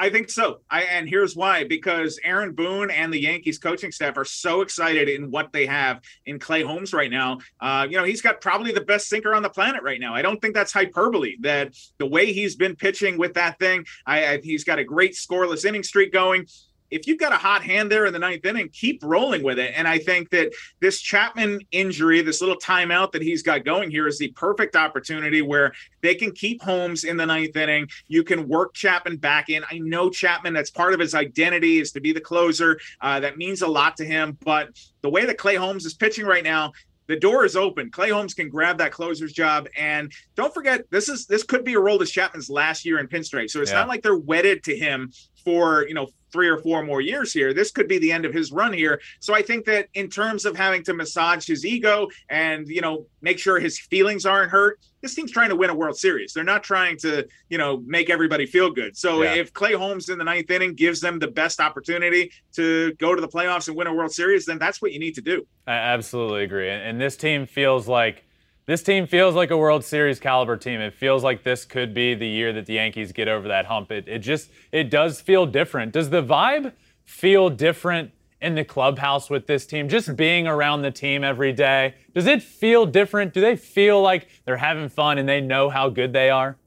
I 0.00 0.10
think 0.10 0.30
so. 0.30 0.60
I 0.70 0.82
and 0.82 1.08
here's 1.08 1.34
why 1.34 1.64
because 1.64 2.20
Aaron 2.22 2.52
Boone 2.52 2.90
and 2.90 3.12
the 3.12 3.20
Yankees 3.20 3.58
coaching 3.58 3.90
staff 3.90 4.16
are 4.16 4.24
so 4.24 4.60
excited 4.60 5.08
in 5.08 5.30
what 5.30 5.52
they 5.52 5.66
have 5.66 6.00
in 6.24 6.38
Clay 6.38 6.62
Holmes 6.62 6.92
right 6.92 7.10
now. 7.10 7.38
Uh, 7.60 7.86
you 7.90 7.96
know, 7.96 8.04
he's 8.04 8.22
got 8.22 8.40
probably 8.40 8.72
the 8.72 8.80
best 8.80 9.08
sinker 9.08 9.34
on 9.34 9.42
the 9.42 9.50
planet 9.50 9.82
right 9.82 9.98
now. 9.98 10.14
I 10.14 10.22
don't 10.22 10.40
think 10.40 10.54
that's 10.54 10.72
hyperbole. 10.72 11.36
That 11.40 11.74
the 11.98 12.06
way 12.06 12.32
he's 12.32 12.54
been 12.54 12.76
pitching 12.76 13.18
with 13.18 13.34
that 13.34 13.58
thing, 13.58 13.86
I, 14.06 14.26
I 14.26 14.40
he's 14.40 14.62
got 14.62 14.78
a 14.78 14.84
great 14.84 15.14
scoreless 15.14 15.64
inning 15.64 15.82
streak 15.82 16.12
going 16.12 16.46
if 16.90 17.06
you've 17.06 17.18
got 17.18 17.32
a 17.32 17.36
hot 17.36 17.62
hand 17.62 17.90
there 17.90 18.06
in 18.06 18.12
the 18.12 18.18
ninth 18.18 18.44
inning, 18.44 18.68
keep 18.70 19.02
rolling 19.02 19.42
with 19.42 19.58
it. 19.58 19.72
And 19.76 19.86
I 19.86 19.98
think 19.98 20.30
that 20.30 20.52
this 20.80 21.00
Chapman 21.00 21.60
injury, 21.70 22.22
this 22.22 22.40
little 22.40 22.56
timeout 22.56 23.12
that 23.12 23.22
he's 23.22 23.42
got 23.42 23.64
going 23.64 23.90
here, 23.90 24.06
is 24.06 24.18
the 24.18 24.28
perfect 24.28 24.76
opportunity 24.76 25.42
where 25.42 25.72
they 26.00 26.14
can 26.14 26.32
keep 26.32 26.62
Holmes 26.62 27.04
in 27.04 27.16
the 27.16 27.26
ninth 27.26 27.56
inning. 27.56 27.88
You 28.06 28.24
can 28.24 28.48
work 28.48 28.74
Chapman 28.74 29.16
back 29.16 29.48
in. 29.48 29.64
I 29.70 29.78
know 29.78 30.10
Chapman, 30.10 30.54
that's 30.54 30.70
part 30.70 30.94
of 30.94 31.00
his 31.00 31.14
identity, 31.14 31.78
is 31.78 31.92
to 31.92 32.00
be 32.00 32.12
the 32.12 32.20
closer. 32.20 32.78
Uh, 33.00 33.20
that 33.20 33.36
means 33.36 33.62
a 33.62 33.68
lot 33.68 33.96
to 33.98 34.04
him. 34.04 34.38
But 34.44 34.70
the 35.02 35.10
way 35.10 35.24
that 35.26 35.38
Clay 35.38 35.56
Holmes 35.56 35.84
is 35.84 35.94
pitching 35.94 36.26
right 36.26 36.44
now, 36.44 36.72
the 37.08 37.18
door 37.18 37.44
is 37.44 37.56
open. 37.56 37.90
Clay 37.90 38.10
Holmes 38.10 38.34
can 38.34 38.48
grab 38.48 38.78
that 38.78 38.92
closer's 38.92 39.32
job, 39.32 39.66
and 39.76 40.12
don't 40.36 40.52
forget 40.52 40.84
this 40.90 41.08
is 41.08 41.26
this 41.26 41.42
could 41.42 41.64
be 41.64 41.72
Aroldis 41.72 42.12
Chapman's 42.12 42.50
last 42.50 42.84
year 42.84 42.98
in 42.98 43.08
pinstripe. 43.08 43.50
So 43.50 43.62
it's 43.62 43.70
yeah. 43.70 43.78
not 43.78 43.88
like 43.88 44.02
they're 44.02 44.18
wedded 44.18 44.62
to 44.64 44.76
him 44.76 45.10
for 45.42 45.86
you 45.88 45.94
know 45.94 46.08
three 46.32 46.48
or 46.48 46.58
four 46.58 46.82
more 46.82 47.00
years 47.00 47.32
here. 47.32 47.52
This 47.52 47.70
could 47.70 47.88
be 47.88 47.98
the 47.98 48.12
end 48.12 48.24
of 48.24 48.32
his 48.32 48.52
run 48.52 48.72
here. 48.72 49.00
So 49.20 49.34
I 49.34 49.42
think 49.42 49.64
that 49.66 49.88
in 49.94 50.08
terms 50.08 50.44
of 50.44 50.56
having 50.56 50.82
to 50.84 50.94
massage 50.94 51.46
his 51.46 51.64
ego 51.64 52.08
and, 52.28 52.68
you 52.68 52.80
know, 52.80 53.06
make 53.22 53.38
sure 53.38 53.58
his 53.58 53.78
feelings 53.78 54.26
aren't 54.26 54.50
hurt, 54.50 54.78
this 55.00 55.14
team's 55.14 55.30
trying 55.30 55.48
to 55.50 55.56
win 55.56 55.70
a 55.70 55.74
World 55.74 55.96
Series. 55.96 56.32
They're 56.32 56.44
not 56.44 56.62
trying 56.62 56.96
to, 56.98 57.26
you 57.48 57.58
know, 57.58 57.82
make 57.86 58.10
everybody 58.10 58.46
feel 58.46 58.70
good. 58.70 58.96
So 58.96 59.22
yeah. 59.22 59.34
if 59.34 59.52
Clay 59.52 59.74
Holmes 59.74 60.08
in 60.08 60.18
the 60.18 60.24
ninth 60.24 60.50
inning 60.50 60.74
gives 60.74 61.00
them 61.00 61.18
the 61.18 61.28
best 61.28 61.60
opportunity 61.60 62.32
to 62.54 62.92
go 62.94 63.14
to 63.14 63.20
the 63.20 63.28
playoffs 63.28 63.68
and 63.68 63.76
win 63.76 63.86
a 63.86 63.94
World 63.94 64.12
Series, 64.12 64.44
then 64.46 64.58
that's 64.58 64.82
what 64.82 64.92
you 64.92 64.98
need 64.98 65.14
to 65.14 65.22
do. 65.22 65.46
I 65.66 65.72
absolutely 65.72 66.42
agree. 66.42 66.68
And 66.68 67.00
this 67.00 67.16
team 67.16 67.46
feels 67.46 67.86
like 67.86 68.24
this 68.68 68.82
team 68.82 69.06
feels 69.06 69.34
like 69.34 69.50
a 69.50 69.56
World 69.56 69.82
Series 69.82 70.20
caliber 70.20 70.54
team. 70.54 70.78
It 70.82 70.92
feels 70.92 71.24
like 71.24 71.42
this 71.42 71.64
could 71.64 71.94
be 71.94 72.14
the 72.14 72.28
year 72.28 72.52
that 72.52 72.66
the 72.66 72.74
Yankees 72.74 73.12
get 73.12 73.26
over 73.26 73.48
that 73.48 73.64
hump. 73.64 73.90
It, 73.90 74.06
it 74.06 74.18
just 74.18 74.50
it 74.72 74.90
does 74.90 75.22
feel 75.22 75.46
different. 75.46 75.94
Does 75.94 76.10
the 76.10 76.22
vibe 76.22 76.74
feel 77.06 77.48
different 77.48 78.10
in 78.42 78.56
the 78.56 78.64
clubhouse 78.64 79.30
with 79.30 79.46
this 79.46 79.64
team? 79.64 79.88
Just 79.88 80.16
being 80.16 80.46
around 80.46 80.82
the 80.82 80.90
team 80.90 81.24
every 81.24 81.50
day, 81.50 81.94
does 82.14 82.26
it 82.26 82.42
feel 82.42 82.84
different? 82.84 83.32
Do 83.32 83.40
they 83.40 83.56
feel 83.56 84.02
like 84.02 84.28
they're 84.44 84.58
having 84.58 84.90
fun 84.90 85.16
and 85.16 85.26
they 85.26 85.40
know 85.40 85.70
how 85.70 85.88
good 85.88 86.12
they 86.12 86.28
are? 86.28 86.58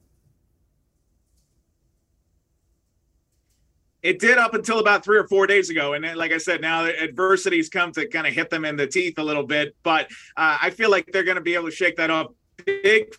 It 4.04 4.20
did 4.20 4.38
up 4.38 4.54
until 4.54 4.80
about 4.80 5.04
three 5.04 5.18
or 5.18 5.28
four 5.28 5.46
days 5.46 5.70
ago, 5.70 5.94
and 5.94 6.04
then, 6.04 6.16
like 6.16 6.32
I 6.32 6.38
said, 6.38 6.62
now 6.62 6.86
adversities 6.86 7.70
come 7.70 7.92
to 7.94 8.08
kind 8.08 8.26
of 8.26 8.34
hit 8.34 8.50
them 8.50 8.66
in 8.66 8.76
the 8.76 8.88
teeth 8.88 9.20
a 9.20 9.24
little 9.24 9.46
bit. 9.46 9.76
But 9.84 10.08
uh, 10.38 10.58
I 10.62 10.72
feel 10.72 10.90
like 10.90 11.12
they're 11.12 11.24
going 11.24 11.36
to 11.36 11.42
be 11.42 11.54
able 11.54 11.70
to 11.70 11.76
shake 11.76 11.98
that 11.98 12.10
off. 12.10 12.28
Big 12.66 13.16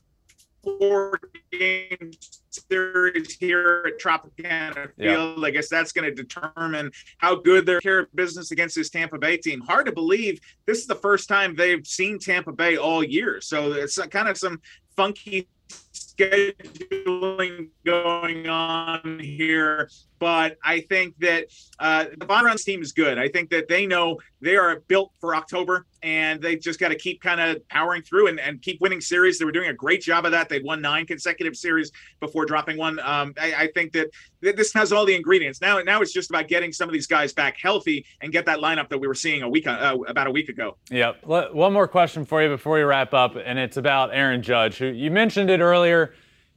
four 0.62 1.18
game 1.50 2.10
series 2.50 3.34
here 3.34 3.84
at 3.86 4.00
Tropicana 4.00 4.94
Field. 4.96 5.38
Yeah. 5.38 5.46
I 5.46 5.50
guess 5.50 5.68
that's 5.68 5.92
going 5.92 6.04
to 6.04 6.14
determine 6.14 6.90
how 7.18 7.36
good 7.36 7.66
their 7.66 7.80
care 7.80 8.08
business 8.14 8.50
against 8.50 8.76
this 8.76 8.90
Tampa 8.90 9.18
Bay 9.18 9.36
team. 9.36 9.60
Hard 9.60 9.86
to 9.86 9.92
believe 9.92 10.40
this 10.66 10.78
is 10.78 10.86
the 10.86 10.94
first 10.94 11.28
time 11.28 11.54
they've 11.56 11.86
seen 11.86 12.18
Tampa 12.18 12.52
Bay 12.52 12.76
all 12.76 13.02
year. 13.02 13.40
So 13.40 13.72
it's 13.72 13.98
kind 14.08 14.28
of 14.28 14.38
some 14.38 14.60
funky 14.96 15.48
scheduling 15.92 17.68
going 17.84 18.48
on 18.48 19.18
here 19.20 19.88
but 20.22 20.56
I 20.62 20.82
think 20.82 21.18
that 21.18 21.46
uh, 21.80 22.04
the 22.16 22.26
Von 22.26 22.44
Runs 22.44 22.62
team 22.62 22.80
is 22.80 22.92
good. 22.92 23.18
I 23.18 23.26
think 23.26 23.50
that 23.50 23.66
they 23.66 23.86
know 23.86 24.20
they 24.40 24.54
are 24.54 24.78
built 24.86 25.10
for 25.20 25.34
October, 25.34 25.84
and 26.00 26.40
they 26.40 26.54
just 26.54 26.78
got 26.78 26.90
to 26.90 26.94
keep 26.94 27.20
kind 27.20 27.40
of 27.40 27.66
powering 27.68 28.02
through 28.02 28.28
and, 28.28 28.38
and 28.38 28.62
keep 28.62 28.80
winning 28.80 29.00
series. 29.00 29.40
They 29.40 29.44
were 29.44 29.50
doing 29.50 29.70
a 29.70 29.74
great 29.74 30.00
job 30.00 30.24
of 30.24 30.30
that. 30.30 30.48
They 30.48 30.60
won 30.60 30.80
nine 30.80 31.06
consecutive 31.06 31.56
series 31.56 31.90
before 32.20 32.46
dropping 32.46 32.78
one. 32.78 33.00
Um, 33.00 33.34
I, 33.36 33.54
I, 33.54 33.68
think 33.74 33.92
that 33.94 34.10
this 34.40 34.72
has 34.74 34.92
all 34.92 35.04
the 35.04 35.14
ingredients. 35.14 35.60
Now, 35.60 35.80
now 35.80 36.00
it's 36.00 36.12
just 36.12 36.30
about 36.30 36.46
getting 36.46 36.72
some 36.72 36.88
of 36.88 36.92
these 36.92 37.08
guys 37.08 37.32
back 37.32 37.56
healthy 37.60 38.04
and 38.20 38.32
get 38.32 38.46
that 38.46 38.60
lineup 38.60 38.90
that 38.90 38.98
we 38.98 39.08
were 39.08 39.14
seeing 39.14 39.42
a 39.42 39.48
week 39.48 39.66
uh, 39.66 39.96
about 40.06 40.28
a 40.28 40.30
week 40.30 40.48
ago. 40.48 40.76
Yeah. 40.88 41.14
One 41.24 41.72
more 41.72 41.88
question 41.88 42.24
for 42.24 42.40
you 42.40 42.48
before 42.48 42.76
we 42.76 42.82
wrap 42.82 43.12
up, 43.12 43.34
and 43.36 43.58
it's 43.58 43.76
about 43.76 44.10
Aaron 44.12 44.42
Judge, 44.42 44.78
who 44.78 44.86
you 44.86 45.10
mentioned 45.10 45.50
it 45.50 45.58
earlier. 45.58 45.81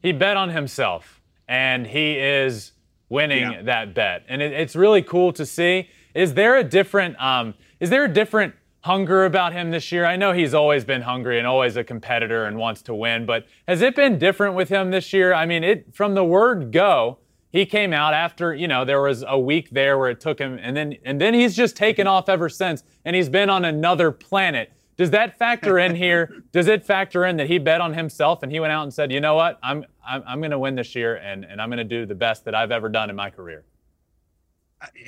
He 0.02 0.12
bet 0.12 0.38
on 0.38 0.50
himself, 0.50 1.22
and 1.48 1.88
he 1.88 2.18
is 2.18 2.74
winning 3.10 3.52
yeah. 3.52 3.62
that 3.64 3.94
bet, 3.94 4.24
and 4.28 4.42
it, 4.42 4.52
it's 4.54 4.76
really 4.76 5.02
cool 5.02 5.34
to 5.34 5.46
see. 5.46 5.90
Is 6.14 6.34
there 6.34 6.58
a 6.58 6.64
different 6.64 7.20
um, 7.22 7.56
is 7.80 7.90
there 7.90 8.06
a 8.06 8.10
different 8.10 8.54
hunger 8.82 9.26
about 9.26 9.52
him 9.52 9.72
this 9.72 9.92
year? 9.92 10.06
I 10.06 10.16
know 10.16 10.32
he's 10.32 10.54
always 10.54 10.86
been 10.86 11.02
hungry 11.02 11.40
and 11.40 11.48
always 11.48 11.76
a 11.76 11.84
competitor 11.84 12.46
and 12.46 12.58
wants 12.58 12.84
to 12.84 12.94
win, 12.94 13.26
but 13.26 13.48
has 13.68 13.82
it 13.82 13.96
been 13.96 14.20
different 14.20 14.54
with 14.54 14.70
him 14.70 14.92
this 14.92 15.12
year? 15.12 15.34
I 15.34 15.46
mean, 15.48 15.64
it 15.64 15.96
from 15.96 16.14
the 16.14 16.24
word 16.24 16.72
go, 16.72 17.18
he 17.52 17.66
came 17.66 17.94
out 17.94 18.14
after 18.14 18.54
you 18.54 18.68
know 18.68 18.86
there 18.86 19.02
was 19.02 19.24
a 19.28 19.40
week 19.40 19.72
there 19.72 19.98
where 19.98 20.10
it 20.10 20.20
took 20.20 20.40
him, 20.40 20.60
and 20.62 20.78
then 20.78 20.98
and 21.04 21.20
then 21.20 21.34
he's 21.34 21.56
just 21.56 21.76
taken 21.76 22.06
off 22.06 22.30
ever 22.30 22.50
since, 22.50 22.84
and 23.06 23.16
he's 23.16 23.30
been 23.30 23.50
on 23.50 23.66
another 23.66 24.12
planet. 24.12 24.72
Does 24.98 25.12
that 25.12 25.38
factor 25.38 25.78
in 25.78 25.96
here? 25.96 26.44
Does 26.52 26.68
it 26.68 26.86
factor 26.86 27.26
in 27.26 27.38
that 27.38 27.48
he 27.48 27.58
bet 27.58 27.82
on 27.82 27.94
himself 27.94 28.44
and 28.44 28.52
he 28.52 28.60
went 28.60 28.72
out 28.72 28.84
and 28.84 28.94
said, 28.94 29.12
you 29.12 29.20
know 29.20 29.36
what, 29.36 29.60
I'm 29.62 29.86
I'm, 30.08 30.24
I'm 30.28 30.40
going 30.40 30.52
to 30.52 30.60
win 30.60 30.76
this 30.76 30.96
year 30.96 31.16
and, 31.16 31.44
and 31.44 31.62
I'm 31.62 31.70
going 31.70 31.78
to 31.78 31.84
do 31.84 32.06
the 32.06 32.16
best 32.16 32.46
that 32.46 32.56
I've 32.56 32.72
ever 32.72 32.90
done 32.90 33.10
in 33.10 33.16
my 33.16 33.30
career? 33.30 33.64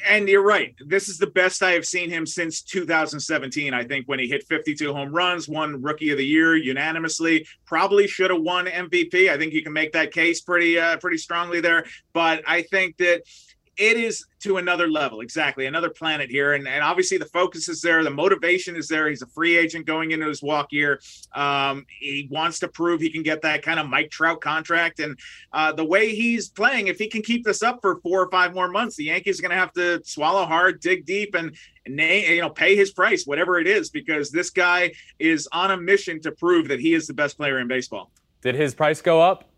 And 0.10 0.28
you're 0.28 0.44
right. 0.44 0.74
This 0.86 1.08
is 1.08 1.18
the 1.18 1.28
best 1.28 1.62
I 1.62 1.72
have 1.72 1.86
seen 1.86 2.10
him 2.10 2.26
since 2.26 2.62
2017. 2.62 3.74
I 3.74 3.84
think 3.84 4.08
when 4.08 4.18
he 4.18 4.28
hit 4.28 4.44
52 4.48 4.94
home 4.94 5.14
runs, 5.14 5.48
won 5.48 5.82
Rookie 5.82 6.10
of 6.10 6.18
the 6.18 6.26
Year 6.26 6.56
unanimously. 6.56 7.46
Probably 7.66 8.08
should 8.08 8.32
have 8.32 8.42
won 8.42 8.66
MVP. 8.66 9.30
I 9.30 9.38
think 9.38 9.54
you 9.54 9.62
can 9.62 9.74
make 9.74 9.92
that 9.92 10.12
case 10.12 10.42
pretty 10.42 10.80
uh, 10.80 10.98
pretty 10.98 11.18
strongly 11.18 11.62
there. 11.62 11.86
But 12.14 12.44
I 12.48 12.64
think 12.64 12.98
that 12.98 13.24
it 13.78 13.98
is 13.98 14.26
to 14.40 14.58
another 14.58 14.88
level 14.88 15.22
exactly 15.22 15.66
another 15.66 15.90
planet 15.90 16.30
here 16.30 16.54
and, 16.54 16.68
and 16.68 16.84
obviously 16.84 17.18
the 17.18 17.26
focus 17.26 17.70
is 17.70 17.82
there 17.82 18.04
the 18.04 18.10
motivation 18.10 18.76
is 18.76 18.88
there 18.88 19.08
he's 19.08 19.22
a 19.22 19.28
free 19.28 19.58
agent 19.58 19.86
going 19.86 20.12
into 20.12 20.28
his 20.28 20.42
walk 20.42 20.72
year 20.72 21.00
um, 21.34 21.86
he 22.00 22.28
wants 22.32 22.60
to 22.60 22.68
prove 22.68 23.02
he 23.02 23.10
can 23.10 23.24
get 23.24 23.42
that 23.42 23.62
kind 23.62 23.80
of 23.80 23.88
mike 23.88 24.10
trout 24.10 24.42
contract 24.42 25.00
and 25.00 25.18
uh, 25.54 25.72
the 25.72 25.84
way 25.84 26.14
he's 26.16 26.50
playing 26.50 26.88
if 26.88 26.98
he 26.98 27.08
can 27.08 27.22
keep 27.22 27.44
this 27.44 27.64
up 27.64 27.80
for 27.82 28.00
four 28.02 28.22
or 28.22 28.30
five 28.30 28.54
more 28.54 28.68
months 28.68 28.96
the 28.96 29.06
yankees 29.06 29.40
are 29.40 29.42
going 29.42 29.52
to 29.52 29.58
have 29.58 29.74
to 29.74 30.02
swallow 30.04 30.46
hard 30.46 30.80
dig 30.80 31.06
deep 31.06 31.36
and, 31.36 31.56
and 31.86 32.00
you 32.00 32.42
know 32.42 32.50
pay 32.50 32.76
his 32.76 32.92
price 32.92 33.26
whatever 33.26 33.60
it 33.60 33.68
is 33.68 33.90
because 33.90 34.32
this 34.32 34.50
guy 34.50 34.92
is 35.20 35.48
on 35.52 35.72
a 35.72 35.78
mission 35.78 36.20
to 36.22 36.32
prove 36.32 36.68
that 36.68 36.80
he 36.80 36.94
is 36.94 37.08
the 37.08 37.14
best 37.14 37.38
player 37.38 37.60
in 37.60 37.68
baseball. 37.68 38.12
Did 38.42 38.56
his 38.56 38.76
price 38.76 39.02
go 39.02 39.22
up 39.22 39.50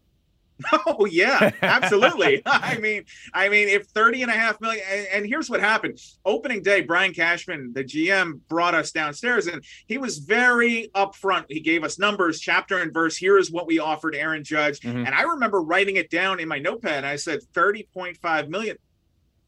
Oh 0.85 1.05
yeah, 1.05 1.51
absolutely. 1.61 2.41
I 2.45 2.77
mean, 2.77 3.05
I 3.33 3.49
mean, 3.49 3.67
if 3.67 3.87
30 3.87 4.23
and 4.23 4.31
a 4.31 4.33
half 4.33 4.59
million, 4.61 4.83
and, 4.89 5.07
and, 5.07 5.25
here's 5.25 5.49
what 5.49 5.59
happened. 5.59 5.99
Opening 6.25 6.61
day, 6.61 6.81
Brian 6.81 7.13
Cashman, 7.13 7.73
the 7.73 7.83
GM, 7.83 8.39
brought 8.47 8.73
us 8.73 8.91
downstairs 8.91 9.47
and 9.47 9.63
he 9.87 9.97
was 9.97 10.17
very 10.17 10.89
upfront. 10.95 11.45
He 11.49 11.59
gave 11.59 11.83
us 11.83 11.99
numbers, 11.99 12.39
chapter 12.39 12.79
and 12.79 12.93
verse. 12.93 13.15
Here 13.15 13.37
is 13.37 13.51
what 13.51 13.67
we 13.67 13.79
offered 13.79 14.15
Aaron 14.15 14.43
Judge. 14.43 14.79
Mm-hmm. 14.81 15.05
And 15.05 15.15
I 15.15 15.23
remember 15.23 15.61
writing 15.61 15.95
it 15.95 16.09
down 16.09 16.39
in 16.39 16.47
my 16.47 16.59
notepad. 16.59 17.05
I 17.05 17.15
said 17.15 17.39
30.5 17.53 18.49
million. 18.49 18.77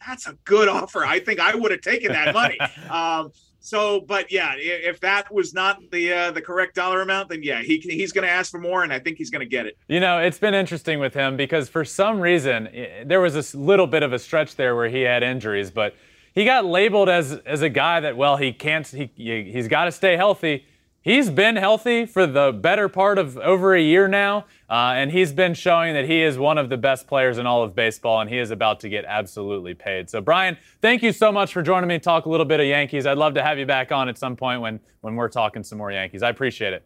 That's 0.06 0.28
a 0.28 0.34
good 0.46 0.68
offer. 0.68 1.06
I 1.06 1.20
think 1.20 1.40
I 1.40 1.56
would 1.56 1.72
have 1.72 1.82
taken 1.82 2.12
that 2.12 2.34
money. 2.34 2.60
um, 2.90 3.32
so, 3.64 4.02
but 4.02 4.32
yeah, 4.32 4.56
if 4.58 5.00
that 5.02 5.32
was 5.32 5.54
not 5.54 5.80
the 5.92 6.12
uh, 6.12 6.32
the 6.32 6.42
correct 6.42 6.74
dollar 6.74 7.02
amount, 7.02 7.30
then 7.30 7.44
yeah, 7.44 7.62
he 7.62 7.78
he's 7.78 8.12
going 8.12 8.26
to 8.26 8.32
ask 8.32 8.50
for 8.50 8.60
more, 8.60 8.84
and 8.84 8.92
I 8.92 8.98
think 8.98 9.20
he's 9.20 9.30
going 9.30 9.42
to 9.42 9.50
get 9.50 9.68
it. 9.68 9.78
You 9.88 10.00
know, 10.00 10.18
it's 10.18 10.40
been 10.40 10.56
interesting 10.56 11.00
with 11.00 11.14
him 11.14 11.38
because 11.38 11.70
for 11.70 11.86
some 11.86 12.20
reason 12.20 12.70
there 13.06 13.22
was 13.22 13.54
a 13.54 13.58
little 13.58 13.86
bit 13.86 14.02
of 14.02 14.14
a 14.14 14.20
stretch 14.20 14.56
there 14.56 14.76
where 14.76 14.90
he 14.90 15.02
had 15.02 15.22
injuries, 15.22 15.70
but 15.70 15.96
he 16.34 16.44
got 16.44 16.66
labeled 16.66 17.08
as 17.08 17.34
as 17.46 17.62
a 17.62 17.70
guy 17.70 18.00
that 18.00 18.18
well 18.18 18.36
he 18.36 18.52
can't 18.52 18.88
he 18.88 19.12
he's 19.16 19.68
got 19.68 19.86
to 19.86 19.92
stay 19.92 20.18
healthy. 20.18 20.66
He's 21.04 21.32
been 21.32 21.56
healthy 21.56 22.06
for 22.06 22.28
the 22.28 22.52
better 22.52 22.88
part 22.88 23.18
of 23.18 23.36
over 23.40 23.74
a 23.74 23.82
year 23.82 24.08
now, 24.08 24.46
uh, 24.70 24.94
and 24.96 25.12
he's 25.12 25.32
been 25.32 25.56
showing 25.56 25.96
that 25.96 26.06
he 26.06 26.22
is 26.22 26.38
one 26.38 26.60
of 26.60 26.70
the 26.70 26.78
best 26.78 27.08
players 27.08 27.40
in 27.40 27.48
all 27.48 27.64
of 27.64 27.74
baseball, 27.74 28.22
and 28.22 28.30
he 28.30 28.38
is 28.38 28.52
about 28.52 28.80
to 28.82 28.90
get 28.90 29.04
absolutely 29.06 29.74
paid. 29.74 30.12
So, 30.12 30.22
Brian, 30.22 30.58
thank 30.80 31.02
you 31.02 31.12
so 31.12 31.32
much 31.32 31.54
for 31.54 31.64
joining 31.64 31.88
me 31.88 31.96
to 31.96 32.00
talk 32.00 32.28
a 32.28 32.30
little 32.30 32.46
bit 32.46 32.60
of 32.60 32.68
Yankees. 32.68 33.08
I'd 33.08 33.18
love 33.18 33.34
to 33.34 33.42
have 33.42 33.58
you 33.58 33.66
back 33.66 33.92
on 33.92 34.10
at 34.10 34.18
some 34.20 34.36
point 34.36 34.62
when, 34.62 34.80
when 35.02 35.16
we're 35.16 35.28
talking 35.28 35.64
some 35.64 35.80
more 35.80 35.92
Yankees. 35.92 36.22
I 36.22 36.30
appreciate 36.30 36.74
it. 36.74 36.84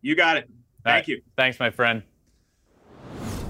You 0.00 0.16
got 0.16 0.38
it. 0.38 0.48
Thank 0.82 0.94
right. 0.94 1.08
you. 1.08 1.22
Thanks, 1.36 1.60
my 1.60 1.68
friend. 1.68 2.02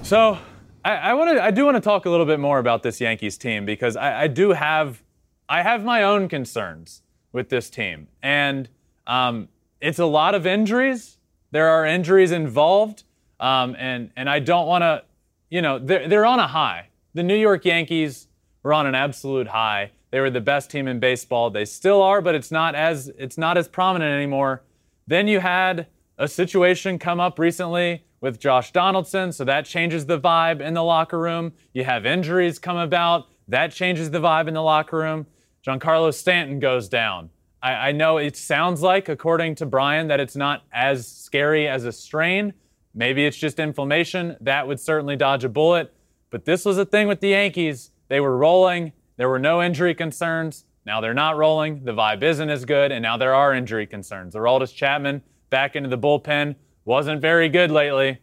So, 0.03 0.37
I, 0.83 0.95
I 0.95 1.13
want 1.13 1.37
to. 1.37 1.41
I 1.41 1.51
do 1.51 1.63
want 1.63 1.77
to 1.77 1.81
talk 1.81 2.05
a 2.05 2.09
little 2.09 2.25
bit 2.25 2.41
more 2.41 2.59
about 2.59 2.83
this 2.83 2.99
Yankees 2.99 3.37
team 3.37 3.65
because 3.65 3.95
I, 3.95 4.23
I 4.23 4.27
do 4.27 4.51
have, 4.51 5.01
I 5.47 5.61
have 5.61 5.85
my 5.85 6.03
own 6.03 6.27
concerns 6.27 7.03
with 7.31 7.47
this 7.47 7.69
team, 7.69 8.09
and 8.21 8.67
um, 9.07 9.47
it's 9.81 9.99
a 9.99 10.05
lot 10.05 10.35
of 10.35 10.45
injuries. 10.45 11.17
There 11.51 11.67
are 11.67 11.85
injuries 11.85 12.31
involved, 12.31 13.03
um, 13.39 13.75
and 13.77 14.11
and 14.15 14.29
I 14.29 14.39
don't 14.39 14.67
want 14.67 14.83
to, 14.83 15.03
you 15.49 15.61
know, 15.61 15.79
they're 15.79 16.07
they're 16.07 16.25
on 16.25 16.39
a 16.39 16.47
high. 16.47 16.87
The 17.13 17.23
New 17.23 17.35
York 17.35 17.65
Yankees 17.65 18.27
were 18.63 18.73
on 18.73 18.87
an 18.87 18.95
absolute 18.95 19.47
high. 19.47 19.91
They 20.11 20.19
were 20.19 20.29
the 20.29 20.41
best 20.41 20.69
team 20.69 20.87
in 20.87 20.99
baseball. 20.99 21.49
They 21.49 21.65
still 21.65 22.01
are, 22.01 22.21
but 22.21 22.35
it's 22.35 22.51
not 22.51 22.75
as 22.75 23.09
it's 23.17 23.37
not 23.37 23.57
as 23.57 23.67
prominent 23.67 24.13
anymore. 24.13 24.63
Then 25.07 25.27
you 25.27 25.39
had 25.39 25.87
a 26.17 26.27
situation 26.27 26.99
come 26.99 27.19
up 27.19 27.39
recently 27.39 28.05
with 28.21 28.39
Josh 28.39 28.71
Donaldson, 28.71 29.31
so 29.31 29.43
that 29.45 29.65
changes 29.65 30.05
the 30.05 30.19
vibe 30.19 30.61
in 30.61 30.73
the 30.73 30.83
locker 30.83 31.17
room. 31.17 31.53
You 31.73 31.83
have 31.83 32.05
injuries 32.05 32.59
come 32.59 32.77
about 32.77 33.27
That 33.47 33.73
changes 33.73 34.11
the 34.11 34.19
vibe 34.19 34.47
in 34.47 34.53
the 34.53 34.61
locker 34.61 34.97
room. 34.97 35.25
Giancarlo 35.65 36.13
Stanton 36.13 36.59
goes 36.59 36.87
down. 36.87 37.29
I, 37.61 37.89
I 37.89 37.91
know 37.91 38.17
it 38.17 38.35
sounds 38.35 38.81
like, 38.81 39.09
according 39.09 39.55
to 39.55 39.65
Brian, 39.65 40.07
that 40.07 40.19
it's 40.19 40.35
not 40.35 40.63
as 40.71 41.07
scary 41.07 41.67
as 41.67 41.85
a 41.85 41.91
strain. 41.91 42.53
Maybe 42.93 43.25
it's 43.25 43.37
just 43.37 43.59
inflammation. 43.59 44.35
That 44.41 44.67
would 44.67 44.79
certainly 44.79 45.15
dodge 45.15 45.43
a 45.43 45.49
bullet. 45.49 45.93
But 46.29 46.45
this 46.45 46.65
was 46.65 46.77
a 46.77 46.85
thing 46.85 47.07
with 47.07 47.19
the 47.19 47.29
Yankees. 47.29 47.91
They 48.07 48.19
were 48.19 48.37
rolling. 48.37 48.93
There 49.17 49.29
were 49.29 49.39
no 49.39 49.61
injury 49.61 49.93
concerns. 49.93 50.65
Now 50.85 50.99
they're 50.99 51.13
not 51.13 51.37
rolling. 51.37 51.83
The 51.83 51.93
vibe 51.93 52.23
isn't 52.23 52.49
as 52.49 52.65
good. 52.65 52.91
And 52.91 53.03
now 53.03 53.17
there 53.17 53.35
are 53.35 53.53
injury 53.53 53.85
concerns. 53.85 54.35
Aroldis 54.35 54.73
Chapman 54.73 55.21
back 55.49 55.75
into 55.75 55.89
the 55.89 55.97
bullpen 55.97 56.55
wasn't 56.85 57.21
very 57.21 57.49
good 57.49 57.69
lately. 57.69 58.19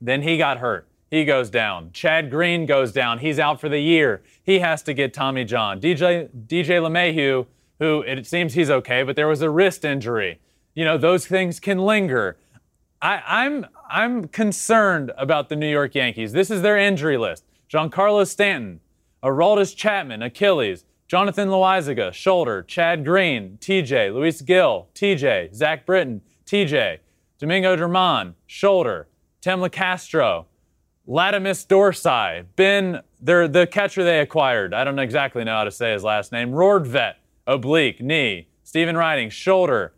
Then 0.00 0.22
he 0.22 0.36
got 0.36 0.58
hurt. 0.58 0.86
He 1.10 1.24
goes 1.24 1.50
down. 1.50 1.90
Chad 1.92 2.30
Green 2.30 2.66
goes 2.66 2.92
down. 2.92 3.18
He's 3.18 3.38
out 3.38 3.60
for 3.60 3.68
the 3.68 3.80
year. 3.80 4.22
He 4.42 4.60
has 4.60 4.82
to 4.84 4.94
get 4.94 5.12
Tommy 5.12 5.44
John. 5.44 5.80
DJ 5.80 6.28
DJ 6.46 6.80
LeMahieu, 6.80 7.46
who 7.80 8.02
it 8.02 8.24
seems 8.26 8.54
he's 8.54 8.70
okay, 8.70 9.02
but 9.02 9.16
there 9.16 9.26
was 9.26 9.42
a 9.42 9.50
wrist 9.50 9.84
injury. 9.84 10.38
You 10.74 10.84
know, 10.84 10.96
those 10.96 11.26
things 11.26 11.58
can 11.58 11.78
linger. 11.78 12.36
I, 13.02 13.22
I'm 13.26 13.66
I'm 13.90 14.28
concerned 14.28 15.10
about 15.18 15.48
the 15.48 15.56
New 15.56 15.70
York 15.70 15.94
Yankees. 15.96 16.32
This 16.32 16.50
is 16.50 16.62
their 16.62 16.78
injury 16.78 17.16
list. 17.16 17.44
Giancarlo 17.68 18.26
Stanton, 18.26 18.80
Aroldis 19.22 19.74
Chapman, 19.74 20.22
Achilles, 20.22 20.84
Jonathan 21.08 21.48
Loaisiga, 21.48 22.12
shoulder, 22.12 22.62
Chad 22.62 23.04
Green, 23.04 23.58
TJ, 23.60 24.14
Luis 24.14 24.42
Gil, 24.42 24.88
TJ, 24.94 25.52
Zach 25.54 25.86
Britton, 25.86 26.20
TJ, 26.46 26.98
Domingo 27.38 27.76
German, 27.76 28.34
shoulder, 28.46 29.08
Tim 29.40 29.60
Locastro, 29.60 30.44
Latimus 31.08 31.66
Dorsai, 31.66 32.44
Ben, 32.54 33.00
they're 33.20 33.48
the 33.48 33.66
catcher 33.66 34.04
they 34.04 34.20
acquired. 34.20 34.72
I 34.72 34.84
don't 34.84 34.98
exactly 34.98 35.42
know 35.42 35.54
how 35.56 35.64
to 35.64 35.70
say 35.70 35.92
his 35.92 36.04
last 36.04 36.30
name. 36.30 36.50
Rortvedt, 36.52 37.14
oblique, 37.46 38.00
knee. 38.00 38.48
Stephen 38.62 38.96
Ridings, 38.96 39.32
shoulder. 39.32 39.94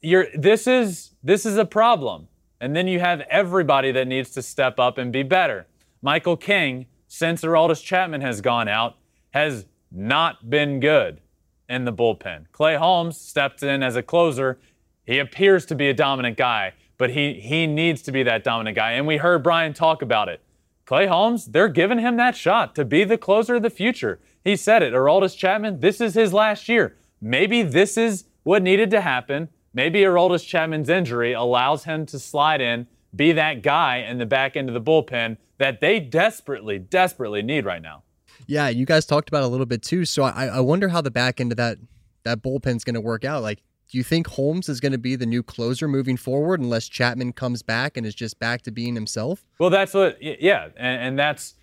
You're, 0.00 0.28
this 0.34 0.66
is 0.66 1.10
this 1.22 1.44
is 1.44 1.58
a 1.58 1.64
problem. 1.64 2.28
And 2.60 2.76
then 2.76 2.88
you 2.88 3.00
have 3.00 3.20
everybody 3.30 3.92
that 3.92 4.06
needs 4.06 4.30
to 4.30 4.42
step 4.42 4.78
up 4.78 4.98
and 4.98 5.12
be 5.12 5.22
better. 5.22 5.66
Michael 6.02 6.36
King, 6.36 6.86
since 7.08 7.42
Aroldis 7.42 7.82
Chapman 7.82 8.20
has 8.20 8.40
gone 8.40 8.68
out, 8.68 8.96
has 9.30 9.66
not 9.90 10.50
been 10.50 10.80
good 10.80 11.20
in 11.68 11.84
the 11.84 11.92
bullpen. 11.92 12.46
Clay 12.52 12.76
Holmes 12.76 13.16
stepped 13.16 13.62
in 13.62 13.82
as 13.82 13.96
a 13.96 14.02
closer. 14.02 14.58
He 15.06 15.18
appears 15.18 15.64
to 15.66 15.74
be 15.74 15.88
a 15.88 15.94
dominant 15.94 16.36
guy, 16.36 16.74
but 16.98 17.10
he 17.10 17.34
he 17.34 17.66
needs 17.66 18.02
to 18.02 18.12
be 18.12 18.22
that 18.24 18.44
dominant 18.44 18.76
guy. 18.76 18.92
And 18.92 19.06
we 19.06 19.16
heard 19.16 19.42
Brian 19.42 19.72
talk 19.72 20.02
about 20.02 20.28
it. 20.28 20.40
Clay 20.84 21.06
Holmes, 21.06 21.46
they're 21.46 21.68
giving 21.68 21.98
him 21.98 22.16
that 22.16 22.36
shot 22.36 22.74
to 22.74 22.84
be 22.84 23.04
the 23.04 23.18
closer 23.18 23.56
of 23.56 23.62
the 23.62 23.70
future. 23.70 24.18
He 24.44 24.56
said 24.56 24.82
it. 24.82 24.92
Aroldis 24.92 25.36
Chapman, 25.36 25.80
this 25.80 26.00
is 26.00 26.14
his 26.14 26.32
last 26.32 26.68
year. 26.68 26.96
Maybe 27.20 27.62
this 27.62 27.96
is 27.96 28.24
what 28.42 28.62
needed 28.62 28.90
to 28.90 29.00
happen. 29.00 29.48
Maybe 29.74 30.00
Aroldis 30.00 30.46
Chapman's 30.46 30.88
injury 30.88 31.32
allows 31.32 31.84
him 31.84 32.06
to 32.06 32.18
slide 32.18 32.60
in, 32.60 32.86
be 33.14 33.32
that 33.32 33.62
guy 33.62 33.98
in 33.98 34.18
the 34.18 34.26
back 34.26 34.56
end 34.56 34.68
of 34.68 34.74
the 34.74 34.80
bullpen 34.80 35.36
that 35.58 35.80
they 35.80 36.00
desperately, 36.00 36.78
desperately 36.78 37.42
need 37.42 37.64
right 37.64 37.82
now. 37.82 38.02
Yeah, 38.46 38.68
you 38.68 38.86
guys 38.86 39.06
talked 39.06 39.28
about 39.28 39.42
it 39.42 39.46
a 39.46 39.48
little 39.48 39.66
bit 39.66 39.82
too. 39.82 40.04
So 40.04 40.24
I, 40.24 40.46
I 40.46 40.60
wonder 40.60 40.88
how 40.88 41.00
the 41.00 41.10
back 41.10 41.40
end 41.40 41.52
of 41.52 41.56
that 41.58 41.78
that 42.24 42.42
bullpen's 42.42 42.84
going 42.84 42.94
to 42.94 43.00
work 43.00 43.24
out. 43.24 43.42
Like, 43.42 43.62
do 43.88 43.98
you 43.98 44.04
think 44.04 44.26
Holmes 44.28 44.68
is 44.68 44.80
going 44.80 44.92
to 44.92 44.98
be 44.98 45.16
the 45.16 45.26
new 45.26 45.42
closer 45.42 45.88
moving 45.88 46.16
forward 46.16 46.60
unless 46.60 46.88
Chapman 46.88 47.32
comes 47.32 47.62
back 47.62 47.96
and 47.96 48.06
is 48.06 48.14
just 48.14 48.38
back 48.38 48.62
to 48.62 48.70
being 48.70 48.94
himself? 48.94 49.44
Well, 49.58 49.70
that's 49.70 49.94
what, 49.94 50.22
yeah, 50.22 50.68
and, 50.76 51.02
and 51.02 51.18
that's 51.18 51.54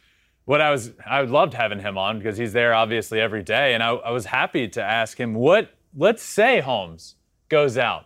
what 0.48 0.62
I 0.62 0.72
was. 0.72 0.94
I 1.06 1.22
loved 1.22 1.54
having 1.54 1.80
him 1.80 1.98
on 1.98 2.20
because 2.20 2.38
he's 2.38 2.54
there 2.54 2.74
obviously 2.74 3.20
every 3.20 3.44
day, 3.44 3.74
and 3.74 3.84
I, 3.84 3.90
I 3.90 4.12
was 4.12 4.26
happy 4.26 4.68
to 4.70 4.82
ask 4.82 5.20
him 5.20 5.34
what. 5.34 5.72
Let's 5.96 6.24
say 6.24 6.62
Holmes 6.62 7.16
goes 7.50 7.78
out 7.78 8.06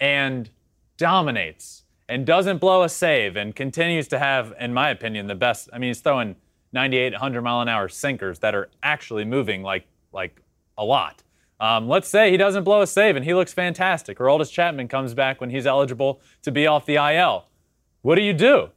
and 0.00 0.50
dominates 0.96 1.84
and 2.08 2.26
doesn't 2.26 2.58
blow 2.58 2.82
a 2.82 2.88
save 2.88 3.36
and 3.36 3.54
continues 3.54 4.08
to 4.08 4.18
have, 4.18 4.52
in 4.58 4.74
my 4.74 4.90
opinion, 4.90 5.28
the 5.28 5.36
best. 5.36 5.68
I 5.72 5.78
mean, 5.78 5.90
he's 5.90 6.00
throwing 6.00 6.34
98, 6.72 7.12
100 7.12 7.42
mile 7.42 7.60
an 7.60 7.68
hour 7.68 7.88
sinkers 7.88 8.40
that 8.40 8.54
are 8.54 8.68
actually 8.82 9.24
moving 9.24 9.62
like 9.62 9.86
like 10.12 10.42
a 10.76 10.84
lot. 10.84 11.22
Um, 11.60 11.88
let's 11.88 12.08
say 12.08 12.32
he 12.32 12.36
doesn't 12.36 12.64
blow 12.64 12.82
a 12.82 12.86
save 12.86 13.14
and 13.14 13.24
he 13.24 13.32
looks 13.32 13.52
fantastic. 13.52 14.20
Or 14.20 14.24
Aroldis 14.24 14.50
Chapman 14.50 14.88
comes 14.88 15.14
back 15.14 15.40
when 15.40 15.50
he's 15.50 15.66
eligible 15.66 16.20
to 16.42 16.50
be 16.50 16.66
off 16.66 16.84
the 16.84 16.96
IL. 16.96 17.46
What 18.02 18.16
do 18.16 18.22
you 18.22 18.32
do? 18.32 18.70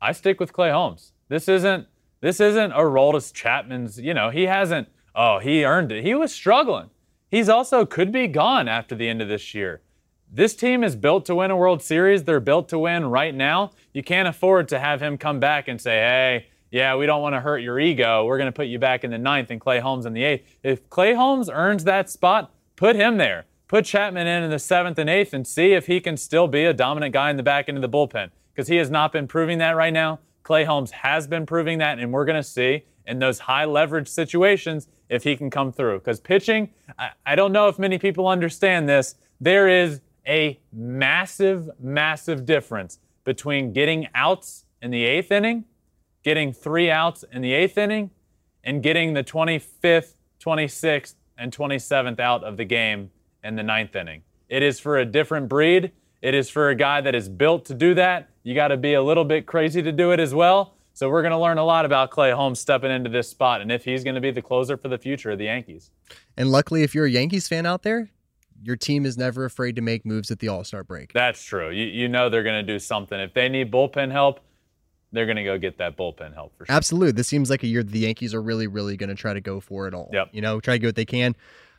I 0.00 0.12
stick 0.12 0.40
with 0.40 0.54
Clay 0.54 0.70
Holmes. 0.70 1.12
This 1.28 1.46
isn't 1.46 1.86
this 2.20 2.40
isn't 2.40 2.72
Aroldis 2.72 3.32
Chapman's. 3.32 3.98
You 3.98 4.14
know 4.14 4.30
he 4.30 4.44
hasn't. 4.44 4.88
Oh, 5.14 5.38
he 5.38 5.64
earned 5.64 5.92
it. 5.92 6.04
He 6.04 6.14
was 6.14 6.32
struggling. 6.32 6.90
He's 7.30 7.48
also 7.48 7.86
could 7.86 8.12
be 8.12 8.26
gone 8.26 8.68
after 8.68 8.94
the 8.94 9.08
end 9.08 9.22
of 9.22 9.28
this 9.28 9.54
year. 9.54 9.80
This 10.32 10.54
team 10.54 10.84
is 10.84 10.94
built 10.94 11.26
to 11.26 11.34
win 11.34 11.50
a 11.50 11.56
World 11.56 11.82
Series. 11.82 12.24
They're 12.24 12.40
built 12.40 12.68
to 12.68 12.78
win 12.78 13.06
right 13.06 13.34
now. 13.34 13.72
You 13.92 14.02
can't 14.02 14.28
afford 14.28 14.68
to 14.68 14.78
have 14.78 15.00
him 15.00 15.18
come 15.18 15.40
back 15.40 15.66
and 15.66 15.80
say, 15.80 15.96
hey, 15.96 16.46
yeah, 16.70 16.94
we 16.94 17.06
don't 17.06 17.20
want 17.22 17.34
to 17.34 17.40
hurt 17.40 17.58
your 17.58 17.80
ego. 17.80 18.24
We're 18.24 18.38
going 18.38 18.46
to 18.46 18.52
put 18.52 18.68
you 18.68 18.78
back 18.78 19.02
in 19.02 19.10
the 19.10 19.18
ninth 19.18 19.50
and 19.50 19.60
Clay 19.60 19.80
Holmes 19.80 20.06
in 20.06 20.12
the 20.12 20.22
eighth. 20.22 20.46
If 20.62 20.88
Clay 20.88 21.14
Holmes 21.14 21.50
earns 21.50 21.82
that 21.84 22.08
spot, 22.08 22.52
put 22.76 22.94
him 22.94 23.16
there. 23.16 23.46
Put 23.66 23.84
Chapman 23.84 24.26
in 24.26 24.44
in 24.44 24.50
the 24.50 24.58
seventh 24.58 24.98
and 24.98 25.10
eighth 25.10 25.32
and 25.32 25.46
see 25.46 25.72
if 25.72 25.86
he 25.86 26.00
can 26.00 26.16
still 26.16 26.46
be 26.46 26.64
a 26.64 26.72
dominant 26.72 27.12
guy 27.12 27.30
in 27.30 27.36
the 27.36 27.42
back 27.42 27.68
end 27.68 27.78
of 27.78 27.82
the 27.82 27.88
bullpen 27.88 28.30
because 28.52 28.68
he 28.68 28.76
has 28.76 28.90
not 28.90 29.12
been 29.12 29.26
proving 29.26 29.58
that 29.58 29.76
right 29.76 29.92
now. 29.92 30.20
Clay 30.42 30.64
Holmes 30.64 30.90
has 30.90 31.26
been 31.26 31.46
proving 31.46 31.78
that, 31.78 31.98
and 31.98 32.12
we're 32.12 32.24
going 32.24 32.36
to 32.36 32.42
see 32.42 32.84
in 33.06 33.18
those 33.18 33.40
high 33.40 33.64
leverage 33.64 34.08
situations 34.08 34.88
if 35.08 35.24
he 35.24 35.36
can 35.36 35.50
come 35.50 35.72
through. 35.72 35.98
Because 35.98 36.20
pitching, 36.20 36.70
I, 36.98 37.10
I 37.26 37.34
don't 37.34 37.52
know 37.52 37.68
if 37.68 37.78
many 37.78 37.98
people 37.98 38.28
understand 38.28 38.88
this. 38.88 39.16
There 39.40 39.68
is 39.68 40.00
a 40.26 40.60
massive, 40.72 41.68
massive 41.80 42.44
difference 42.44 42.98
between 43.24 43.72
getting 43.72 44.08
outs 44.14 44.64
in 44.82 44.90
the 44.90 45.04
eighth 45.04 45.30
inning 45.32 45.64
getting 46.22 46.52
three 46.52 46.90
outs 46.90 47.24
in 47.32 47.42
the 47.42 47.52
eighth 47.52 47.78
inning 47.78 48.10
and 48.64 48.82
getting 48.82 49.14
the 49.14 49.24
25th, 49.24 50.14
26th, 50.40 51.14
and 51.38 51.56
27th 51.56 52.20
out 52.20 52.44
of 52.44 52.56
the 52.56 52.64
game 52.64 53.10
in 53.42 53.56
the 53.56 53.62
ninth 53.62 53.96
inning. 53.96 54.22
It 54.48 54.62
is 54.62 54.78
for 54.78 54.98
a 54.98 55.04
different 55.04 55.48
breed. 55.48 55.92
It 56.22 56.34
is 56.34 56.50
for 56.50 56.68
a 56.68 56.74
guy 56.74 57.00
that 57.00 57.14
is 57.14 57.28
built 57.28 57.64
to 57.66 57.74
do 57.74 57.94
that. 57.94 58.28
You 58.42 58.54
got 58.54 58.68
to 58.68 58.76
be 58.76 58.94
a 58.94 59.02
little 59.02 59.24
bit 59.24 59.46
crazy 59.46 59.82
to 59.82 59.92
do 59.92 60.12
it 60.12 60.20
as 60.20 60.34
well. 60.34 60.74
So 60.92 61.08
we're 61.08 61.22
going 61.22 61.32
to 61.32 61.38
learn 61.38 61.58
a 61.58 61.64
lot 61.64 61.84
about 61.84 62.10
Clay 62.10 62.30
Holmes 62.30 62.60
stepping 62.60 62.90
into 62.90 63.08
this 63.08 63.28
spot 63.28 63.60
and 63.62 63.72
if 63.72 63.84
he's 63.84 64.04
going 64.04 64.16
to 64.16 64.20
be 64.20 64.30
the 64.30 64.42
closer 64.42 64.76
for 64.76 64.88
the 64.88 64.98
future 64.98 65.30
of 65.30 65.38
the 65.38 65.44
Yankees. 65.44 65.90
And 66.36 66.50
luckily, 66.50 66.82
if 66.82 66.94
you're 66.94 67.06
a 67.06 67.10
Yankees 67.10 67.48
fan 67.48 67.64
out 67.64 67.82
there, 67.82 68.10
your 68.62 68.76
team 68.76 69.06
is 69.06 69.16
never 69.16 69.44
afraid 69.44 69.76
to 69.76 69.82
make 69.82 70.04
moves 70.04 70.30
at 70.30 70.40
the 70.40 70.48
All 70.48 70.64
Star 70.64 70.84
break. 70.84 71.12
That's 71.12 71.42
true. 71.42 71.70
You, 71.70 71.86
you 71.86 72.08
know 72.08 72.28
they're 72.28 72.42
going 72.42 72.66
to 72.66 72.72
do 72.72 72.78
something. 72.78 73.18
If 73.18 73.32
they 73.32 73.48
need 73.48 73.72
bullpen 73.72 74.12
help, 74.12 74.40
they're 75.12 75.26
going 75.26 75.36
to 75.36 75.44
go 75.44 75.58
get 75.58 75.78
that 75.78 75.96
bullpen 75.96 76.34
help 76.34 76.56
for 76.56 76.66
sure. 76.66 76.74
Absolutely. 76.74 77.12
This 77.12 77.28
seems 77.28 77.50
like 77.50 77.62
a 77.62 77.66
year 77.66 77.82
the 77.82 78.00
Yankees 78.00 78.34
are 78.34 78.42
really, 78.42 78.66
really 78.66 78.96
going 78.96 79.08
to 79.08 79.14
try 79.14 79.32
to 79.32 79.40
go 79.40 79.60
for 79.60 79.88
it 79.88 79.94
all. 79.94 80.10
Yep. 80.12 80.28
You 80.32 80.42
know, 80.42 80.60
try 80.60 80.74
to 80.74 80.78
get 80.78 80.88
what 80.88 80.96
they 80.96 81.06
can. 81.06 81.34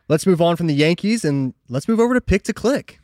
Let's 0.07 0.25
move 0.25 0.41
on 0.41 0.55
from 0.55 0.67
the 0.67 0.73
Yankees 0.73 1.23
and 1.23 1.53
let's 1.69 1.87
move 1.87 1.99
over 1.99 2.13
to 2.13 2.21
pick 2.21 2.43
to 2.43 2.53
click. 2.53 2.99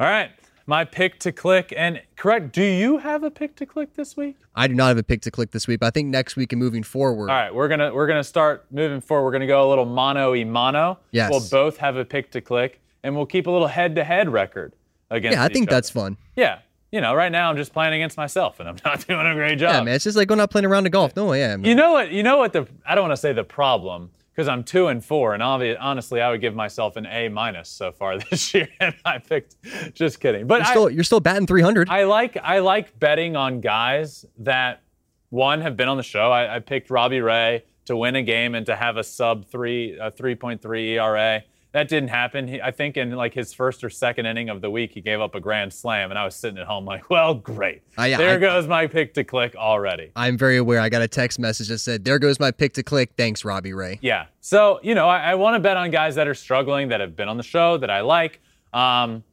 All 0.00 0.06
right. 0.06 0.30
My 0.66 0.84
pick 0.84 1.18
to 1.20 1.32
click. 1.32 1.72
And 1.76 2.00
correct, 2.16 2.52
do 2.52 2.62
you 2.62 2.98
have 2.98 3.22
a 3.22 3.30
pick 3.30 3.54
to 3.56 3.66
click 3.66 3.94
this 3.94 4.16
week? 4.16 4.36
I 4.54 4.66
do 4.66 4.74
not 4.74 4.88
have 4.88 4.98
a 4.98 5.02
pick 5.02 5.20
to 5.22 5.30
click 5.30 5.50
this 5.50 5.66
week, 5.66 5.80
but 5.80 5.86
I 5.86 5.90
think 5.90 6.08
next 6.08 6.36
week 6.36 6.52
and 6.52 6.60
moving 6.60 6.82
forward. 6.82 7.30
All 7.30 7.36
right, 7.36 7.54
we're 7.54 7.68
gonna 7.68 7.92
we're 7.92 8.06
gonna 8.06 8.24
start 8.24 8.64
moving 8.70 9.00
forward. 9.00 9.24
We're 9.24 9.32
gonna 9.32 9.46
go 9.46 9.66
a 9.66 9.68
little 9.68 9.84
mono 9.84 10.34
e 10.34 10.44
mono. 10.44 10.98
Yes. 11.10 11.30
We'll 11.30 11.46
both 11.50 11.76
have 11.78 11.96
a 11.96 12.04
pick 12.04 12.30
to 12.32 12.40
click, 12.40 12.80
and 13.02 13.14
we'll 13.14 13.26
keep 13.26 13.46
a 13.46 13.50
little 13.50 13.68
head 13.68 13.96
to 13.96 14.04
head 14.04 14.32
record 14.32 14.72
against. 15.10 15.36
Yeah, 15.36 15.44
I 15.44 15.48
think 15.48 15.68
other. 15.68 15.76
that's 15.76 15.90
fun. 15.90 16.16
Yeah, 16.36 16.60
you 16.92 17.00
know, 17.00 17.14
right 17.14 17.32
now 17.32 17.50
I'm 17.50 17.56
just 17.56 17.72
playing 17.72 17.92
against 17.92 18.16
myself, 18.16 18.60
and 18.60 18.68
I'm 18.68 18.76
not 18.84 19.06
doing 19.06 19.26
a 19.26 19.34
great 19.34 19.58
job. 19.58 19.74
Yeah, 19.74 19.82
man. 19.82 19.94
It's 19.94 20.04
just 20.04 20.16
like 20.16 20.28
going 20.28 20.40
out 20.40 20.50
playing 20.50 20.66
around 20.66 20.84
the 20.84 20.90
golf. 20.90 21.14
No, 21.16 21.32
yeah. 21.34 21.56
Man. 21.56 21.64
You 21.64 21.74
know 21.74 21.92
what? 21.92 22.10
You 22.10 22.22
know 22.22 22.38
what 22.38 22.52
the 22.52 22.66
I 22.86 22.94
don't 22.94 23.02
want 23.02 23.12
to 23.12 23.20
say 23.20 23.32
the 23.32 23.44
problem 23.44 24.10
because 24.34 24.48
I'm 24.48 24.64
two 24.64 24.88
and 24.88 25.04
four, 25.04 25.34
and 25.34 25.42
obvi- 25.42 25.76
honestly, 25.78 26.20
I 26.20 26.30
would 26.30 26.40
give 26.40 26.54
myself 26.54 26.96
an 26.96 27.06
A 27.06 27.28
minus 27.28 27.68
so 27.68 27.92
far 27.92 28.18
this 28.30 28.52
year. 28.52 28.68
And 28.80 28.94
I 29.04 29.18
picked, 29.18 29.56
just 29.94 30.18
kidding. 30.20 30.46
But 30.46 30.56
You're 30.60 30.66
I, 30.66 30.70
still, 30.70 30.90
you're 30.90 31.04
still 31.04 31.20
batting 31.20 31.46
300. 31.46 31.88
I 31.88 32.04
like 32.04 32.36
I 32.36 32.58
like 32.58 32.98
betting 32.98 33.36
on 33.36 33.60
guys 33.60 34.24
that 34.38 34.82
one 35.30 35.60
have 35.60 35.76
been 35.76 35.88
on 35.88 35.96
the 35.96 36.02
show. 36.02 36.32
I, 36.32 36.56
I 36.56 36.58
picked 36.58 36.90
Robbie 36.90 37.20
Ray 37.20 37.64
to 37.86 37.96
win 37.96 38.16
a 38.16 38.22
game 38.22 38.54
and 38.54 38.66
to 38.66 38.74
have 38.74 38.96
a 38.96 39.04
sub 39.04 39.44
three, 39.46 39.98
a 39.98 40.10
3.3 40.10 40.94
ERA. 40.94 41.42
That 41.74 41.88
didn't 41.88 42.10
happen. 42.10 42.46
He, 42.48 42.62
I 42.62 42.70
think 42.70 42.96
in 42.96 43.10
like 43.10 43.34
his 43.34 43.52
first 43.52 43.82
or 43.82 43.90
second 43.90 44.26
inning 44.26 44.48
of 44.48 44.60
the 44.60 44.70
week, 44.70 44.92
he 44.92 45.00
gave 45.00 45.20
up 45.20 45.34
a 45.34 45.40
grand 45.40 45.72
slam, 45.72 46.10
and 46.10 46.18
I 46.18 46.24
was 46.24 46.34
sitting 46.36 46.56
at 46.58 46.66
home 46.66 46.84
like, 46.84 47.10
well, 47.10 47.34
great. 47.34 47.82
I- 47.98 48.14
I- 48.14 48.16
there 48.16 48.38
goes 48.38 48.66
my 48.68 48.86
pick 48.86 49.12
to 49.14 49.24
click 49.24 49.56
already. 49.56 50.12
I'm 50.14 50.38
very 50.38 50.56
aware. 50.56 50.78
I 50.80 50.88
got 50.88 51.02
a 51.02 51.08
text 51.08 51.38
message 51.38 51.68
that 51.68 51.78
said, 51.78 52.04
"There 52.04 52.18
goes 52.20 52.38
my 52.40 52.52
pick 52.52 52.72
to 52.74 52.82
click." 52.82 53.10
Thanks, 53.18 53.44
Robbie 53.44 53.72
Ray. 53.74 53.98
Yeah. 54.02 54.26
So, 54.40 54.78
you 54.84 54.94
know, 54.94 55.08
I, 55.08 55.32
I 55.32 55.34
want 55.34 55.56
to 55.56 55.60
bet 55.60 55.76
on 55.76 55.90
guys 55.90 56.14
that 56.14 56.28
are 56.28 56.34
struggling, 56.34 56.88
that 56.88 57.00
have 57.00 57.16
been 57.16 57.28
on 57.28 57.36
the 57.36 57.42
show, 57.42 57.76
that 57.78 57.90
I 57.90 58.00
like. 58.02 58.40
Um, 58.72 59.24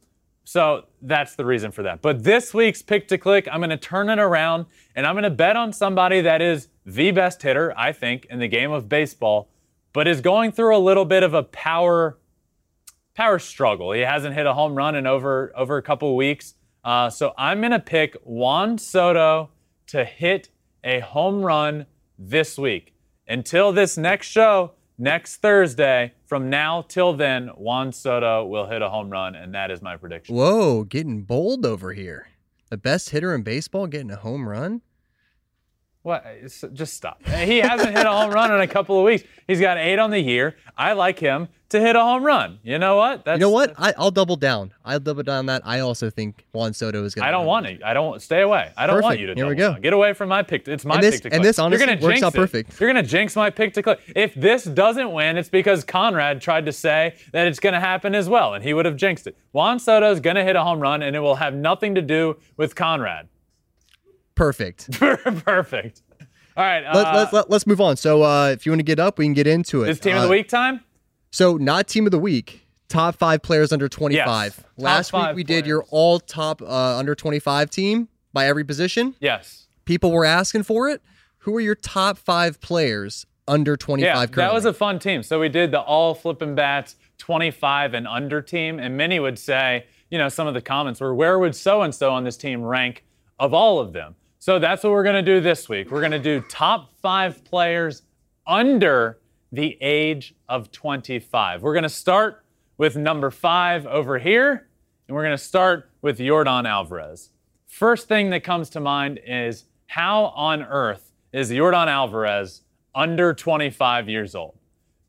So 0.44 0.86
that's 1.00 1.36
the 1.36 1.44
reason 1.44 1.70
for 1.70 1.84
that. 1.84 2.02
But 2.02 2.24
this 2.24 2.52
week's 2.52 2.82
pick 2.82 3.06
to 3.08 3.18
click, 3.18 3.46
I'm 3.50 3.60
going 3.60 3.70
to 3.70 3.76
turn 3.76 4.10
it 4.10 4.18
around 4.18 4.66
and 4.96 5.06
I'm 5.06 5.14
going 5.14 5.22
to 5.22 5.30
bet 5.30 5.54
on 5.56 5.72
somebody 5.72 6.20
that 6.22 6.42
is 6.42 6.66
the 6.84 7.12
best 7.12 7.40
hitter, 7.42 7.72
I 7.78 7.92
think, 7.92 8.24
in 8.28 8.40
the 8.40 8.48
game 8.48 8.72
of 8.72 8.88
baseball, 8.88 9.48
but 9.92 10.08
is 10.08 10.20
going 10.20 10.50
through 10.50 10.76
a 10.76 10.80
little 10.80 11.04
bit 11.04 11.22
of 11.22 11.32
a 11.34 11.44
power 11.44 12.18
power 13.14 13.38
struggle. 13.38 13.92
He 13.92 14.00
hasn't 14.00 14.34
hit 14.34 14.46
a 14.46 14.54
home 14.54 14.74
run 14.74 14.94
in 14.94 15.06
over 15.06 15.52
over 15.56 15.76
a 15.76 15.82
couple 15.82 16.14
weeks. 16.16 16.54
Uh, 16.84 17.10
so 17.10 17.32
I'm 17.38 17.60
to 17.62 17.78
pick 17.78 18.16
Juan 18.24 18.78
Soto 18.78 19.50
to 19.88 20.04
hit 20.04 20.48
a 20.84 21.00
home 21.00 21.42
run 21.42 21.86
this 22.18 22.58
week. 22.58 22.94
Until 23.28 23.72
this 23.72 23.96
next 23.96 24.26
show, 24.28 24.72
next 24.98 25.36
Thursday, 25.36 26.12
from 26.26 26.50
now 26.50 26.82
till 26.82 27.12
then, 27.12 27.48
Juan 27.48 27.92
Soto 27.92 28.44
will 28.44 28.66
hit 28.66 28.82
a 28.82 28.88
home 28.88 29.10
run, 29.10 29.34
and 29.34 29.54
that 29.54 29.70
is 29.70 29.80
my 29.80 29.96
prediction. 29.96 30.34
Whoa, 30.34 30.84
getting 30.84 31.22
bold 31.22 31.64
over 31.64 31.92
here. 31.92 32.28
The 32.70 32.76
best 32.76 33.10
hitter 33.10 33.34
in 33.34 33.42
baseball 33.42 33.86
getting 33.86 34.10
a 34.10 34.16
home 34.16 34.48
run? 34.48 34.80
What? 36.02 36.24
Just 36.72 36.94
stop. 36.94 37.24
He 37.24 37.58
hasn't 37.58 37.96
hit 37.96 38.06
a 38.06 38.10
home 38.10 38.32
run 38.32 38.52
in 38.52 38.60
a 38.60 38.66
couple 38.66 38.98
of 38.98 39.04
weeks. 39.04 39.22
He's 39.46 39.60
got 39.60 39.78
eight 39.78 40.00
on 40.00 40.10
the 40.10 40.18
year. 40.18 40.56
I 40.76 40.94
like 40.94 41.18
him 41.18 41.48
to 41.68 41.80
hit 41.80 41.94
a 41.94 42.00
home 42.00 42.24
run. 42.24 42.58
You 42.64 42.78
know 42.78 42.96
what? 42.96 43.24
That's, 43.24 43.38
you 43.38 43.46
know 43.46 43.50
what? 43.50 43.72
I, 43.78 43.94
will 43.96 44.10
double 44.10 44.34
down. 44.34 44.72
I'll 44.84 44.98
double 44.98 45.22
down 45.22 45.38
on 45.38 45.46
that. 45.46 45.62
I 45.64 45.78
also 45.78 46.10
think 46.10 46.44
Juan 46.52 46.74
Soto 46.74 47.04
is 47.04 47.14
going. 47.14 47.22
to 47.22 47.28
I 47.28 47.30
don't 47.30 47.46
want 47.46 47.66
it. 47.66 47.84
I 47.84 47.94
don't 47.94 48.20
stay 48.20 48.40
away. 48.40 48.72
I 48.76 48.86
don't 48.86 48.96
perfect. 48.96 49.04
want 49.04 49.20
you 49.20 49.26
to. 49.28 49.34
Here 49.34 49.46
we 49.46 49.54
go. 49.54 49.72
Down. 49.72 49.80
Get 49.80 49.92
away 49.92 50.12
from 50.12 50.28
my 50.28 50.42
pick. 50.42 50.66
It's 50.66 50.84
my 50.84 50.96
and 50.96 51.04
this, 51.04 51.14
pick 51.14 51.22
to 51.22 51.30
click. 51.30 51.36
And 51.36 51.44
this 51.44 51.58
honestly 51.60 51.86
You're 51.86 51.96
gonna 51.96 52.06
works 52.06 52.22
out 52.24 52.34
it. 52.34 52.36
perfect. 52.36 52.80
You're 52.80 52.88
gonna 52.88 53.02
jinx 53.04 53.36
my 53.36 53.50
pick 53.50 53.72
to 53.74 53.82
click. 53.82 54.00
If 54.16 54.34
this 54.34 54.64
doesn't 54.64 55.12
win, 55.12 55.38
it's 55.38 55.48
because 55.48 55.84
Conrad 55.84 56.40
tried 56.40 56.66
to 56.66 56.72
say 56.72 57.14
that 57.32 57.46
it's 57.46 57.60
gonna 57.60 57.80
happen 57.80 58.14
as 58.16 58.28
well, 58.28 58.54
and 58.54 58.64
he 58.64 58.74
would 58.74 58.86
have 58.86 58.96
jinxed 58.96 59.28
it. 59.28 59.36
Juan 59.52 59.78
Soto 59.78 60.10
is 60.10 60.18
gonna 60.18 60.44
hit 60.44 60.56
a 60.56 60.64
home 60.64 60.80
run, 60.80 61.02
and 61.02 61.14
it 61.14 61.20
will 61.20 61.36
have 61.36 61.54
nothing 61.54 61.94
to 61.94 62.02
do 62.02 62.38
with 62.56 62.74
Conrad. 62.74 63.28
Perfect. 64.34 64.90
Perfect. 65.44 66.02
All 66.56 66.64
right. 66.64 66.84
Uh, 66.84 66.94
let, 66.94 67.14
let, 67.14 67.32
let, 67.32 67.50
let's 67.50 67.66
move 67.66 67.80
on. 67.80 67.96
So, 67.96 68.22
uh, 68.22 68.48
if 68.48 68.66
you 68.66 68.72
want 68.72 68.80
to 68.80 68.84
get 68.84 68.98
up, 68.98 69.18
we 69.18 69.24
can 69.24 69.32
get 69.32 69.46
into 69.46 69.84
it. 69.84 69.90
Is 69.90 70.00
team 70.00 70.16
uh, 70.16 70.18
of 70.18 70.22
the 70.24 70.28
week 70.28 70.48
time? 70.48 70.80
So, 71.30 71.56
not 71.56 71.88
team 71.88 72.06
of 72.06 72.10
the 72.10 72.18
week. 72.18 72.66
Top 72.88 73.16
five 73.16 73.40
players 73.40 73.72
under 73.72 73.88
25. 73.88 74.18
Yes. 74.18 74.64
Last 74.76 75.12
week 75.14 75.34
we 75.34 75.44
did 75.44 75.66
your 75.66 75.84
all 75.88 76.20
top 76.20 76.60
uh, 76.60 76.98
under 76.98 77.14
25 77.14 77.70
team 77.70 78.08
by 78.34 78.46
every 78.46 78.64
position. 78.64 79.14
Yes. 79.18 79.66
People 79.86 80.12
were 80.12 80.26
asking 80.26 80.64
for 80.64 80.90
it. 80.90 81.00
Who 81.38 81.56
are 81.56 81.60
your 81.60 81.74
top 81.74 82.18
five 82.18 82.60
players 82.60 83.24
under 83.48 83.78
25 83.78 84.04
yeah, 84.04 84.14
currently? 84.14 84.34
That 84.36 84.52
was 84.52 84.66
a 84.66 84.74
fun 84.74 84.98
team. 84.98 85.22
So 85.22 85.40
we 85.40 85.48
did 85.48 85.70
the 85.70 85.80
all 85.80 86.14
flipping 86.14 86.54
bats 86.54 86.96
25 87.16 87.94
and 87.94 88.06
under 88.06 88.42
team. 88.42 88.78
And 88.78 88.96
many 88.96 89.18
would 89.18 89.38
say, 89.38 89.86
you 90.10 90.18
know, 90.18 90.28
some 90.28 90.46
of 90.46 90.52
the 90.52 90.60
comments 90.60 91.00
were, 91.00 91.14
where 91.14 91.38
would 91.38 91.56
so 91.56 91.80
and 91.80 91.94
so 91.94 92.12
on 92.12 92.24
this 92.24 92.36
team 92.36 92.62
rank 92.62 93.04
of 93.38 93.54
all 93.54 93.78
of 93.78 93.92
them? 93.94 94.16
So 94.42 94.58
that's 94.58 94.82
what 94.82 94.90
we're 94.90 95.04
going 95.04 95.24
to 95.24 95.34
do 95.34 95.40
this 95.40 95.68
week. 95.68 95.92
We're 95.92 96.00
going 96.00 96.10
to 96.10 96.18
do 96.18 96.40
top 96.40 96.90
five 97.00 97.44
players 97.44 98.02
under 98.44 99.20
the 99.52 99.78
age 99.80 100.34
of 100.48 100.72
25. 100.72 101.62
We're 101.62 101.72
going 101.72 101.84
to 101.84 101.88
start 101.88 102.44
with 102.76 102.96
number 102.96 103.30
five 103.30 103.86
over 103.86 104.18
here, 104.18 104.66
and 105.06 105.14
we're 105.14 105.22
going 105.22 105.38
to 105.38 105.38
start 105.38 105.92
with 106.02 106.18
Yordan 106.18 106.68
Alvarez. 106.68 107.30
First 107.68 108.08
thing 108.08 108.30
that 108.30 108.42
comes 108.42 108.68
to 108.70 108.80
mind 108.80 109.20
is 109.24 109.66
how 109.86 110.24
on 110.34 110.64
earth 110.64 111.12
is 111.32 111.52
Yordan 111.52 111.86
Alvarez 111.86 112.62
under 112.96 113.32
25 113.32 114.08
years 114.08 114.34
old? 114.34 114.58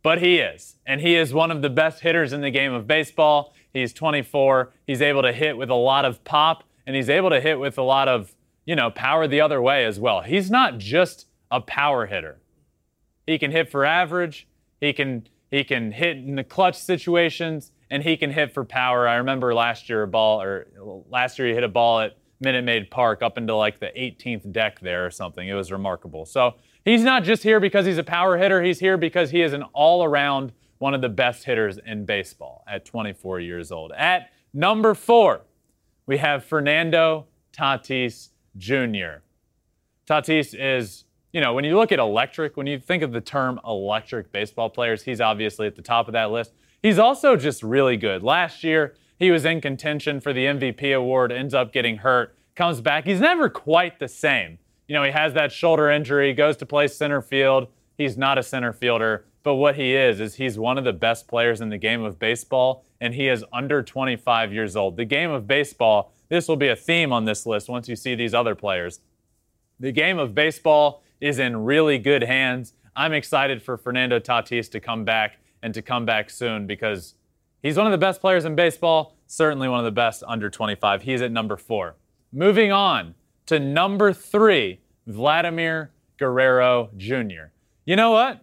But 0.03 0.21
he 0.21 0.37
is, 0.37 0.75
and 0.85 1.01
he 1.01 1.15
is 1.15 1.33
one 1.33 1.49
of 1.49 1.63
the 1.63 1.71
best 1.71 2.01
hitters 2.01 2.33
in 2.33 2.41
the 2.41 2.51
game 2.51 2.71
of 2.71 2.85
baseball. 2.85 3.55
He's 3.73 3.93
24. 3.93 4.73
He's 4.85 5.01
able 5.01 5.23
to 5.23 5.33
hit 5.33 5.57
with 5.57 5.71
a 5.71 5.73
lot 5.73 6.05
of 6.05 6.23
pop, 6.23 6.65
and 6.85 6.95
he's 6.95 7.09
able 7.09 7.31
to 7.31 7.41
hit 7.41 7.59
with 7.59 7.79
a 7.79 7.81
lot 7.81 8.07
of 8.07 8.32
you 8.65 8.75
know, 8.75 8.89
power 8.89 9.27
the 9.27 9.41
other 9.41 9.61
way 9.61 9.85
as 9.85 9.99
well. 9.99 10.21
He's 10.21 10.49
not 10.49 10.77
just 10.77 11.27
a 11.51 11.61
power 11.61 12.05
hitter. 12.05 12.39
He 13.27 13.37
can 13.37 13.51
hit 13.51 13.69
for 13.69 13.85
average, 13.85 14.47
he 14.79 14.93
can 14.93 15.27
he 15.49 15.63
can 15.63 15.91
hit 15.91 16.17
in 16.17 16.35
the 16.35 16.43
clutch 16.43 16.75
situations, 16.75 17.71
and 17.91 18.01
he 18.01 18.17
can 18.17 18.31
hit 18.31 18.51
for 18.53 18.65
power. 18.65 19.07
I 19.07 19.15
remember 19.15 19.53
last 19.53 19.87
year 19.87 20.03
a 20.03 20.07
ball 20.07 20.41
or 20.41 20.67
last 21.09 21.37
year 21.37 21.47
he 21.47 21.53
hit 21.53 21.63
a 21.63 21.69
ball 21.69 21.99
at 21.99 22.17
Minute 22.39 22.63
Maid 22.65 22.89
Park 22.89 23.21
up 23.21 23.37
into 23.37 23.55
like 23.55 23.79
the 23.79 23.91
18th 23.95 24.51
deck 24.51 24.79
there 24.79 25.05
or 25.05 25.11
something. 25.11 25.47
It 25.47 25.53
was 25.53 25.71
remarkable. 25.71 26.25
So 26.25 26.55
he's 26.83 27.03
not 27.03 27.23
just 27.23 27.43
here 27.43 27.59
because 27.59 27.85
he's 27.85 27.97
a 27.97 28.03
power 28.03 28.37
hitter, 28.37 28.63
he's 28.63 28.79
here 28.79 28.97
because 28.97 29.29
he 29.29 29.41
is 29.41 29.53
an 29.53 29.63
all-around 29.73 30.51
one 30.79 30.93
of 30.93 31.01
the 31.01 31.09
best 31.09 31.45
hitters 31.45 31.77
in 31.85 32.05
baseball 32.05 32.63
at 32.67 32.83
24 32.83 33.39
years 33.39 33.71
old. 33.71 33.93
At 33.95 34.31
number 34.53 34.93
four, 34.93 35.41
we 36.05 36.17
have 36.17 36.43
Fernando 36.43 37.27
Tatis 37.53 38.29
Jr. 38.57 39.21
Tatis 40.07 40.53
is, 40.57 41.05
you 41.31 41.41
know, 41.41 41.53
when 41.53 41.63
you 41.63 41.77
look 41.77 41.91
at 41.91 41.99
electric, 41.99 42.57
when 42.57 42.67
you 42.67 42.79
think 42.79 43.03
of 43.03 43.11
the 43.11 43.21
term 43.21 43.59
electric 43.65 44.31
baseball 44.31 44.69
players, 44.69 45.03
he's 45.03 45.21
obviously 45.21 45.67
at 45.67 45.75
the 45.75 45.81
top 45.81 46.07
of 46.07 46.13
that 46.13 46.31
list. 46.31 46.53
He's 46.81 46.99
also 46.99 47.35
just 47.35 47.63
really 47.63 47.97
good. 47.97 48.23
Last 48.23 48.63
year, 48.63 48.95
he 49.17 49.31
was 49.31 49.45
in 49.45 49.61
contention 49.61 50.19
for 50.19 50.33
the 50.33 50.45
MVP 50.45 50.95
award, 50.95 51.31
ends 51.31 51.53
up 51.53 51.71
getting 51.71 51.97
hurt, 51.97 52.35
comes 52.55 52.81
back. 52.81 53.05
He's 53.05 53.21
never 53.21 53.49
quite 53.49 53.99
the 53.99 54.07
same. 54.07 54.57
You 54.87 54.95
know, 54.95 55.03
he 55.03 55.11
has 55.11 55.33
that 55.33 55.51
shoulder 55.51 55.89
injury, 55.89 56.33
goes 56.33 56.57
to 56.57 56.65
play 56.65 56.87
center 56.87 57.21
field. 57.21 57.67
He's 57.97 58.17
not 58.17 58.37
a 58.37 58.43
center 58.43 58.73
fielder, 58.73 59.25
but 59.43 59.55
what 59.55 59.75
he 59.75 59.93
is, 59.93 60.19
is 60.19 60.35
he's 60.35 60.57
one 60.57 60.77
of 60.77 60.83
the 60.83 60.93
best 60.93 61.27
players 61.27 61.61
in 61.61 61.69
the 61.69 61.77
game 61.77 62.03
of 62.03 62.17
baseball, 62.17 62.85
and 62.99 63.13
he 63.13 63.27
is 63.27 63.43
under 63.51 63.83
25 63.83 64.53
years 64.53 64.75
old. 64.75 64.97
The 64.97 65.05
game 65.05 65.31
of 65.31 65.47
baseball 65.47 66.13
this 66.33 66.47
will 66.47 66.55
be 66.55 66.69
a 66.69 66.75
theme 66.75 67.13
on 67.13 67.25
this 67.25 67.45
list 67.45 67.69
once 67.69 67.87
you 67.87 67.95
see 67.95 68.15
these 68.15 68.33
other 68.33 68.55
players. 68.55 69.01
The 69.79 69.91
game 69.91 70.17
of 70.17 70.33
baseball 70.33 71.03
is 71.21 71.37
in 71.37 71.63
really 71.63 71.99
good 71.99 72.23
hands. 72.23 72.73
I'm 72.95 73.13
excited 73.13 73.61
for 73.61 73.77
Fernando 73.77 74.19
Tatis 74.19 74.71
to 74.71 74.79
come 74.79 75.05
back 75.05 75.37
and 75.61 75.75
to 75.75 75.83
come 75.83 76.07
back 76.07 76.31
soon 76.31 76.65
because 76.65 77.13
he's 77.61 77.77
one 77.77 77.85
of 77.85 77.91
the 77.91 77.99
best 77.99 78.19
players 78.19 78.45
in 78.45 78.55
baseball, 78.55 79.15
certainly 79.27 79.69
one 79.69 79.77
of 79.77 79.85
the 79.85 79.91
best 79.91 80.23
under 80.27 80.49
25. 80.49 81.03
He's 81.03 81.21
at 81.21 81.31
number 81.31 81.55
four. 81.55 81.97
Moving 82.31 82.71
on 82.71 83.13
to 83.45 83.59
number 83.59 84.11
three, 84.11 84.79
Vladimir 85.05 85.91
Guerrero 86.17 86.89
Jr. 86.97 87.51
You 87.85 87.95
know 87.95 88.09
what? 88.09 88.42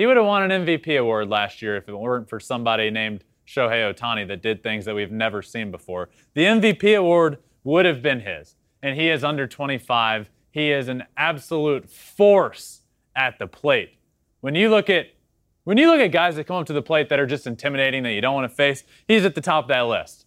He 0.00 0.06
would 0.06 0.16
have 0.16 0.24
won 0.24 0.50
an 0.50 0.64
MVP 0.64 0.98
award 0.98 1.28
last 1.28 1.60
year 1.60 1.76
if 1.76 1.86
it 1.86 1.94
weren't 1.94 2.26
for 2.26 2.40
somebody 2.40 2.88
named 2.88 3.22
Shohei 3.46 3.92
Ohtani 3.92 4.26
that 4.28 4.40
did 4.40 4.62
things 4.62 4.86
that 4.86 4.94
we've 4.94 5.12
never 5.12 5.42
seen 5.42 5.70
before. 5.70 6.08
The 6.32 6.44
MVP 6.44 6.96
award 6.96 7.36
would 7.64 7.84
have 7.84 8.00
been 8.00 8.20
his, 8.20 8.56
and 8.82 8.98
he 8.98 9.10
is 9.10 9.22
under 9.22 9.46
25. 9.46 10.30
He 10.52 10.70
is 10.70 10.88
an 10.88 11.04
absolute 11.18 11.90
force 11.90 12.80
at 13.14 13.38
the 13.38 13.46
plate. 13.46 13.98
When 14.40 14.54
you 14.54 14.70
look 14.70 14.88
at 14.88 15.08
when 15.64 15.76
you 15.76 15.88
look 15.88 16.00
at 16.00 16.12
guys 16.12 16.36
that 16.36 16.44
come 16.44 16.56
up 16.56 16.66
to 16.68 16.72
the 16.72 16.80
plate 16.80 17.10
that 17.10 17.20
are 17.20 17.26
just 17.26 17.46
intimidating 17.46 18.02
that 18.04 18.12
you 18.12 18.22
don't 18.22 18.34
want 18.34 18.50
to 18.50 18.56
face, 18.56 18.84
he's 19.06 19.26
at 19.26 19.34
the 19.34 19.42
top 19.42 19.64
of 19.64 19.68
that 19.68 19.82
list. 19.82 20.24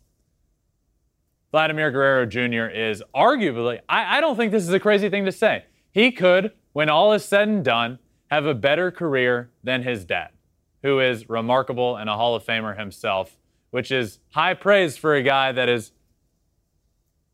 Vladimir 1.50 1.90
Guerrero 1.90 2.28
Jr. 2.28 2.68
is 2.68 3.02
arguably, 3.16 3.80
I, 3.90 4.20
I 4.20 4.22
don't 4.22 4.38
think 4.38 4.52
this 4.52 4.62
is 4.62 4.70
a 4.70 4.80
crazy 4.80 5.10
thing 5.10 5.26
to 5.26 5.32
say. 5.32 5.66
He 5.92 6.12
could, 6.12 6.52
when 6.74 6.90
all 6.90 7.12
is 7.14 7.26
said 7.26 7.48
and 7.48 7.66
done, 7.66 7.98
have 8.34 8.46
a 8.46 8.54
better 8.54 8.92
career 8.92 9.52
than 9.64 9.84
his 9.84 10.06
dad 10.06 10.30
who 10.82 11.00
is 11.00 11.30
remarkable 11.30 11.96
and 11.96 12.10
a 12.10 12.14
Hall 12.14 12.36
of 12.36 12.44
Famer 12.44 12.78
himself, 12.78 13.38
which 13.72 13.92
is 13.92 14.20
high 14.32 14.54
praise 14.54 14.98
for 14.98 15.16
a 15.16 15.24
guy 15.24 15.52
that 15.52 15.70
is 15.70 15.92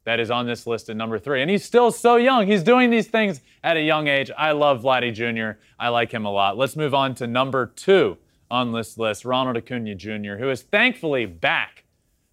that 0.06 0.20
is 0.20 0.32
on 0.32 0.48
this 0.48 0.66
list 0.66 0.90
at 0.90 0.96
number 0.96 1.20
three. 1.20 1.42
And 1.42 1.52
he's 1.52 1.64
still 1.64 1.92
so 1.92 2.16
young. 2.16 2.48
He's 2.48 2.64
doing 2.64 2.90
these 2.90 3.08
things 3.08 3.42
at 3.64 3.78
a 3.78 3.82
young 3.82 4.08
age. 4.08 4.32
I 4.36 4.54
love 4.54 4.82
Vladdy 4.82 5.14
Jr. 5.14 5.60
I 5.78 5.90
like 5.90 6.12
him 6.12 6.26
a 6.26 6.32
lot. 6.32 6.58
Let's 6.58 6.76
move 6.76 6.94
on 6.94 7.14
to 7.16 7.28
number 7.28 7.68
two 7.68 8.18
on 8.50 8.72
this 8.72 8.98
list, 8.98 9.24
Ronald 9.26 9.58
Acuna 9.58 9.94
Jr., 9.96 10.36
who 10.40 10.50
is 10.50 10.64
thankfully 10.64 11.28
back, 11.28 11.84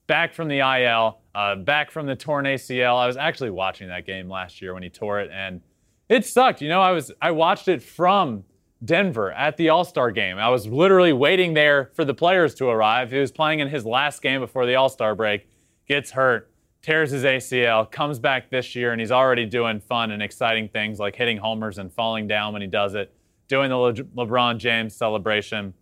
back 0.07 0.33
from 0.33 0.49
the 0.49 0.61
IL, 0.61 1.19
uh, 1.35 1.57
back 1.57 1.91
from 1.91 2.07
the 2.07 2.17
torn 2.17 2.47
ACL. 2.47 2.97
I 2.97 3.07
was 3.07 3.19
actually 3.19 3.51
watching 3.51 3.89
that 3.89 4.07
game 4.07 4.29
last 4.31 4.63
year 4.63 4.73
when 4.73 4.83
he 4.83 4.89
tore 4.89 5.21
it, 5.21 5.31
and 5.31 5.61
it 6.09 6.25
sucked. 6.25 6.63
You 6.63 6.69
know, 6.69 6.81
I 6.81 6.93
was 6.93 7.13
I 7.21 7.33
watched 7.33 7.69
it 7.69 7.83
from 7.83 8.45
Denver 8.85 9.33
at 9.33 9.57
the 9.57 9.69
All 9.69 9.85
Star 9.85 10.11
game. 10.11 10.39
I 10.39 10.49
was 10.49 10.67
literally 10.67 11.13
waiting 11.13 11.55
there 11.55 11.91
for 11.95 12.05
the 12.05 12.15
players 12.15 12.55
to 12.57 12.69
arrive. 12.69 13.11
He 13.11 13.19
was 13.19 13.33
playing 13.33 13.61
in 13.61 13.69
his 13.69 13.87
last 13.87 14.23
game 14.23 14.41
before 14.41 14.67
the 14.67 14.75
All 14.75 14.89
Star 14.89 15.15
break, 15.15 15.49
gets 15.89 16.11
hurt, 16.11 16.51
tears 16.83 17.11
his 17.11 17.25
ACL, 17.25 17.91
comes 17.91 18.19
back 18.19 18.51
this 18.51 18.77
year, 18.77 18.93
and 18.93 19.01
he's 19.01 19.11
already 19.11 19.47
doing 19.47 19.81
fun 19.81 20.11
and 20.11 20.23
exciting 20.23 20.69
things 20.69 20.99
like 20.99 21.17
hitting 21.17 21.39
homers 21.39 21.79
and 21.79 21.93
falling 21.93 22.27
down 22.29 22.53
when 22.53 22.63
he 22.63 22.69
does 22.69 22.95
it, 22.95 23.15
doing 23.49 23.71
the 23.71 23.77
Le- 23.77 23.93
LeBron 23.95 24.59
James 24.59 24.95
celebration. 24.95 25.73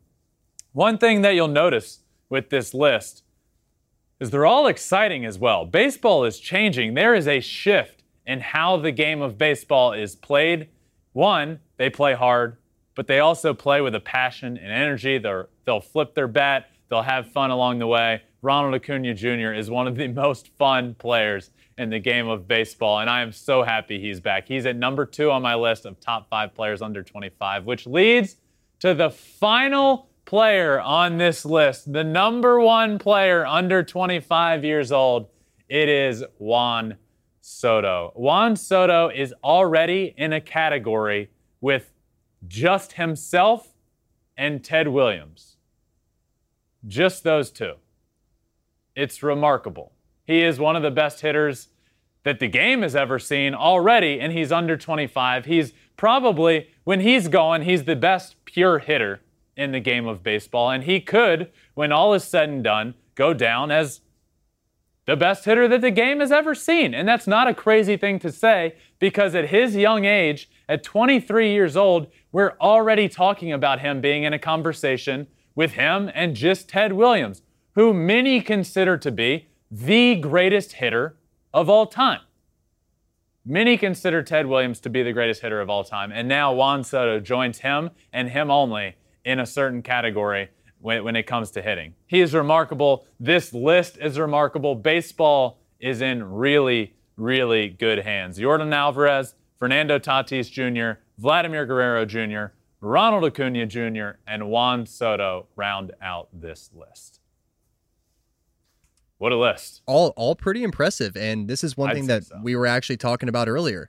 One 0.72 0.99
thing 0.99 1.22
that 1.22 1.34
you'll 1.34 1.49
notice 1.49 2.01
with 2.28 2.51
this 2.51 2.74
list 2.74 3.24
is 4.20 4.30
they're 4.30 4.47
all 4.47 4.68
exciting 4.68 5.24
as 5.24 5.38
well. 5.38 5.64
Baseball 5.64 6.24
is 6.24 6.38
changing. 6.38 6.95
There 6.95 7.14
is 7.14 7.26
a 7.26 7.40
shift 7.40 8.03
in 8.26 8.40
how 8.40 8.76
the 8.76 8.92
game 8.92 9.20
of 9.20 9.36
baseball 9.36 9.92
is 9.92 10.14
played. 10.14 10.68
One, 11.12 11.61
they 11.76 11.90
play 11.90 12.14
hard 12.14 12.57
but 12.95 13.07
they 13.07 13.20
also 13.20 13.55
play 13.55 13.80
with 13.80 13.95
a 13.95 14.01
passion 14.01 14.57
and 14.57 14.72
energy. 14.72 15.18
They're, 15.18 15.49
they'll 15.64 15.80
flip 15.80 16.14
their 16.14 16.28
bat, 16.28 16.70
they'll 16.88 17.03
have 17.03 17.30
fun 17.32 17.51
along 17.51 17.78
the 17.78 17.86
way. 17.86 18.22
Ronald 18.42 18.74
Acuna 18.74 19.14
Jr. 19.14 19.53
is 19.53 19.70
one 19.70 19.86
of 19.86 19.97
the 19.97 20.09
most 20.24 20.49
fun 20.57 20.95
players 20.95 21.51
in 21.78 21.90
the 21.90 21.99
game 21.99 22.28
of 22.28 22.47
baseball, 22.47 23.01
and 23.01 23.11
I 23.11 23.22
am 23.22 23.32
so 23.32 23.62
happy 23.62 24.01
he's 24.01 24.20
back. 24.20 24.47
He's 24.47 24.66
at 24.66 24.76
number 24.76 25.07
two 25.07 25.30
on 25.30 25.42
my 25.42 25.55
list 25.55 25.86
of 25.86 25.99
top 25.99 26.28
five 26.28 26.55
players 26.55 26.82
under 26.82 27.03
25, 27.03 27.64
which 27.64 27.86
leads 27.86 28.36
to 28.80 28.95
the 28.95 29.11
final 29.11 30.09
player 30.24 30.80
on 30.80 31.18
this 31.18 31.45
list, 31.45 31.92
the 31.92 32.05
number 32.05 32.61
one 32.61 32.99
player 32.99 33.45
under 33.47 33.82
25 33.82 34.64
years 34.64 34.92
old. 34.92 35.28
It 35.68 35.88
is 35.88 36.22
Juan 36.38 36.97
Soto. 37.40 38.12
Juan 38.14 38.57
Soto 38.57 39.09
is 39.09 39.34
already 39.42 40.14
in 40.16 40.32
a 40.32 40.40
category 40.40 41.30
with 41.61 41.93
just 42.47 42.92
himself 42.92 43.74
and 44.36 44.62
Ted 44.64 44.88
Williams. 44.88 45.57
Just 46.86 47.24
those 47.24 47.51
two. 47.51 47.74
It's 48.95 49.22
remarkable. 49.22 49.92
He 50.26 50.42
is 50.42 50.59
one 50.59 50.76
of 50.76 50.82
the 50.82 50.90
best 50.90 51.20
hitters 51.20 51.68
that 52.24 52.38
the 52.38 52.49
game 52.49 52.82
has 52.82 52.97
ever 52.97 53.18
seen 53.18 53.55
already, 53.55 54.18
and 54.20 54.32
he's 54.32 54.51
under 54.51 54.76
25. 54.76 55.45
He's 55.45 55.72
probably, 55.97 56.68
when 56.84 57.01
he's 57.01 57.28
going, 57.28 57.62
he's 57.62 57.84
the 57.84 57.97
best 57.97 58.36
pure 58.45 58.78
hitter 58.78 59.20
in 59.57 59.72
the 59.72 59.80
game 59.80 60.07
of 60.07 60.22
baseball. 60.22 60.70
And 60.70 60.84
he 60.84 61.01
could, 61.01 61.51
when 61.74 61.92
all 61.92 62.14
is 62.14 62.24
said 62.24 62.49
and 62.49 62.64
done, 62.64 62.95
go 63.14 63.34
down 63.34 63.70
as 63.70 64.01
the 65.07 65.16
best 65.16 65.44
hitter 65.44 65.68
that 65.68 65.80
the 65.80 65.90
game 65.90 66.20
has 66.20 66.32
ever 66.32 66.55
seen. 66.55 66.94
And 66.94 67.07
that's 67.07 67.26
not 67.26 67.48
a 67.48 67.55
crazy 67.55 67.96
thing 67.96 68.18
to 68.20 68.32
say 68.32 68.76
because 68.98 69.34
at 69.34 69.50
his 69.50 69.76
young 69.76 70.05
age, 70.05 70.50
at 70.68 70.82
23 70.82 71.52
years 71.52 71.76
old, 71.76 72.07
we're 72.32 72.57
already 72.61 73.09
talking 73.09 73.52
about 73.52 73.80
him 73.80 74.00
being 74.00 74.22
in 74.22 74.32
a 74.32 74.38
conversation 74.38 75.26
with 75.55 75.72
him 75.72 76.11
and 76.14 76.34
just 76.34 76.68
Ted 76.68 76.94
Williams, 76.94 77.42
who 77.74 77.92
many 77.92 78.40
consider 78.40 78.96
to 78.98 79.11
be 79.11 79.48
the 79.70 80.16
greatest 80.16 80.74
hitter 80.74 81.16
of 81.52 81.68
all 81.68 81.86
time. 81.86 82.20
Many 83.46 83.76
consider 83.76 84.22
Ted 84.22 84.46
Williams 84.46 84.80
to 84.80 84.90
be 84.90 85.02
the 85.02 85.12
greatest 85.12 85.42
hitter 85.42 85.61
of 85.61 85.68
all 85.68 85.84
time, 85.84 86.11
and 86.12 86.26
now 86.26 86.52
Juan 86.55 86.82
Soto 86.82 87.20
joins 87.20 87.59
him 87.59 87.90
and 88.11 88.30
him 88.30 88.50
only 88.50 88.96
in 89.22 89.38
a 89.38 89.44
certain 89.44 89.82
category 89.82 90.48
when, 90.85 91.03
when 91.03 91.16
it 91.16 91.22
comes 91.22 91.51
to 91.53 91.62
hitting. 91.62 91.95
He 92.07 92.20
is 92.20 92.35
remarkable. 92.35 93.07
This 93.18 93.55
list 93.55 93.97
is 93.97 94.18
remarkable. 94.18 94.74
Baseball 94.74 95.59
is 95.80 96.03
in 96.03 96.22
really, 96.22 96.95
really 97.16 97.70
good 97.70 98.01
hands. 98.01 98.39
Yordan 98.39 98.74
Alvarez, 98.74 99.35
Fernando 99.59 99.99
Tatis 99.99 100.51
Jr., 100.51 101.01
Vladimir 101.16 101.64
Guerrero 101.64 102.05
Jr., 102.05 102.53
Ronald 102.82 103.24
Acuna 103.24 103.64
Jr., 103.64 104.18
and 104.26 104.51
Juan 104.51 104.85
Soto 104.85 105.47
round 105.57 105.93
out 106.03 106.28
this 106.35 106.68
list. 106.74 107.20
What 109.16 109.32
a 109.32 109.39
list. 109.39 109.80
All 109.87 110.09
all 110.16 110.35
pretty 110.37 110.62
impressive. 110.62 111.16
And 111.16 111.49
this 111.49 111.64
is 111.64 111.78
one 111.78 111.89
I'd 111.89 111.95
thing 111.95 112.07
that 112.09 112.24
so. 112.24 112.41
we 112.43 112.55
were 112.57 112.66
actually 112.66 112.99
talking 112.99 113.30
about 113.30 113.49
earlier. 113.49 113.89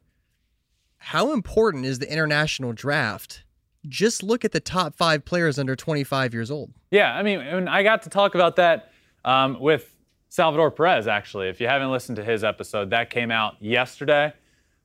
How 0.98 1.34
important 1.34 1.86
is 1.86 2.00
the 2.00 2.10
international 2.10 2.72
draft? 2.72 3.44
Just 3.88 4.24
look 4.24 4.46
at 4.46 4.52
the 4.52 4.60
top 4.60 4.96
five 4.96 5.26
players 5.26 5.60
under 5.60 5.76
25 5.76 6.34
years 6.34 6.52
old. 6.52 6.72
Yeah, 6.92 7.14
I 7.14 7.24
mean, 7.24 7.40
and 7.40 7.70
I 7.70 7.84
got 7.84 8.04
to 8.04 8.10
talk 8.10 8.36
about 8.36 8.56
that 8.58 8.92
um, 9.24 9.60
with 9.60 9.96
Salvador 10.30 10.72
Perez, 10.72 11.08
actually. 11.08 11.50
If 11.50 11.62
you 11.62 11.68
haven't 11.68 11.92
listened 11.92 12.18
to 12.18 12.24
his 12.24 12.44
episode, 12.44 12.90
that 12.90 13.10
came 13.10 13.32
out 13.32 13.56
yesterday. 13.62 14.34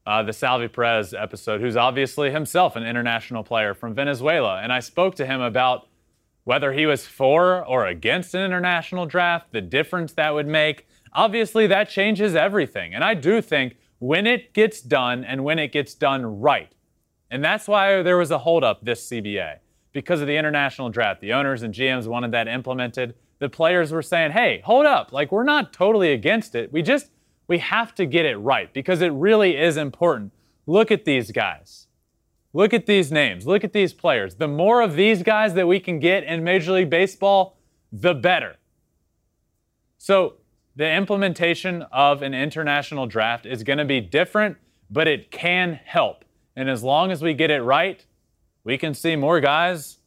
Uh, 0.07 0.23
the 0.23 0.33
Salvy 0.33 0.67
Perez 0.67 1.13
episode, 1.13 1.61
who's 1.61 1.77
obviously 1.77 2.31
himself 2.31 2.75
an 2.75 2.85
international 2.85 3.45
player 3.45 3.75
from 3.75 3.95
Venezuela. 3.95 4.61
And 4.63 4.73
I 4.73 4.81
spoke 4.81 5.15
to 5.17 5.27
him 5.27 5.41
about 5.41 5.89
whether 6.45 6.73
he 6.73 6.87
was 6.87 7.07
for 7.07 7.65
or 7.65 7.87
against 7.87 8.35
an 8.35 8.43
international 8.43 9.07
draft, 9.07 9.53
the 9.53 9.61
difference 9.61 10.15
that 10.15 10.33
would 10.33 10.47
make. 10.47 10.87
Obviously, 11.13 11.67
that 11.67 11.89
changes 11.91 12.35
everything. 12.35 12.95
And 12.95 13.05
I 13.05 13.15
do 13.15 13.43
think 13.43 13.77
when 13.99 14.27
it 14.27 14.55
gets 14.55 14.81
done 14.81 15.23
and 15.25 15.45
when 15.45 15.59
it 15.59 15.73
gets 15.73 15.95
done 15.95 16.41
right, 16.41 16.73
and 17.31 17.45
that's 17.45 17.69
why 17.69 18.03
there 18.03 18.17
was 18.17 18.31
a 18.31 18.39
holdup 18.39 18.85
this 18.85 19.09
CBA 19.09 19.59
because 19.93 20.21
of 20.21 20.27
the 20.27 20.37
international 20.37 20.89
draft. 20.89 21.21
The 21.21 21.33
owners 21.33 21.63
and 21.63 21.75
GMs 21.75 22.07
wanted 22.07 22.33
that 22.33 22.49
implemented. 22.49 23.15
The 23.39 23.49
players 23.49 23.93
were 23.93 24.03
saying, 24.03 24.33
"Hey, 24.33 24.63
hold 24.65 24.87
up! 24.87 25.13
Like 25.13 25.33
we're 25.33 25.45
not 25.45 25.73
totally 25.73 26.13
against 26.13 26.55
it. 26.55 26.73
We 26.73 26.83
just 26.83 27.11
we 27.47 27.59
have 27.59 27.95
to 27.97 28.07
get 28.07 28.27
it 28.27 28.37
right 28.37 28.73
because 28.73 29.01
it 29.01 29.13
really 29.13 29.57
is 29.57 29.77
important. 29.77 30.33
Look 30.67 30.91
at 30.91 31.05
these 31.05 31.33
guys. 31.33 31.87
Look 32.53 32.75
at 32.75 32.87
these 32.87 33.11
names. 33.13 33.47
Look 33.47 33.65
at 33.65 33.73
these 33.73 33.93
players. 33.93 34.35
The 34.37 34.49
more 34.49 34.83
of 34.83 34.95
these 34.95 35.23
guys 35.23 35.55
that 35.55 35.67
we 35.67 35.81
can 35.81 36.01
get 36.01 36.25
in 36.25 36.45
Major 36.45 36.73
League 36.73 36.91
Baseball, 36.91 37.57
the 37.93 38.15
better." 38.15 38.57
So 39.99 40.35
the 40.77 40.91
implementation 40.91 41.83
of 41.93 42.23
an 42.23 42.35
international 42.35 43.07
draft 43.07 43.47
is 43.47 43.63
going 43.63 43.79
to 43.79 43.85
be 43.85 44.01
different, 44.01 44.57
but 44.91 45.07
it 45.07 45.31
can 45.31 45.81
help. 45.85 46.25
And 46.57 46.69
as 46.69 46.83
long 46.83 47.11
as 47.11 47.23
we 47.23 47.35
get 47.35 47.51
it 47.51 47.63
right, 47.63 48.05
we 48.65 48.77
can 48.77 48.95
see 48.95 49.17
more 49.17 49.41
guys 49.41 49.99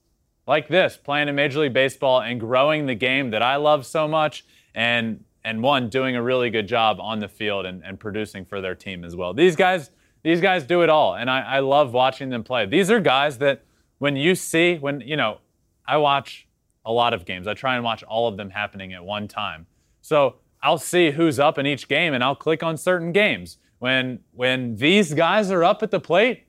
like 0.46 0.68
this 0.68 0.98
playing 0.98 1.30
in 1.30 1.36
Major 1.36 1.60
League 1.60 1.74
Baseball 1.74 2.22
and 2.22 2.40
growing 2.40 2.86
the 2.86 2.96
game 2.96 3.32
that 3.32 3.42
I 3.42 3.56
love 3.56 3.86
so 3.86 4.08
much 4.08 4.46
and 4.76 5.24
and 5.44 5.62
one 5.62 5.90
doing 5.90 6.16
a 6.16 6.24
really 6.24 6.50
good 6.50 6.68
job 6.68 7.00
on 7.00 7.20
the 7.20 7.28
field 7.28 7.66
and, 7.66 7.84
and 7.84 8.00
producing 8.00 8.46
for 8.46 8.62
their 8.62 8.76
team 8.76 9.04
as 9.04 9.16
well. 9.16 9.34
These 9.34 9.56
guys, 9.56 9.90
these 10.24 10.40
guys 10.40 10.64
do 10.64 10.84
it 10.84 10.90
all. 10.90 11.16
And 11.16 11.30
I, 11.30 11.42
I 11.42 11.60
love 11.60 11.94
watching 11.94 12.30
them 12.30 12.44
play. 12.44 12.66
These 12.66 12.90
are 12.90 13.00
guys 13.00 13.38
that 13.40 13.64
when 13.98 14.16
you 14.16 14.36
see, 14.36 14.78
when 14.78 15.02
you 15.02 15.18
know, 15.18 15.40
I 15.86 15.98
watch 15.98 16.48
a 16.86 16.92
lot 16.92 17.14
of 17.14 17.26
games. 17.26 17.48
I 17.48 17.54
try 17.54 17.76
and 17.76 17.84
watch 17.84 18.04
all 18.04 18.28
of 18.28 18.38
them 18.38 18.50
happening 18.50 18.94
at 18.94 19.04
one 19.04 19.28
time. 19.28 19.68
So 20.02 20.36
I'll 20.62 20.78
see 20.78 21.12
who's 21.12 21.40
up 21.40 21.58
in 21.58 21.66
each 21.66 21.88
game 21.88 22.14
and 22.14 22.24
I'll 22.24 22.36
click 22.36 22.64
on 22.64 22.78
certain 22.78 23.12
games. 23.12 23.58
When 23.84 24.20
when 24.32 24.78
these 24.78 25.14
guys 25.14 25.52
are 25.52 25.62
up 25.62 25.84
at 25.84 25.92
the 25.92 26.00
plate, 26.00 26.46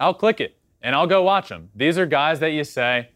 I'll 0.00 0.14
click 0.14 0.40
it 0.40 0.56
and 0.82 0.96
I'll 0.96 1.06
go 1.06 1.22
watch 1.22 1.48
them. 1.48 1.70
These 1.76 1.96
are 1.96 2.06
guys 2.06 2.40
that 2.40 2.50
you 2.50 2.64
say, 2.64 3.10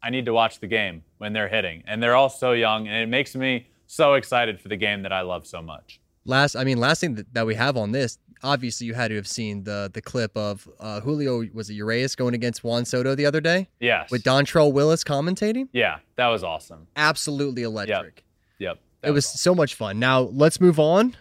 I 0.00 0.10
need 0.10 0.26
to 0.26 0.32
watch 0.32 0.60
the 0.60 0.68
game 0.68 1.02
when 1.18 1.32
they're 1.32 1.48
hitting. 1.48 1.82
And 1.84 2.00
they're 2.00 2.14
all 2.14 2.28
so 2.28 2.52
young 2.52 2.86
and 2.86 2.96
it 3.02 3.08
makes 3.08 3.34
me 3.34 3.66
so 3.88 4.14
excited 4.14 4.60
for 4.60 4.68
the 4.68 4.76
game 4.76 5.02
that 5.02 5.12
I 5.12 5.22
love 5.22 5.48
so 5.48 5.60
much. 5.62 5.98
Last, 6.26 6.54
I 6.54 6.62
mean, 6.62 6.78
last 6.78 7.00
thing 7.00 7.16
that, 7.16 7.34
that 7.34 7.44
we 7.44 7.56
have 7.56 7.76
on 7.76 7.90
this, 7.90 8.18
obviously, 8.44 8.86
you 8.86 8.94
had 8.94 9.08
to 9.08 9.16
have 9.16 9.26
seen 9.26 9.64
the 9.64 9.90
the 9.92 10.00
clip 10.00 10.36
of 10.36 10.68
uh, 10.78 11.00
Julio 11.00 11.42
was 11.52 11.68
it 11.70 11.74
Urias 11.74 12.14
going 12.14 12.34
against 12.34 12.62
Juan 12.62 12.84
Soto 12.84 13.16
the 13.16 13.26
other 13.26 13.40
day 13.40 13.68
Yes. 13.80 14.12
with 14.12 14.22
Dontrelle 14.22 14.72
Willis 14.72 15.02
commentating. 15.02 15.68
yeah, 15.72 15.98
that 16.14 16.28
was 16.28 16.44
awesome. 16.44 16.86
Absolutely 16.94 17.62
electric. 17.64 18.22
Yep. 18.60 18.78
that 19.00 19.08
It 19.08 19.10
was 19.10 19.26
so 19.26 19.56
much 19.56 19.74
fun. 19.74 19.98
Now 19.98 20.20
let's 20.20 20.60
move 20.60 20.78
on. 20.78 21.16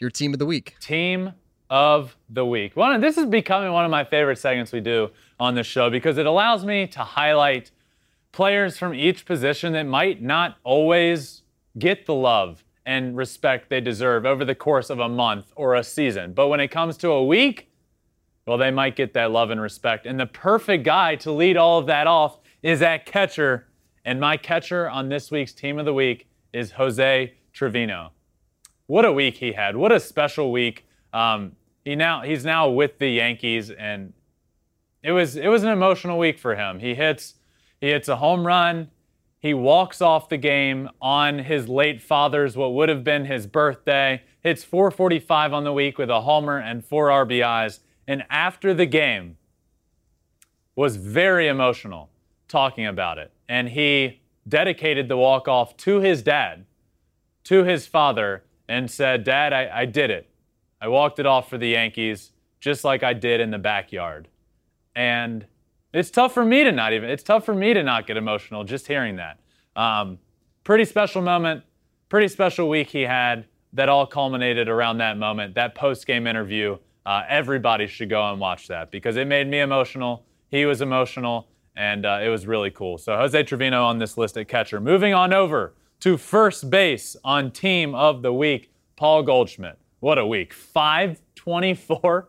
Your 0.00 0.10
team 0.10 0.32
of 0.32 0.38
the 0.38 0.46
week. 0.46 0.76
team 0.80 1.34
of 1.68 2.16
the 2.28 2.44
week. 2.44 2.74
One, 2.74 2.94
of- 2.94 3.00
this 3.02 3.18
is 3.18 3.26
becoming 3.26 3.70
one 3.72 3.84
of 3.84 3.90
my 3.90 4.02
favorite 4.02 4.38
segments 4.38 4.72
we 4.72 4.80
do 4.80 5.10
on 5.38 5.54
the 5.54 5.62
show 5.62 5.90
because 5.90 6.18
it 6.18 6.26
allows 6.26 6.64
me 6.64 6.86
to 6.88 7.00
highlight 7.00 7.70
players 8.32 8.78
from 8.78 8.94
each 8.94 9.26
position 9.26 9.74
that 9.74 9.84
might 9.84 10.22
not 10.22 10.56
always 10.64 11.42
get 11.78 12.06
the 12.06 12.14
love 12.14 12.64
and 12.86 13.16
respect 13.16 13.68
they 13.68 13.80
deserve 13.80 14.24
over 14.24 14.44
the 14.44 14.54
course 14.54 14.88
of 14.90 14.98
a 14.98 15.08
month 15.08 15.52
or 15.54 15.74
a 15.74 15.84
season. 15.84 16.32
But 16.32 16.48
when 16.48 16.60
it 16.60 16.68
comes 16.68 16.96
to 16.98 17.10
a 17.10 17.24
week, 17.24 17.70
well, 18.46 18.56
they 18.58 18.70
might 18.70 18.96
get 18.96 19.12
that 19.14 19.30
love 19.30 19.50
and 19.50 19.60
respect. 19.60 20.06
And 20.06 20.18
the 20.18 20.26
perfect 20.26 20.82
guy 20.82 21.14
to 21.16 21.30
lead 21.30 21.56
all 21.56 21.78
of 21.78 21.86
that 21.86 22.06
off 22.06 22.38
is 22.62 22.82
at 22.82 23.04
catcher. 23.06 23.68
And 24.04 24.18
my 24.18 24.38
catcher 24.38 24.88
on 24.88 25.08
this 25.10 25.30
week's 25.30 25.52
team 25.52 25.78
of 25.78 25.84
the 25.84 25.94
week 25.94 26.26
is 26.52 26.72
Jose 26.72 27.34
Trevino 27.52 28.12
what 28.90 29.04
a 29.04 29.12
week 29.12 29.36
he 29.36 29.52
had. 29.52 29.76
What 29.76 29.92
a 29.92 30.00
special 30.00 30.50
week. 30.50 30.84
Um, 31.12 31.52
he 31.84 31.94
now 31.94 32.22
he's 32.22 32.44
now 32.44 32.68
with 32.68 32.98
the 32.98 33.08
Yankees, 33.08 33.70
and 33.70 34.12
it 35.04 35.12
was 35.12 35.36
it 35.36 35.46
was 35.46 35.62
an 35.62 35.68
emotional 35.68 36.18
week 36.18 36.40
for 36.40 36.56
him. 36.56 36.80
He 36.80 36.96
hits 36.96 37.34
he 37.80 37.90
hits 37.90 38.08
a 38.08 38.16
home 38.16 38.44
run. 38.44 38.90
He 39.38 39.54
walks 39.54 40.02
off 40.02 40.28
the 40.28 40.36
game 40.36 40.90
on 41.00 41.38
his 41.38 41.68
late 41.68 42.02
father's 42.02 42.56
what 42.56 42.74
would 42.74 42.88
have 42.88 43.04
been 43.04 43.26
his 43.26 43.46
birthday. 43.46 44.22
Hits 44.40 44.64
445 44.64 45.52
on 45.52 45.62
the 45.62 45.72
week 45.72 45.96
with 45.96 46.10
a 46.10 46.22
homer 46.22 46.58
and 46.58 46.84
four 46.84 47.08
RBIs. 47.10 47.78
And 48.08 48.24
after 48.28 48.74
the 48.74 48.86
game, 48.86 49.36
was 50.74 50.96
very 50.96 51.46
emotional 51.46 52.10
talking 52.48 52.86
about 52.86 53.18
it. 53.18 53.30
And 53.48 53.68
he 53.68 54.20
dedicated 54.48 55.06
the 55.06 55.16
walk 55.16 55.46
off 55.46 55.76
to 55.76 56.00
his 56.00 56.22
dad 56.22 56.66
to 57.44 57.62
his 57.62 57.86
father 57.86 58.42
and 58.70 58.88
said, 58.88 59.24
Dad, 59.24 59.52
I, 59.52 59.80
I 59.80 59.84
did 59.84 60.10
it. 60.10 60.30
I 60.80 60.86
walked 60.86 61.18
it 61.18 61.26
off 61.26 61.50
for 61.50 61.58
the 61.58 61.66
Yankees 61.66 62.30
just 62.60 62.84
like 62.84 63.02
I 63.02 63.12
did 63.12 63.40
in 63.40 63.50
the 63.50 63.58
backyard. 63.58 64.28
And 64.94 65.44
it's 65.92 66.08
tough 66.08 66.32
for 66.32 66.44
me 66.44 66.62
to 66.62 66.70
not 66.70 66.92
even, 66.92 67.10
it's 67.10 67.24
tough 67.24 67.44
for 67.44 67.52
me 67.52 67.74
to 67.74 67.82
not 67.82 68.06
get 68.06 68.16
emotional 68.16 68.62
just 68.62 68.86
hearing 68.86 69.16
that. 69.16 69.40
Um, 69.74 70.20
pretty 70.62 70.84
special 70.84 71.20
moment, 71.20 71.64
pretty 72.08 72.28
special 72.28 72.68
week 72.68 72.86
he 72.88 73.02
had 73.02 73.46
that 73.72 73.88
all 73.88 74.06
culminated 74.06 74.68
around 74.68 74.98
that 74.98 75.18
moment, 75.18 75.56
that 75.56 75.74
post 75.74 76.06
game 76.06 76.28
interview. 76.28 76.78
Uh, 77.04 77.22
everybody 77.28 77.88
should 77.88 78.08
go 78.08 78.30
and 78.30 78.38
watch 78.38 78.68
that 78.68 78.92
because 78.92 79.16
it 79.16 79.26
made 79.26 79.48
me 79.48 79.58
emotional. 79.58 80.24
He 80.48 80.64
was 80.64 80.80
emotional, 80.80 81.48
and 81.74 82.06
uh, 82.06 82.20
it 82.22 82.28
was 82.28 82.46
really 82.46 82.70
cool. 82.70 82.98
So 82.98 83.16
Jose 83.16 83.42
Trevino 83.42 83.84
on 83.84 83.98
this 83.98 84.16
list 84.16 84.36
at 84.36 84.46
catcher. 84.46 84.80
Moving 84.80 85.12
on 85.12 85.32
over 85.32 85.74
to 86.00 86.16
first 86.16 86.70
base 86.70 87.16
on 87.24 87.50
team 87.50 87.94
of 87.94 88.22
the 88.22 88.32
week, 88.32 88.72
Paul 88.96 89.22
Goldschmidt. 89.22 89.78
What 90.00 90.18
a 90.18 90.26
week. 90.26 90.52
524, 90.52 92.28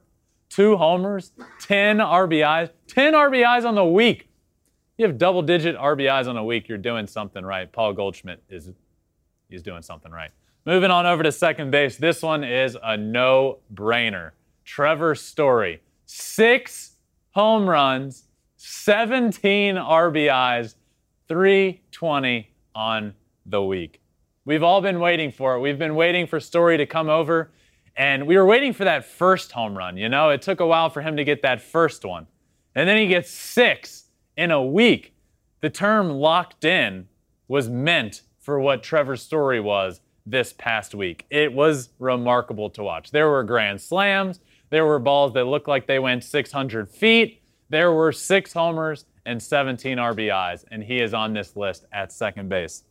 two 0.50 0.78
homers, 0.78 1.32
10 1.62 1.98
RBIs, 1.98 2.70
10 2.88 3.14
RBIs 3.14 3.66
on 3.66 3.76
the 3.76 3.86
week. 3.86 4.28
You 4.98 5.08
have 5.08 5.18
double 5.18 5.42
digit 5.42 5.78
RBIs 5.78 6.28
on 6.28 6.38
a 6.38 6.44
week, 6.44 6.68
you're 6.68 6.78
doing 6.78 7.08
something 7.08 7.44
right. 7.44 7.72
Paul 7.72 7.94
Goldschmidt 7.94 8.44
is 8.50 8.70
he's 9.50 9.64
doing 9.64 9.82
something 9.82 10.12
right. 10.12 10.32
Moving 10.66 10.92
on 10.92 11.06
over 11.06 11.24
to 11.24 11.32
second 11.32 11.72
base. 11.72 11.98
This 11.98 12.22
one 12.22 12.44
is 12.44 12.78
a 12.84 12.96
no 12.96 13.60
brainer. 13.74 14.32
Trevor 14.64 15.16
Story, 15.16 15.82
six 16.06 16.98
home 17.32 17.68
runs, 17.68 18.26
17 18.58 19.76
RBIs, 19.76 20.76
320 21.28 22.50
on 22.76 23.14
the 23.52 23.62
week. 23.62 24.02
We've 24.46 24.64
all 24.64 24.82
been 24.82 25.00
waiting 25.00 25.32
for 25.32 25.56
it. 25.56 25.60
We've 25.60 25.78
been 25.78 25.96
waiting 25.96 26.26
for 26.26 26.40
Story 26.40 26.78
to 26.78 26.86
come 26.86 27.10
over, 27.10 27.52
and 27.96 28.26
we 28.26 28.38
were 28.38 28.46
waiting 28.46 28.74
for 28.74 28.86
that 28.86 29.06
first 29.06 29.52
home 29.52 29.78
run. 29.78 29.98
You 29.98 30.10
know, 30.10 30.30
it 30.30 30.42
took 30.42 30.60
a 30.60 30.66
while 30.66 30.90
for 30.90 31.02
him 31.02 31.18
to 31.18 31.24
get 31.24 31.44
that 31.44 31.62
first 31.62 32.04
one. 32.04 32.26
And 32.74 32.90
then 32.90 32.98
he 32.98 33.08
gets 33.08 33.30
six 33.30 34.06
in 34.38 34.50
a 34.50 34.64
week. 34.64 35.14
The 35.60 35.70
term 35.70 36.10
locked 36.10 36.64
in 36.64 37.08
was 37.48 37.70
meant 37.70 38.24
for 38.40 38.60
what 38.60 38.82
Trevor 38.82 39.16
Story 39.16 39.60
was 39.60 40.02
this 40.26 40.54
past 40.54 40.96
week. 40.96 41.26
It 41.30 41.54
was 41.54 41.90
remarkable 42.00 42.70
to 42.72 42.84
watch. 42.84 43.12
There 43.12 43.30
were 43.30 43.44
grand 43.44 43.82
slams, 43.82 44.40
there 44.70 44.86
were 44.86 45.00
balls 45.00 45.34
that 45.34 45.46
looked 45.46 45.68
like 45.68 45.86
they 45.86 46.00
went 46.00 46.24
600 46.24 46.90
feet, 46.90 47.42
there 47.70 47.92
were 47.92 48.12
six 48.12 48.54
homers 48.54 49.06
and 49.26 49.42
17 49.42 49.98
RBIs, 49.98 50.66
and 50.72 50.84
he 50.84 51.00
is 51.00 51.14
on 51.14 51.34
this 51.34 51.56
list 51.56 51.86
at 51.92 52.12
second 52.12 52.50
base. 52.50 52.84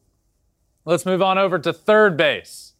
Let's 0.86 1.04
move 1.04 1.20
on 1.20 1.36
over 1.36 1.58
to 1.58 1.74
third 1.74 2.16
base. 2.16 2.72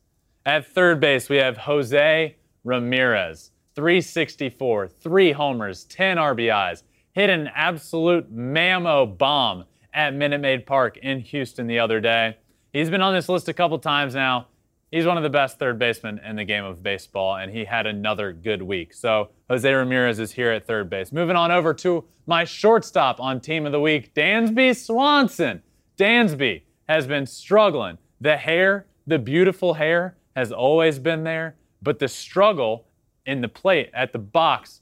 At 0.47 0.67
third 0.67 1.01
base, 1.01 1.29
we 1.29 1.37
have 1.37 1.59
Jose 1.59 2.35
Ramirez, 2.65 3.51
364, 3.75 4.89
three 4.89 5.33
homers, 5.33 5.85
10 5.85 6.17
RBIs, 6.17 6.83
hit 7.13 7.29
an 7.29 7.51
absolute 7.55 8.35
mammo 8.35 9.19
bomb 9.19 9.67
at 9.93 10.15
Minute 10.15 10.41
Maid 10.41 10.65
Park 10.65 10.97
in 10.97 11.21
Houston 11.21 11.67
the 11.67 11.79
other 11.79 12.01
day. 12.01 12.39
He's 12.73 12.89
been 12.89 13.03
on 13.03 13.13
this 13.13 13.29
list 13.29 13.51
a 13.51 13.53
couple 13.53 13.79
times 13.79 14.15
now. 14.15 14.47
He's 14.91 15.05
one 15.05 15.19
of 15.19 15.23
the 15.23 15.29
best 15.29 15.59
third 15.59 15.79
basemen 15.79 16.21
in 16.25 16.37
the 16.37 16.45
game 16.45 16.65
of 16.65 16.83
baseball, 16.83 17.37
and 17.37 17.53
he 17.53 17.67
had 17.67 17.87
another 17.87 18.33
good 18.33 18.63
week. 18.63 18.95
So 18.95 19.29
Jose 19.51 19.71
Ramirez 19.71 20.19
is 20.19 20.33
here 20.33 20.53
at 20.53 20.67
third 20.67 20.89
base. 20.89 21.13
Moving 21.13 21.37
on 21.37 21.51
over 21.51 21.75
to 21.75 22.07
my 22.27 22.45
shortstop 22.45 23.21
on 23.21 23.41
Team 23.41 23.67
of 23.67 23.73
the 23.73 23.81
Week, 23.81 24.15
Dansby 24.15 24.75
Swanson. 24.75 25.63
Dansby 25.99 26.63
has 26.91 27.07
been 27.07 27.25
struggling. 27.25 27.97
The 28.21 28.37
hair, 28.37 28.85
the 29.07 29.21
beautiful 29.21 29.75
hair, 29.75 30.17
has 30.35 30.51
always 30.51 30.99
been 30.99 31.23
there, 31.23 31.55
but 31.81 32.01
the 32.01 32.09
struggle 32.09 32.89
in 33.25 33.43
the 33.43 33.49
plate, 33.49 33.91
at 33.95 34.13
the 34.13 34.19
box, 34.19 34.81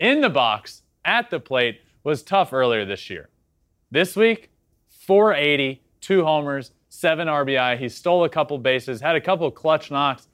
in 0.00 0.22
the 0.22 0.30
box, 0.30 0.84
at 1.04 1.28
the 1.28 1.38
plate, 1.38 1.82
was 2.02 2.22
tough 2.22 2.54
earlier 2.54 2.86
this 2.86 3.10
year. 3.10 3.28
This 3.90 4.16
week, 4.16 4.50
480, 4.88 5.82
two 6.00 6.24
homers, 6.24 6.70
seven 6.88 7.28
RBI. 7.28 7.78
He 7.78 7.90
stole 7.90 8.24
a 8.24 8.30
couple 8.30 8.56
bases, 8.56 9.02
had 9.02 9.14
a 9.14 9.20
couple 9.20 9.50
clutch 9.50 9.90
knocks. 9.90 10.28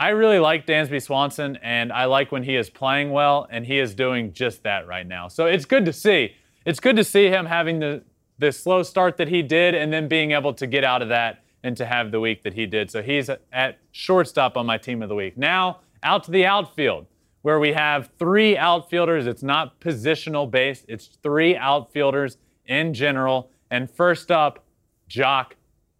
I 0.00 0.08
really 0.08 0.40
like 0.40 0.66
Dansby 0.66 1.00
Swanson, 1.00 1.58
and 1.62 1.92
I 1.92 2.06
like 2.06 2.32
when 2.32 2.42
he 2.42 2.56
is 2.56 2.68
playing 2.68 3.12
well, 3.12 3.46
and 3.48 3.64
he 3.64 3.78
is 3.78 3.94
doing 3.94 4.32
just 4.32 4.64
that 4.64 4.88
right 4.88 5.06
now. 5.06 5.28
So 5.28 5.46
it's 5.46 5.64
good 5.64 5.84
to 5.84 5.92
see. 5.92 6.34
It's 6.66 6.80
good 6.80 6.96
to 6.96 7.04
see 7.04 7.28
him 7.28 7.46
having 7.46 7.78
the, 7.78 8.02
the 8.38 8.52
slow 8.52 8.82
start 8.82 9.16
that 9.18 9.28
he 9.28 9.42
did 9.42 9.74
and 9.74 9.92
then 9.92 10.08
being 10.08 10.32
able 10.32 10.54
to 10.54 10.66
get 10.66 10.84
out 10.84 11.02
of 11.02 11.08
that 11.08 11.44
and 11.62 11.76
to 11.76 11.86
have 11.86 12.10
the 12.10 12.20
week 12.20 12.42
that 12.42 12.54
he 12.54 12.66
did. 12.66 12.90
So 12.90 13.02
he's 13.02 13.30
at 13.52 13.78
shortstop 13.92 14.56
on 14.56 14.66
my 14.66 14.78
team 14.78 15.02
of 15.02 15.08
the 15.08 15.14
week. 15.14 15.36
Now, 15.36 15.80
out 16.02 16.24
to 16.24 16.30
the 16.30 16.44
outfield, 16.44 17.06
where 17.42 17.58
we 17.58 17.72
have 17.72 18.08
three 18.18 18.56
outfielders. 18.56 19.26
It's 19.26 19.42
not 19.42 19.80
positional 19.80 20.50
based, 20.50 20.84
it's 20.88 21.06
three 21.22 21.56
outfielders 21.56 22.38
in 22.66 22.94
general. 22.94 23.50
And 23.70 23.90
first 23.90 24.30
up, 24.30 24.64
Joc 25.10 25.52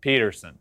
Pederson. 0.04 0.54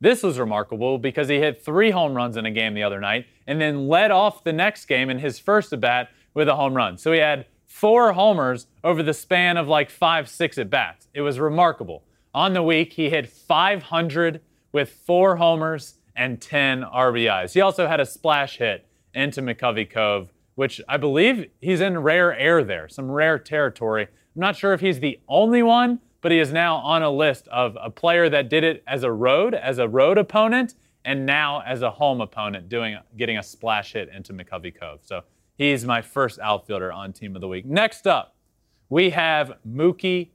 This 0.00 0.22
was 0.22 0.38
remarkable 0.38 0.98
because 0.98 1.28
he 1.28 1.36
hit 1.36 1.64
three 1.64 1.90
home 1.90 2.14
runs 2.14 2.36
in 2.36 2.46
a 2.46 2.50
game 2.50 2.74
the 2.74 2.82
other 2.82 3.00
night 3.00 3.26
and 3.46 3.60
then 3.60 3.88
led 3.88 4.10
off 4.10 4.44
the 4.44 4.52
next 4.52 4.86
game 4.86 5.10
in 5.10 5.18
his 5.18 5.38
first 5.38 5.72
at 5.72 5.80
bat 5.80 6.10
with 6.34 6.48
a 6.48 6.54
home 6.54 6.74
run. 6.74 6.96
So 6.96 7.12
he 7.12 7.18
had 7.18 7.46
four 7.78 8.12
homers 8.12 8.66
over 8.82 9.04
the 9.04 9.14
span 9.14 9.56
of 9.56 9.68
like 9.68 9.88
five, 9.88 10.28
six 10.28 10.58
at 10.58 10.68
bats. 10.68 11.06
It 11.14 11.20
was 11.20 11.38
remarkable. 11.38 12.02
On 12.34 12.52
the 12.52 12.62
week, 12.62 12.94
he 12.94 13.08
hit 13.08 13.28
500 13.28 14.40
with 14.72 14.90
four 14.90 15.36
homers 15.36 15.94
and 16.16 16.40
10 16.40 16.82
RBIs. 16.82 17.52
He 17.52 17.60
also 17.60 17.86
had 17.86 18.00
a 18.00 18.04
splash 18.04 18.58
hit 18.58 18.84
into 19.14 19.42
McCovey 19.42 19.88
Cove, 19.88 20.32
which 20.56 20.80
I 20.88 20.96
believe 20.96 21.50
he's 21.60 21.80
in 21.80 22.00
rare 22.00 22.36
air 22.36 22.64
there, 22.64 22.88
some 22.88 23.08
rare 23.08 23.38
territory. 23.38 24.02
I'm 24.02 24.40
not 24.40 24.56
sure 24.56 24.72
if 24.72 24.80
he's 24.80 24.98
the 24.98 25.20
only 25.28 25.62
one, 25.62 26.00
but 26.20 26.32
he 26.32 26.40
is 26.40 26.52
now 26.52 26.78
on 26.78 27.04
a 27.04 27.10
list 27.10 27.46
of 27.46 27.78
a 27.80 27.90
player 27.90 28.28
that 28.28 28.50
did 28.50 28.64
it 28.64 28.82
as 28.88 29.04
a 29.04 29.12
road, 29.12 29.54
as 29.54 29.78
a 29.78 29.86
road 29.86 30.18
opponent, 30.18 30.74
and 31.04 31.24
now 31.24 31.62
as 31.64 31.82
a 31.82 31.92
home 31.92 32.20
opponent, 32.20 32.68
doing 32.68 32.98
getting 33.16 33.38
a 33.38 33.42
splash 33.42 33.92
hit 33.92 34.08
into 34.12 34.32
McCovey 34.32 34.76
Cove. 34.76 34.98
So 35.04 35.22
he's 35.58 35.84
my 35.84 36.00
first 36.00 36.38
outfielder 36.38 36.90
on 36.90 37.12
Team 37.12 37.34
of 37.34 37.42
the 37.42 37.48
Week. 37.48 37.66
Next 37.66 38.06
up, 38.06 38.36
we 38.88 39.10
have 39.10 39.58
Mookie 39.68 40.30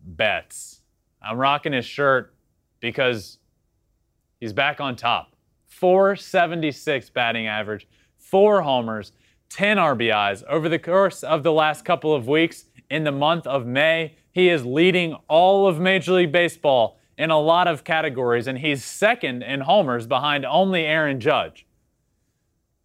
Betts. 0.00 0.80
I'm 1.20 1.36
rocking 1.36 1.72
his 1.72 1.84
shirt 1.84 2.34
because 2.80 3.38
he's 4.40 4.52
back 4.52 4.80
on 4.80 4.96
top. 4.96 5.34
476 5.66 7.10
batting 7.10 7.46
average, 7.46 7.88
four 8.16 8.62
homers, 8.62 9.12
10 9.50 9.76
RBIs. 9.76 10.44
Over 10.48 10.68
the 10.68 10.78
course 10.78 11.22
of 11.22 11.42
the 11.42 11.52
last 11.52 11.84
couple 11.84 12.14
of 12.14 12.28
weeks, 12.28 12.66
in 12.88 13.04
the 13.04 13.12
month 13.12 13.46
of 13.46 13.66
May, 13.66 14.16
he 14.30 14.48
is 14.48 14.64
leading 14.64 15.14
all 15.28 15.66
of 15.66 15.80
Major 15.80 16.12
League 16.12 16.32
Baseball 16.32 16.98
in 17.18 17.30
a 17.30 17.38
lot 17.38 17.66
of 17.66 17.84
categories, 17.84 18.46
and 18.46 18.58
he's 18.58 18.84
second 18.84 19.42
in 19.42 19.60
homers 19.60 20.06
behind 20.06 20.44
only 20.44 20.84
Aaron 20.84 21.20
Judge. 21.20 21.66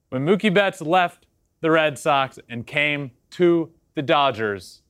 When 0.09 0.25
Mookie 0.25 0.53
Betts 0.53 0.81
left 0.81 1.26
the 1.61 1.71
Red 1.71 1.97
Sox 1.97 2.39
and 2.49 2.65
came 2.65 3.11
to 3.31 3.71
the 3.95 4.01
Dodgers, 4.01 4.81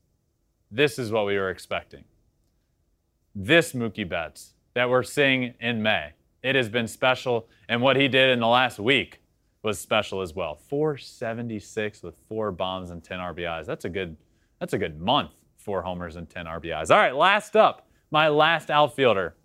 this 0.69 0.99
is 0.99 1.11
what 1.11 1.25
we 1.25 1.37
were 1.37 1.49
expecting. 1.49 2.03
This 3.33 3.73
Mookie 3.73 4.07
Betts 4.07 4.53
that 4.73 4.89
we're 4.89 5.03
seeing 5.03 5.53
in 5.59 5.81
May. 5.81 6.11
It 6.43 6.55
has 6.55 6.69
been 6.69 6.87
special, 6.87 7.47
and 7.67 7.81
what 7.81 7.95
he 7.95 8.07
did 8.07 8.29
in 8.29 8.39
the 8.39 8.47
last 8.47 8.79
week 8.79 9.21
was 9.63 9.79
special 9.79 10.21
as 10.21 10.33
well. 10.33 10.55
476 10.55 12.03
with 12.03 12.15
four 12.29 12.51
bombs 12.51 12.91
and 12.91 13.03
10 13.03 13.19
RBIs. 13.19 13.65
That's 13.65 13.85
a 13.85 13.89
good 13.89 14.17
that's 14.59 14.73
a 14.73 14.77
good 14.77 14.99
month 14.99 15.31
four 15.67 15.81
homers 15.81 16.15
and 16.15 16.29
10 16.29 16.45
RBIs. 16.45 16.89
All 16.89 16.97
right, 16.97 17.13
last 17.13 17.57
up, 17.57 17.89
my 18.09 18.29
last 18.29 18.71
outfielder 18.71 19.35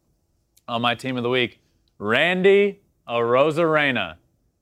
on 0.68 0.80
my 0.80 0.94
team 0.94 1.16
of 1.16 1.24
the 1.24 1.28
week, 1.28 1.60
Randy 1.98 2.80
Arozarena. 3.08 4.14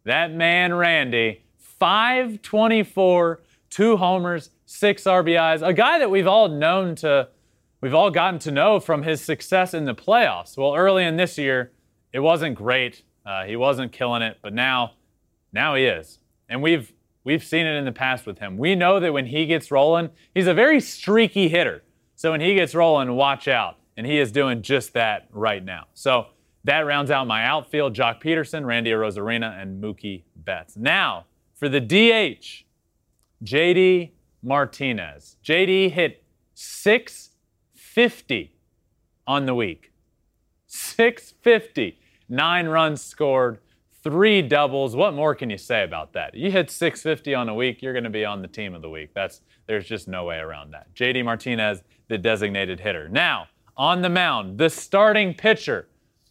That 0.04 0.32
man, 0.32 0.72
Randy, 0.72 1.44
524, 1.80 3.40
two 3.70 3.96
homers, 3.96 4.50
six 4.66 5.02
RBIs. 5.04 5.66
A 5.66 5.72
guy 5.72 5.98
that 5.98 6.10
we've 6.10 6.28
all 6.28 6.48
known 6.48 6.94
to, 6.96 7.28
we've 7.80 7.94
all 7.94 8.10
gotten 8.10 8.38
to 8.40 8.52
know 8.52 8.78
from 8.78 9.02
his 9.02 9.20
success 9.20 9.74
in 9.74 9.86
the 9.86 9.94
playoffs. 9.94 10.56
Well, 10.56 10.76
early 10.76 11.04
in 11.04 11.16
this 11.16 11.36
year, 11.36 11.72
it 12.12 12.20
wasn't 12.20 12.54
great. 12.54 13.02
Uh, 13.26 13.44
he 13.44 13.56
wasn't 13.56 13.90
killing 13.90 14.22
it, 14.22 14.38
but 14.42 14.54
now, 14.54 14.92
now 15.52 15.74
he 15.74 15.86
is. 15.86 16.20
And 16.48 16.62
we've 16.62 16.92
We've 17.22 17.44
seen 17.44 17.66
it 17.66 17.76
in 17.76 17.84
the 17.84 17.92
past 17.92 18.26
with 18.26 18.38
him. 18.38 18.56
We 18.56 18.74
know 18.74 18.98
that 18.98 19.12
when 19.12 19.26
he 19.26 19.44
gets 19.46 19.70
rolling, 19.70 20.10
he's 20.34 20.46
a 20.46 20.54
very 20.54 20.80
streaky 20.80 21.48
hitter. 21.48 21.82
So 22.16 22.30
when 22.30 22.40
he 22.40 22.54
gets 22.54 22.74
rolling, 22.74 23.12
watch 23.14 23.46
out. 23.46 23.76
And 23.96 24.06
he 24.06 24.18
is 24.18 24.32
doing 24.32 24.62
just 24.62 24.94
that 24.94 25.28
right 25.30 25.62
now. 25.62 25.88
So 25.92 26.28
that 26.64 26.80
rounds 26.80 27.10
out 27.10 27.26
my 27.26 27.44
outfield 27.44 27.94
Joc 27.94 28.22
Pederson, 28.22 28.64
Randy 28.64 28.90
Arozarena, 28.90 29.60
and 29.60 29.82
Mookie 29.82 30.22
Betts. 30.34 30.76
Now, 30.76 31.26
for 31.60 31.68
the 31.68 31.78
DH, 31.78 32.64
JD 33.44 34.12
Martinez. 34.42 35.36
JD 35.44 35.90
hit 35.90 36.24
650 36.54 38.56
on 39.26 39.44
the 39.44 39.54
week. 39.54 39.92
650. 40.66 42.00
Nine 42.30 42.66
runs 42.66 43.02
scored, 43.02 43.58
three 44.02 44.40
doubles. 44.40 44.96
What 44.96 45.12
more 45.12 45.34
can 45.34 45.50
you 45.50 45.58
say 45.58 45.84
about 45.84 46.14
that? 46.14 46.34
You 46.34 46.50
hit 46.50 46.70
650 46.70 47.34
on 47.34 47.50
a 47.50 47.54
week, 47.54 47.82
you're 47.82 47.92
going 47.92 48.04
to 48.04 48.10
be 48.10 48.24
on 48.24 48.40
the 48.40 48.48
team 48.48 48.74
of 48.74 48.80
the 48.80 48.88
week. 48.88 49.10
That's 49.14 49.42
there's 49.66 49.86
just 49.86 50.08
no 50.08 50.24
way 50.24 50.38
around 50.38 50.70
that. 50.70 50.92
JD 50.94 51.26
Martinez, 51.26 51.82
the 52.08 52.16
designated 52.16 52.80
hitter. 52.80 53.08
Now, 53.08 53.48
on 53.76 54.00
the 54.00 54.08
mound, 54.08 54.56
the 54.56 54.70
starting 54.70 55.34
pitcher 55.34 55.88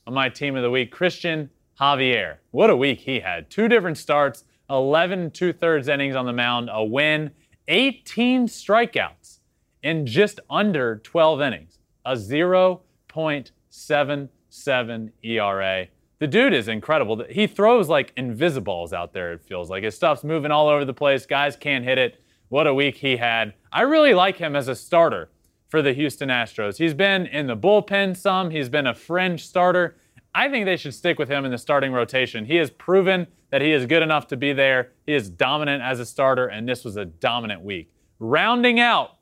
on 0.07 0.15
my 0.15 0.27
team 0.27 0.55
of 0.55 0.63
the 0.63 0.71
week, 0.71 0.93
Cristian 0.93 1.49
Javier. 1.79 2.37
What 2.49 2.71
a 2.71 2.75
week 2.75 3.01
he 3.01 3.19
had. 3.19 3.51
Two 3.51 3.67
different 3.67 3.97
starts, 3.97 4.43
11 4.69 5.31
two 5.31 5.53
thirds 5.53 5.87
innings 5.87 6.15
on 6.15 6.25
the 6.25 6.33
mound, 6.33 6.69
a 6.71 6.83
win, 6.83 7.31
18 7.67 8.47
strikeouts 8.47 9.39
in 9.83 10.05
just 10.05 10.39
under 10.49 10.97
12 10.97 11.41
innings, 11.41 11.79
a 12.05 12.13
0.77 12.13 15.11
ERA. 15.23 15.87
The 16.19 16.27
dude 16.27 16.53
is 16.53 16.67
incredible. 16.67 17.23
He 17.29 17.47
throws 17.47 17.87
like 17.87 18.11
invisibles 18.17 18.91
out 18.91 19.13
there, 19.13 19.33
it 19.33 19.41
feels 19.41 19.69
like. 19.69 19.83
His 19.83 19.95
stuff's 19.95 20.23
moving 20.23 20.51
all 20.51 20.67
over 20.67 20.83
the 20.83 20.93
place. 20.93 21.25
Guys 21.25 21.55
can't 21.55 21.85
hit 21.85 21.97
it. 21.97 22.21
What 22.49 22.67
a 22.67 22.73
week 22.73 22.97
he 22.97 23.17
had. 23.17 23.53
I 23.71 23.81
really 23.81 24.13
like 24.13 24.37
him 24.37 24.55
as 24.55 24.67
a 24.67 24.75
starter 24.75 25.29
for 25.69 25.81
the 25.81 25.93
Houston 25.93 26.29
Astros. 26.29 26.77
He's 26.77 26.93
been 26.93 27.27
in 27.27 27.47
the 27.47 27.55
bullpen 27.55 28.17
some, 28.17 28.49
he's 28.49 28.69
been 28.69 28.87
a 28.87 28.95
fringe 28.95 29.45
starter. 29.45 29.95
I 30.33 30.49
think 30.49 30.65
they 30.65 30.77
should 30.77 30.93
stick 30.93 31.17
with 31.17 31.29
him 31.29 31.45
in 31.45 31.51
the 31.51 31.57
starting 31.57 31.91
rotation. 31.91 32.45
He 32.45 32.55
has 32.57 32.69
proven 32.69 33.27
that 33.51 33.61
he 33.61 33.71
is 33.71 33.85
good 33.85 34.03
enough 34.03 34.27
to 34.27 34.37
be 34.37 34.53
there. 34.53 34.91
He 35.05 35.13
is 35.13 35.29
dominant 35.29 35.81
as 35.81 35.99
a 35.99 36.05
starter, 36.05 36.47
and 36.47 36.67
this 36.67 36.83
was 36.85 36.97
a 36.97 37.05
dominant 37.05 37.61
week. 37.61 37.91
Rounding 38.19 38.79
out 38.79 39.17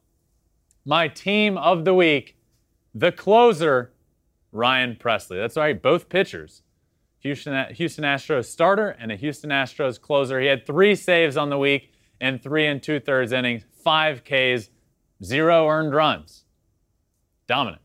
my 0.86 1.08
team 1.08 1.58
of 1.58 1.86
the 1.86 1.94
week, 1.94 2.38
the 2.94 3.12
closer, 3.12 3.94
Ryan 4.52 4.98
Pressly. 5.00 5.38
That's 5.38 5.56
right, 5.56 5.82
both 5.82 6.10
pitchers. 6.10 6.64
Houston, 7.20 7.74
Houston 7.74 8.04
Astros 8.04 8.46
starter 8.46 8.90
and 8.90 9.12
a 9.12 9.16
Houston 9.16 9.50
Astros 9.50 10.00
closer. 10.00 10.40
He 10.40 10.48
had 10.48 10.66
three 10.66 10.96
saves 10.96 11.36
on 11.36 11.50
the 11.50 11.58
week 11.58 11.92
in 12.22 12.40
three 12.40 12.68
and 12.68 12.82
two 12.82 13.00
thirds 13.00 13.32
innings, 13.32 13.64
five 13.84 14.24
Ks, 14.24 14.70
zero 15.24 15.68
earned 15.68 15.94
runs. 15.94 16.46
Dominant. 17.48 17.82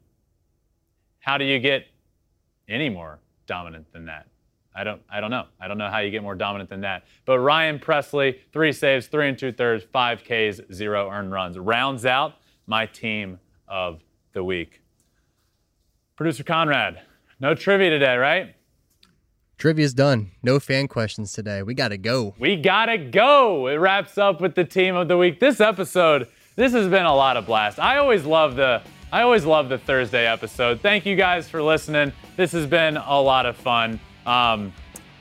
How 1.21 1.39
do 1.39 1.45
you 1.45 1.59
get 1.59 1.87
any 2.69 2.89
more 2.89 3.19
dominant 3.47 3.93
than 3.93 4.07
that? 4.07 4.27
I 4.75 4.85
don't 4.85 5.03
I 5.11 5.21
don't 5.21 5.31
know. 5.31 5.47
I 5.61 5.69
don't 5.69 5.79
know 5.79 5.91
how 5.91 5.99
you 5.99 6.11
get 6.11 6.23
more 6.23 6.35
dominant 6.35 6.71
than 6.71 6.81
that. 6.83 7.05
But 7.27 7.41
Ryan 7.41 7.79
Pressly, 7.79 8.39
three 8.53 8.73
saves, 8.73 9.07
three 9.07 9.29
and 9.29 9.39
two 9.39 9.53
thirds, 9.53 9.85
five 9.93 10.23
Ks, 10.25 10.61
zero 10.73 11.11
earned 11.11 11.33
runs. 11.33 11.59
Rounds 11.59 12.07
out 12.07 12.35
my 12.67 12.87
team 12.87 13.39
of 13.69 14.01
the 14.33 14.43
week. 14.43 14.81
Producer 16.17 16.45
Conrad, 16.45 17.01
no 17.41 17.55
trivia 17.55 17.91
today, 17.91 18.17
right? 18.17 18.55
Trivia's 19.59 19.95
done. 19.95 20.33
No 20.43 20.59
fan 20.59 20.89
questions 20.89 21.33
today. 21.33 21.63
We 21.63 21.75
gotta 21.75 21.97
go. 21.99 22.35
We 22.39 22.57
gotta 22.57 22.99
go. 22.99 23.69
It 23.69 23.77
wraps 23.77 24.19
up 24.19 24.41
with 24.41 24.55
the 24.55 24.65
team 24.65 24.97
of 24.97 25.09
the 25.09 25.17
week. 25.17 25.39
This 25.39 25.61
episode, 25.61 26.29
this 26.57 26.73
has 26.73 26.89
been 26.89 27.05
a 27.05 27.15
lot 27.15 27.37
of 27.37 27.47
blast. 27.47 27.79
I 27.79 27.99
always 27.99 28.25
love 28.25 28.57
the 28.57 28.83
I 29.13 29.21
always 29.21 29.45
love 29.45 29.69
the 29.69 29.77
Thursday 29.77 30.27
episode. 30.27 30.81
Thank 30.81 31.05
you 31.05 31.17
guys 31.17 31.47
for 31.47 31.63
listening. 31.63 32.15
This 32.39 32.53
has 32.53 32.65
been 32.65 32.97
a 32.97 33.21
lot 33.21 33.45
of 33.45 33.59
fun. 33.59 34.01
Um, 34.25 34.73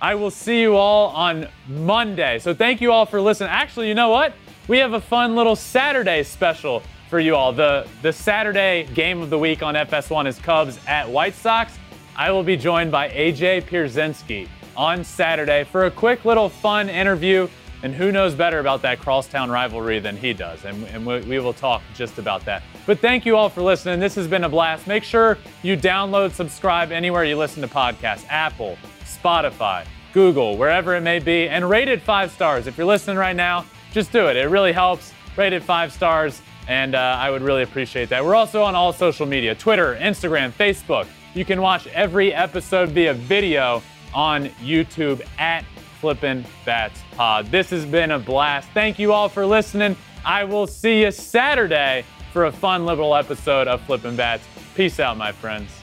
I 0.01 0.15
will 0.15 0.31
see 0.31 0.61
you 0.61 0.77
all 0.77 1.09
on 1.09 1.49
Monday. 1.67 2.39
So 2.39 2.53
thank 2.53 2.79
you 2.79 2.93
all 2.93 3.05
for 3.05 3.19
listening. 3.19 3.49
Actually, 3.49 3.89
you 3.89 3.93
know 3.93 4.07
what? 4.07 4.33
We 4.69 4.77
have 4.77 4.93
a 4.93 5.01
fun 5.01 5.35
little 5.35 5.57
Saturday 5.57 6.23
special 6.23 6.83
for 7.09 7.19
you 7.19 7.35
all. 7.35 7.51
The 7.51 7.85
the 8.01 8.13
Saturday 8.13 8.87
game 8.93 9.21
of 9.21 9.29
the 9.29 9.37
week 9.37 9.61
on 9.61 9.75
FS1 9.75 10.25
is 10.25 10.39
Cubs 10.39 10.79
at 10.87 11.09
White 11.09 11.35
Sox. 11.35 11.77
I 12.15 12.31
will 12.31 12.43
be 12.43 12.55
joined 12.55 12.93
by 12.93 13.09
AJ 13.09 13.63
Pierzynski 13.63 14.47
on 14.77 15.03
Saturday 15.03 15.65
for 15.65 15.87
a 15.87 15.91
quick 15.91 16.23
little 16.23 16.47
fun 16.47 16.87
interview. 16.87 17.49
And 17.83 17.93
who 17.93 18.13
knows 18.13 18.35
better 18.35 18.59
about 18.59 18.81
that 18.83 18.99
crosstown 18.99 19.51
rivalry 19.51 19.99
than 19.99 20.15
he 20.15 20.31
does? 20.31 20.63
And, 20.63 20.85
and 20.85 21.05
we, 21.05 21.19
we 21.21 21.39
will 21.39 21.51
talk 21.51 21.81
just 21.93 22.19
about 22.19 22.45
that. 22.45 22.63
But 22.85 22.99
thank 22.99 23.25
you 23.25 23.37
all 23.37 23.49
for 23.49 23.61
listening. 23.61 23.99
This 23.99 24.15
has 24.15 24.27
been 24.27 24.43
a 24.43 24.49
blast. 24.49 24.87
Make 24.87 25.03
sure 25.03 25.37
you 25.61 25.77
download, 25.77 26.31
subscribe 26.31 26.91
anywhere 26.91 27.23
you 27.23 27.37
listen 27.37 27.61
to 27.61 27.67
podcasts 27.67 28.25
Apple, 28.29 28.77
Spotify, 29.03 29.85
Google, 30.13 30.57
wherever 30.57 30.95
it 30.95 31.01
may 31.01 31.19
be, 31.19 31.47
and 31.47 31.69
rate 31.69 31.87
it 31.87 32.01
five 32.01 32.31
stars. 32.31 32.67
If 32.67 32.77
you're 32.77 32.87
listening 32.87 33.17
right 33.17 33.35
now, 33.35 33.65
just 33.91 34.11
do 34.11 34.27
it. 34.27 34.35
It 34.35 34.49
really 34.49 34.71
helps. 34.71 35.13
Rate 35.37 35.53
it 35.53 35.63
five 35.63 35.93
stars, 35.93 36.41
and 36.67 36.95
uh, 36.95 37.17
I 37.19 37.29
would 37.29 37.41
really 37.41 37.63
appreciate 37.63 38.09
that. 38.09 38.25
We're 38.25 38.35
also 38.35 38.63
on 38.63 38.75
all 38.75 38.91
social 38.91 39.25
media 39.25 39.55
Twitter, 39.55 39.95
Instagram, 40.01 40.51
Facebook. 40.51 41.07
You 41.33 41.45
can 41.45 41.61
watch 41.61 41.87
every 41.87 42.33
episode 42.33 42.89
via 42.89 43.13
video 43.13 43.81
on 44.13 44.47
YouTube 44.61 45.25
at 45.39 45.63
Flippin' 46.01 46.43
Bats 46.65 46.99
Pod. 47.15 47.45
This 47.47 47.69
has 47.69 47.85
been 47.85 48.11
a 48.11 48.19
blast. 48.19 48.69
Thank 48.73 48.99
you 48.99 49.13
all 49.13 49.29
for 49.29 49.45
listening. 49.45 49.95
I 50.25 50.43
will 50.43 50.67
see 50.67 51.03
you 51.03 51.11
Saturday 51.11 52.03
for 52.31 52.45
a 52.45 52.51
fun 52.51 52.85
little 52.85 53.15
episode 53.15 53.67
of 53.67 53.81
Flippin' 53.81 54.15
Bats. 54.15 54.47
Peace 54.75 54.99
out, 54.99 55.17
my 55.17 55.31
friends. 55.31 55.80